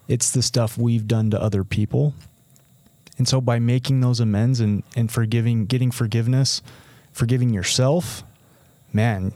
It's 0.07 0.31
the 0.31 0.43
stuff 0.43 0.77
we've 0.77 1.09
done 1.09 1.31
to 1.31 1.43
other 1.43 1.64
people. 1.64 2.12
And 3.16 3.27
so 3.27 3.41
by 3.41 3.59
making 3.59 4.03
those 4.03 4.21
amends 4.21 4.61
and, 4.61 4.83
and 4.95 5.11
forgiving, 5.11 5.64
getting 5.64 5.91
forgiveness, 5.91 6.61
forgiving 7.11 7.55
yourself, 7.55 8.23
man, 8.93 9.33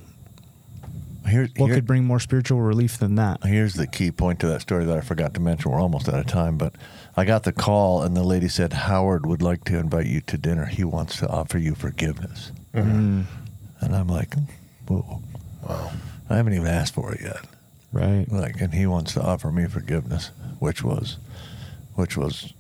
Here, 1.29 1.49
what 1.57 1.67
here- 1.67 1.77
could 1.77 1.87
bring 1.87 2.05
more 2.05 2.21
spiritual 2.21 2.61
relief 2.61 2.99
than 2.99 3.15
that? 3.15 3.45
Here's 3.45 3.75
the 3.75 3.87
key 3.87 4.11
point 4.11 4.41
to 4.41 4.47
that 4.49 4.61
story 4.61 4.85
that 4.85 4.97
I 4.97 5.01
forgot 5.01 5.35
to 5.35 5.41
mention. 5.41 5.71
We're 5.71 5.81
almost 5.81 6.09
out 6.09 6.19
of 6.19 6.27
time, 6.27 6.59
but 6.59 6.75
I 7.17 7.25
got 7.25 7.45
the 7.45 7.53
call, 7.53 8.03
and 8.03 8.17
the 8.17 8.23
lady 8.23 8.49
said, 8.49 8.73
Howard 8.73 9.25
would 9.27 9.41
like 9.43 9.65
to 9.65 9.79
invite 9.79 10.07
you 10.07 10.21
to 10.23 10.37
dinner. 10.37 10.67
He 10.67 10.85
wants 10.85 11.19
to 11.21 11.29
offer 11.29 11.59
you 11.59 11.75
forgiveness. 11.75 12.53
Mm-hmm. 12.75 13.23
And 13.81 13.97
I'm 13.97 14.09
like, 14.09 14.35
whoa. 14.87 15.23
Wow. 15.69 15.93
I 16.29 16.37
haven't 16.37 16.55
even 16.55 16.67
asked 16.67 16.95
for 16.95 17.15
it 17.15 17.21
yet. 17.23 17.41
Right. 17.93 18.27
Like, 18.31 18.61
and 18.61 18.75
he 18.75 18.87
wants 18.87 19.15
to 19.15 19.23
offer 19.23 19.51
me 19.51 19.67
forgiveness, 19.67 20.31
which 20.59 20.83
was, 20.83 21.17
which 21.95 22.17
was 22.17 22.53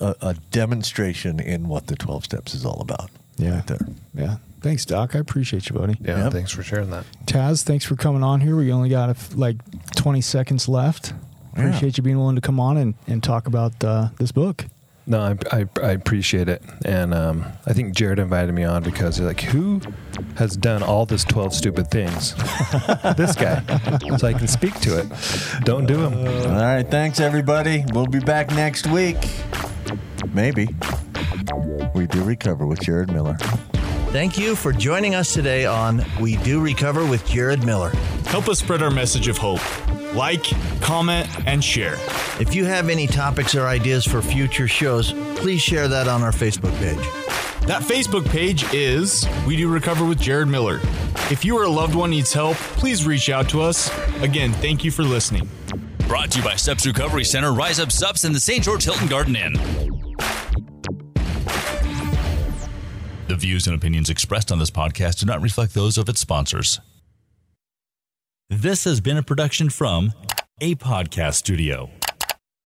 a, 0.00 0.14
a 0.20 0.34
demonstration 0.50 1.38
in 1.40 1.68
what 1.68 1.86
the 1.86 1.96
12 1.96 2.24
steps 2.24 2.54
is 2.54 2.64
all 2.66 2.80
about. 2.80 3.10
Yeah. 3.36 3.56
Right 3.56 3.66
there. 3.66 3.86
Yeah. 4.14 4.36
Thanks, 4.60 4.84
Doc. 4.84 5.14
I 5.16 5.18
appreciate 5.18 5.68
you, 5.70 5.76
buddy. 5.76 5.96
Yeah, 6.00 6.24
Yep. 6.24 6.32
thanks 6.32 6.50
for 6.52 6.62
sharing 6.62 6.90
that. 6.90 7.04
Taz, 7.26 7.62
thanks 7.62 7.84
for 7.84 7.96
coming 7.96 8.22
on 8.22 8.40
here. 8.40 8.56
We 8.56 8.72
only 8.72 8.88
got 8.90 9.08
a 9.08 9.12
f 9.12 9.30
like 9.34 9.56
20 9.96 10.20
seconds 10.20 10.68
left. 10.68 11.12
Yeah. 11.56 11.64
Appreciate 11.66 11.96
you 11.96 12.02
being 12.02 12.18
willing 12.18 12.36
to 12.36 12.40
come 12.42 12.60
on 12.60 12.76
and, 12.76 12.94
and 13.06 13.22
talk 13.22 13.46
about 13.46 13.82
uh, 13.82 14.08
this 14.18 14.32
book. 14.32 14.66
No, 15.06 15.20
I, 15.50 15.60
I, 15.60 15.64
I 15.82 15.90
appreciate 15.92 16.48
it, 16.48 16.62
and 16.84 17.12
um, 17.14 17.44
I 17.66 17.72
think 17.72 17.96
Jared 17.96 18.20
invited 18.20 18.54
me 18.54 18.62
on 18.62 18.82
because 18.84 19.16
he's 19.16 19.26
like, 19.26 19.40
who 19.40 19.80
has 20.36 20.56
done 20.56 20.84
all 20.84 21.04
this 21.06 21.24
twelve 21.24 21.52
stupid 21.52 21.90
things? 21.90 22.34
this 23.16 23.34
guy, 23.34 23.60
so 24.18 24.28
I 24.28 24.34
can 24.34 24.46
speak 24.46 24.78
to 24.82 25.00
it. 25.00 25.08
Don't 25.64 25.86
do 25.86 25.96
them. 25.96 26.14
All 26.14 26.60
right. 26.62 26.84
Thanks, 26.88 27.18
everybody. 27.18 27.84
We'll 27.92 28.06
be 28.06 28.20
back 28.20 28.50
next 28.50 28.86
week. 28.86 29.16
Maybe. 30.32 30.68
We 31.94 32.06
do 32.06 32.22
recover 32.22 32.66
with 32.66 32.80
Jared 32.80 33.10
Miller. 33.10 33.36
Thank 34.10 34.36
you 34.36 34.56
for 34.56 34.72
joining 34.72 35.14
us 35.14 35.32
today 35.32 35.66
on 35.66 36.04
We 36.18 36.34
Do 36.38 36.60
Recover 36.60 37.06
with 37.06 37.24
Jared 37.28 37.64
Miller. 37.64 37.90
Help 38.26 38.48
us 38.48 38.58
spread 38.58 38.82
our 38.82 38.90
message 38.90 39.28
of 39.28 39.38
hope. 39.38 39.60
Like, 40.16 40.42
comment, 40.80 41.28
and 41.46 41.62
share. 41.62 41.94
If 42.40 42.52
you 42.52 42.64
have 42.64 42.88
any 42.88 43.06
topics 43.06 43.54
or 43.54 43.68
ideas 43.68 44.04
for 44.04 44.20
future 44.20 44.66
shows, 44.66 45.12
please 45.36 45.62
share 45.62 45.86
that 45.86 46.08
on 46.08 46.24
our 46.24 46.32
Facebook 46.32 46.76
page. 46.78 46.98
That 47.68 47.82
Facebook 47.82 48.28
page 48.28 48.64
is 48.74 49.28
We 49.46 49.56
Do 49.56 49.68
Recover 49.68 50.04
with 50.04 50.18
Jared 50.18 50.48
Miller. 50.48 50.80
If 51.30 51.44
you 51.44 51.56
or 51.56 51.62
a 51.62 51.68
loved 51.68 51.94
one 51.94 52.10
needs 52.10 52.32
help, 52.32 52.56
please 52.56 53.06
reach 53.06 53.30
out 53.30 53.48
to 53.50 53.62
us. 53.62 53.96
Again, 54.22 54.52
thank 54.54 54.82
you 54.82 54.90
for 54.90 55.04
listening. 55.04 55.48
Brought 56.08 56.32
to 56.32 56.38
you 56.38 56.44
by 56.44 56.56
Steps 56.56 56.84
Recovery 56.84 57.22
Center, 57.22 57.52
Rise 57.52 57.78
Up 57.78 57.90
Sups, 57.92 58.24
and 58.24 58.34
the 58.34 58.40
St. 58.40 58.64
George 58.64 58.82
Hilton 58.82 59.06
Garden 59.06 59.36
Inn. 59.36 59.54
Views 63.40 63.66
and 63.66 63.74
opinions 63.74 64.10
expressed 64.10 64.52
on 64.52 64.58
this 64.58 64.70
podcast 64.70 65.20
do 65.20 65.26
not 65.26 65.40
reflect 65.40 65.74
those 65.74 65.96
of 65.96 66.08
its 66.08 66.20
sponsors. 66.20 66.80
This 68.50 68.84
has 68.84 69.00
been 69.00 69.16
a 69.16 69.22
production 69.22 69.70
from 69.70 70.12
a 70.60 70.74
podcast 70.74 71.34
studio. 71.34 71.90